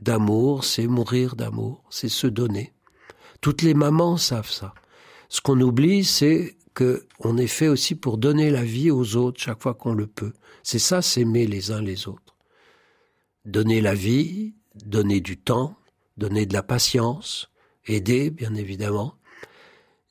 d'amour, 0.00 0.64
c'est 0.64 0.86
mourir 0.86 1.36
d'amour, 1.36 1.84
c'est 1.90 2.08
se 2.08 2.26
donner. 2.26 2.72
Toutes 3.40 3.62
les 3.62 3.74
mamans 3.74 4.16
savent 4.16 4.50
ça. 4.50 4.74
Ce 5.28 5.40
qu'on 5.40 5.60
oublie, 5.60 6.04
c'est 6.04 6.56
que 6.74 7.06
on 7.20 7.36
est 7.36 7.46
fait 7.46 7.68
aussi 7.68 7.94
pour 7.94 8.18
donner 8.18 8.50
la 8.50 8.64
vie 8.64 8.90
aux 8.90 9.14
autres 9.16 9.40
chaque 9.40 9.62
fois 9.62 9.74
qu'on 9.74 9.94
le 9.94 10.08
peut. 10.08 10.32
C'est 10.64 10.80
ça, 10.80 11.02
s'aimer 11.02 11.46
les 11.46 11.70
uns 11.70 11.80
les 11.80 12.08
autres. 12.08 12.23
Donner 13.44 13.80
la 13.80 13.94
vie, 13.94 14.54
donner 14.86 15.20
du 15.20 15.36
temps, 15.36 15.76
donner 16.16 16.46
de 16.46 16.54
la 16.54 16.62
patience, 16.62 17.50
aider, 17.86 18.30
bien 18.30 18.54
évidemment, 18.54 19.14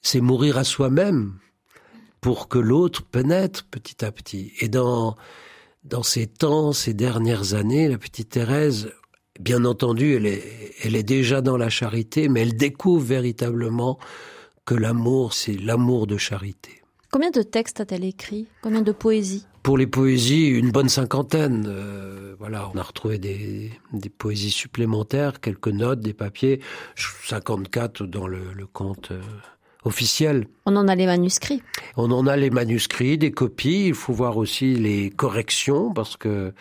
c'est 0.02 0.22
mourir 0.22 0.58
à 0.58 0.64
soi-même 0.64 1.40
pour 2.22 2.48
que 2.48 2.60
l'autre 2.60 3.04
pénètre 3.04 3.66
petit 3.66 4.06
à 4.06 4.12
petit. 4.12 4.54
Et 4.60 4.70
dans, 4.70 5.16
dans 5.84 6.04
ces 6.04 6.28
temps, 6.28 6.74
ces 6.74 6.94
dernières 6.94 7.54
années, 7.54 7.90
la 7.90 7.98
petite 7.98 8.30
Thérèse, 8.30 8.92
bien 9.40 9.66
entendu, 9.66 10.14
elle 10.16 10.26
est, 10.26 10.74
elle 10.84 10.96
est 10.96 11.04
déjà 11.04 11.42
dans 11.42 11.58
la 11.58 11.70
charité, 11.70 12.30
mais 12.30 12.42
elle 12.42 12.56
découvre 12.56 13.04
véritablement 13.04 13.98
que 14.66 14.76
l'amour, 14.76 15.34
c'est 15.34 15.54
l'amour 15.54 16.08
de 16.08 16.18
charité. 16.18 16.82
Combien 17.12 17.32
de 17.32 17.42
textes 17.42 17.80
a-t-elle 17.80 18.06
écrit? 18.06 18.48
Combien 18.62 18.82
de 18.82 18.92
poésie 18.92 19.46
Pour 19.64 19.78
les 19.78 19.88
poésies, 19.88 20.48
une 20.48 20.72
bonne 20.72 20.90
cinquantaine. 20.90 21.66
Euh, 21.70 22.36
voilà, 22.38 22.70
on 22.74 22.78
a 22.78 22.84
retrouvé 22.84 23.18
des, 23.18 23.72
des, 23.94 24.10
poésies 24.10 24.52
supplémentaires, 24.52 25.40
quelques 25.40 25.70
notes, 25.70 26.02
des 26.02 26.14
papiers, 26.14 26.60
54 26.98 28.04
dans 28.04 28.28
le, 28.28 28.52
le 28.54 28.68
compte 28.68 29.12
euh, 29.12 29.22
officiel. 29.86 30.48
On 30.66 30.76
en 30.76 30.90
a 30.90 30.96
les 30.96 31.06
manuscrits. 31.06 31.64
On 31.96 32.12
en 32.12 32.28
a 32.28 32.36
les 32.36 32.50
manuscrits, 32.50 33.18
des 33.18 33.32
copies. 33.32 33.86
Il 33.88 33.94
faut 33.94 34.12
voir 34.12 34.36
aussi 34.36 34.76
les 34.76 35.10
corrections 35.10 35.94
parce 35.94 36.18
que 36.18 36.54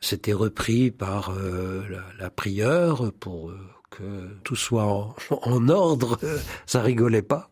c'était 0.00 0.32
repris 0.32 0.90
par 0.90 1.30
euh, 1.30 1.84
la, 1.88 2.02
la, 2.18 2.30
prieure 2.30 3.12
pour 3.20 3.52
que 3.90 4.36
tout 4.42 4.56
soit 4.56 4.86
en, 4.86 5.14
en 5.30 5.68
ordre. 5.68 6.18
Ça 6.66 6.82
rigolait 6.82 7.22
pas. 7.22 7.50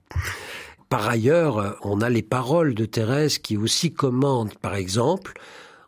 Par 0.89 1.09
ailleurs, 1.09 1.79
on 1.83 2.01
a 2.01 2.11
les 2.11 2.23
paroles 2.23 2.75
de 2.75 2.85
Thérèse 2.85 3.39
qui 3.39 3.57
aussi 3.57 3.93
commandent, 3.93 4.55
par 4.59 4.75
exemple, 4.75 5.35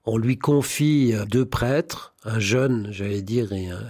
on 0.05 0.18
lui 0.18 0.38
confie 0.38 1.14
deux 1.28 1.44
prêtres, 1.44 2.14
un 2.24 2.38
jeune, 2.38 2.88
j'allais 2.90 3.22
dire, 3.22 3.53
et 3.53 3.68
un, 3.68 3.80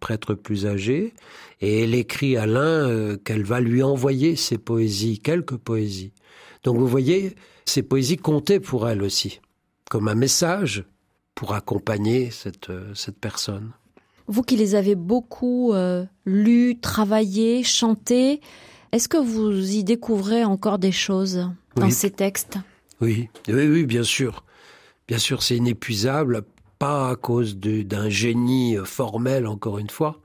prêtre 0.00 0.34
plus 0.34 0.66
âgé, 0.66 1.14
et 1.60 1.82
elle 1.82 1.94
écrit 1.94 2.36
à 2.36 2.46
l'un 2.46 2.60
euh, 2.60 3.16
qu'elle 3.16 3.44
va 3.44 3.60
lui 3.60 3.82
envoyer 3.82 4.36
ses 4.36 4.58
poésies, 4.58 5.18
quelques 5.18 5.56
poésies. 5.56 6.12
Donc 6.62 6.78
vous 6.78 6.86
voyez, 6.86 7.34
ces 7.64 7.82
poésies 7.82 8.16
comptaient 8.16 8.60
pour 8.60 8.88
elle 8.88 9.02
aussi, 9.02 9.40
comme 9.90 10.08
un 10.08 10.14
message 10.14 10.84
pour 11.34 11.54
accompagner 11.54 12.30
cette, 12.30 12.70
euh, 12.70 12.92
cette 12.94 13.18
personne. 13.18 13.72
Vous 14.26 14.42
qui 14.42 14.56
les 14.56 14.74
avez 14.74 14.94
beaucoup 14.94 15.72
euh, 15.72 16.04
lus, 16.24 16.78
travaillés, 16.80 17.62
chantés, 17.62 18.40
est-ce 18.94 19.08
que 19.08 19.16
vous 19.16 19.72
y 19.72 19.82
découvrez 19.82 20.44
encore 20.44 20.78
des 20.78 20.92
choses 20.92 21.50
dans 21.74 21.90
ces 21.90 22.12
textes? 22.12 22.58
Oui. 23.00 23.28
oui, 23.48 23.66
oui, 23.66 23.86
bien 23.86 24.04
sûr. 24.04 24.44
Bien 25.08 25.18
sûr, 25.18 25.42
c'est 25.42 25.56
inépuisable, 25.56 26.42
pas 26.78 27.10
à 27.10 27.16
cause 27.16 27.56
d'un 27.56 28.08
génie 28.08 28.76
formel, 28.84 29.48
encore 29.48 29.78
une 29.80 29.90
fois, 29.90 30.20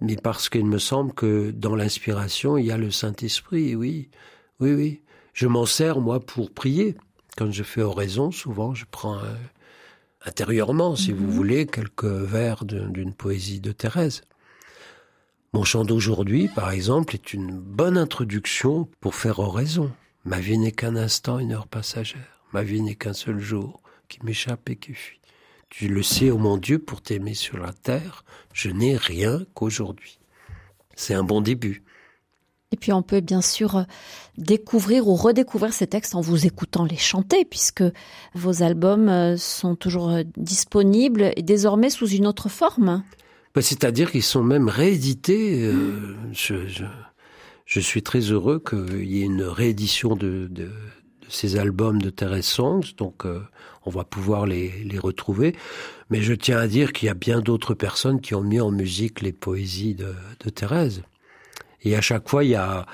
mais 0.00 0.14
parce 0.14 0.48
qu'il 0.48 0.66
me 0.66 0.78
semble 0.78 1.14
que 1.14 1.50
dans 1.50 1.74
l'inspiration, 1.74 2.56
il 2.56 2.66
y 2.66 2.70
a 2.70 2.78
le 2.78 2.92
Saint-Esprit, 2.92 3.74
oui. 3.74 4.08
Oui, 4.60 4.72
oui. 4.72 5.02
Je 5.32 5.48
m'en 5.48 5.66
sers, 5.66 6.00
moi, 6.00 6.20
pour 6.20 6.52
prier. 6.52 6.94
Quand 7.36 7.50
je 7.50 7.64
fais 7.64 7.82
oraison, 7.82 8.30
souvent, 8.30 8.72
je 8.72 8.84
prends 8.88 9.18
euh, 9.18 9.34
intérieurement, 10.24 10.94
si 10.94 11.10
vous 11.10 11.26
mhm. 11.26 11.30
voulez, 11.30 11.66
quelques 11.66 12.04
vers 12.04 12.64
d'une 12.64 13.14
poésie 13.14 13.60
de 13.60 13.72
Thérèse. 13.72 14.22
Mon 15.56 15.64
chant 15.64 15.86
d'aujourd'hui, 15.86 16.48
par 16.48 16.70
exemple, 16.70 17.14
est 17.14 17.32
une 17.32 17.50
bonne 17.50 17.96
introduction 17.96 18.90
pour 19.00 19.14
faire 19.14 19.38
oraison. 19.38 19.90
Ma 20.26 20.38
vie 20.38 20.58
n'est 20.58 20.70
qu'un 20.70 20.96
instant, 20.96 21.38
une 21.38 21.52
heure 21.52 21.66
passagère. 21.66 22.42
Ma 22.52 22.62
vie 22.62 22.82
n'est 22.82 22.94
qu'un 22.94 23.14
seul 23.14 23.38
jour 23.38 23.80
qui 24.06 24.18
m'échappe 24.22 24.68
et 24.68 24.76
qui 24.76 24.92
fuit. 24.92 25.18
Tu 25.70 25.88
le 25.88 26.02
sais, 26.02 26.30
ô 26.30 26.34
oh 26.34 26.38
mon 26.38 26.58
Dieu, 26.58 26.78
pour 26.78 27.00
t'aimer 27.00 27.32
sur 27.32 27.56
la 27.56 27.72
terre, 27.72 28.26
je 28.52 28.68
n'ai 28.68 28.98
rien 28.98 29.46
qu'aujourd'hui. 29.54 30.18
C'est 30.94 31.14
un 31.14 31.24
bon 31.24 31.40
début. 31.40 31.82
Et 32.70 32.76
puis 32.76 32.92
on 32.92 33.00
peut 33.00 33.20
bien 33.20 33.40
sûr 33.40 33.86
découvrir 34.36 35.08
ou 35.08 35.14
redécouvrir 35.14 35.72
ces 35.72 35.86
textes 35.86 36.14
en 36.14 36.20
vous 36.20 36.44
écoutant 36.44 36.84
les 36.84 36.98
chanter, 36.98 37.46
puisque 37.46 37.84
vos 38.34 38.62
albums 38.62 39.08
euh, 39.08 39.38
sont 39.38 39.74
toujours 39.74 40.10
euh, 40.10 40.22
disponibles 40.36 41.32
et 41.34 41.42
désormais 41.42 41.88
sous 41.88 42.08
une 42.08 42.26
autre 42.26 42.50
forme. 42.50 43.02
Bah, 43.56 43.62
c'est-à-dire 43.62 44.10
qu'ils 44.10 44.22
sont 44.22 44.42
même 44.42 44.68
réédités. 44.68 45.64
Euh, 45.64 46.14
je, 47.64 47.80
suis 47.80 48.02
très 48.02 48.20
heureux 48.20 48.62
qu'il 48.62 49.10
y 49.10 49.22
ait 49.22 49.24
une 49.24 49.44
réédition 49.44 50.14
de, 50.14 50.50
ces 51.30 51.56
albums 51.56 52.02
de 52.02 52.10
Thérèse 52.10 52.44
Songs, 52.44 52.92
donc 52.98 53.24
euh, 53.24 53.40
on 53.86 53.90
va 53.90 54.04
pouvoir 54.04 54.44
les, 54.44 54.98
retrouver. 54.98 55.56
Mais 56.10 56.20
je 56.20 56.34
tiens 56.34 56.58
à 56.58 56.66
dire 56.66 56.92
qu'il 56.92 57.06
y 57.06 57.08
a 57.08 57.14
bien 57.14 57.40
d'autres 57.40 57.72
personnes 57.72 58.20
qui 58.20 58.34
ont 58.34 58.42
mis 58.42 58.60
en 58.60 58.70
musique 58.70 59.22
les 59.22 59.32
poésies 59.32 59.94
de, 59.94 60.50
Thérèse. 60.50 61.00
Et 61.80 61.96
à 61.96 62.02
chaque 62.02 62.28
fois, 62.28 62.44
il 62.44 62.50
y 62.50 62.56
a 62.56 62.86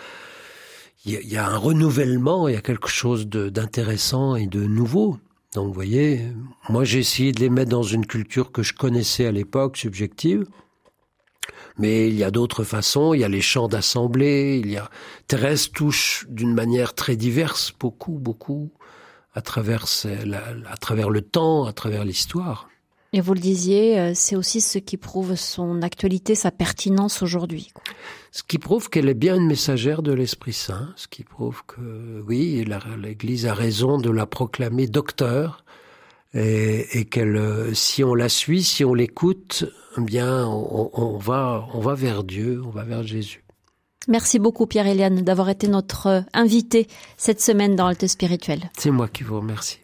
un 1.05 1.57
renouvellement, 1.57 2.47
il 2.47 2.55
y 2.55 2.57
a 2.57 2.63
quelque 2.63 2.89
chose 2.89 3.27
d'intéressant 3.27 4.37
et 4.37 4.47
de 4.47 4.65
nouveau. 4.65 5.19
Donc 5.55 5.69
vous 5.69 5.75
voyez, 5.75 6.23
moi 6.69 6.85
j'ai 6.85 7.01
essayé 7.01 7.33
de 7.33 7.41
les 7.41 7.51
mettre 7.51 7.71
dans 7.71 7.83
une 7.83 8.07
culture 8.07 8.53
que 8.53 8.63
je 8.63 8.73
connaissais 8.73 9.27
à 9.27 9.33
l'époque, 9.33 9.77
subjective. 9.77 10.47
Mais 11.79 12.09
il 12.09 12.15
y 12.15 12.25
a 12.25 12.31
d'autres 12.31 12.65
façons, 12.65 13.15
il 13.15 13.21
y 13.21 13.25
a 13.25 13.29
les 13.29 13.41
chants 13.41 13.69
d'assemblée, 13.69 14.61
il 14.63 14.71
y 14.71 14.77
a 14.77 14.91
Thérèse 15.27 15.71
touche 15.71 16.27
d'une 16.29 16.55
manière 16.55 16.95
très 16.95 17.17
diverse, 17.17 17.73
beaucoup, 17.79 18.19
beaucoup, 18.19 18.71
à 19.35 19.41
travers, 19.41 19.87
le 19.87 21.21
temps, 21.21 21.65
à 21.65 21.73
travers 21.73 22.05
l'histoire. 22.05 22.69
Et 23.15 23.21
vous 23.21 23.35
le 23.35 23.41
disiez, 23.41 23.99
euh, 23.99 24.13
c'est 24.15 24.37
aussi 24.37 24.61
ce 24.61 24.79
qui 24.79 24.97
prouve 24.97 25.35
son 25.35 25.83
actualité, 25.83 26.35
sa 26.35 26.51
pertinence 26.51 27.23
aujourd'hui. 27.23 27.71
Ce 28.33 28.43
qui 28.43 28.59
prouve 28.59 28.89
qu'elle 28.89 29.11
est 29.11 29.15
bien 29.15 29.37
une 29.37 29.47
messagère 29.47 30.03
de 30.03 30.13
l'Esprit 30.13 30.55
Saint, 30.55 30.89
ce 30.97 31.07
qui 31.07 31.23
prouve 31.23 31.63
que 31.67 32.25
oui, 32.27 32.67
l'Église 32.99 33.47
a 33.47 33.53
raison 33.53 33.99
de 33.99 34.11
la 34.11 34.25
proclamer 34.25 34.87
docteur, 34.87 35.65
et, 36.33 36.99
et 36.99 37.05
qu'elle, 37.05 37.37
euh, 37.37 37.75
si 37.75 38.03
on 38.03 38.15
la 38.15 38.31
suit, 38.31 38.63
si 38.63 38.87
on 38.87 38.95
l'écoute, 38.95 39.67
eh 39.99 40.01
bien, 40.01 40.47
on, 40.47 40.91
on, 40.95 41.19
va, 41.19 41.67
on 41.75 41.81
va 41.81 41.95
vers 41.95 42.25
Dieu, 42.25 42.63
on 42.65 42.71
va 42.71 42.85
vers 42.85 43.03
Jésus. 43.03 43.45
Merci 44.09 44.39
beaucoup 44.39 44.67
Pierre-Éliane 44.67 45.21
d'avoir 45.21 45.51
été 45.51 45.69
notre 45.69 46.25
invité 46.33 46.89
cette 47.19 47.43
semaine 47.43 47.77
dans 47.77 47.87
Alte 47.87 48.07
Spirituel. 48.07 48.71
C'est 48.79 48.91
moi 48.91 49.09
qui 49.09 49.25
vous 49.25 49.37
remercie. 49.37 49.81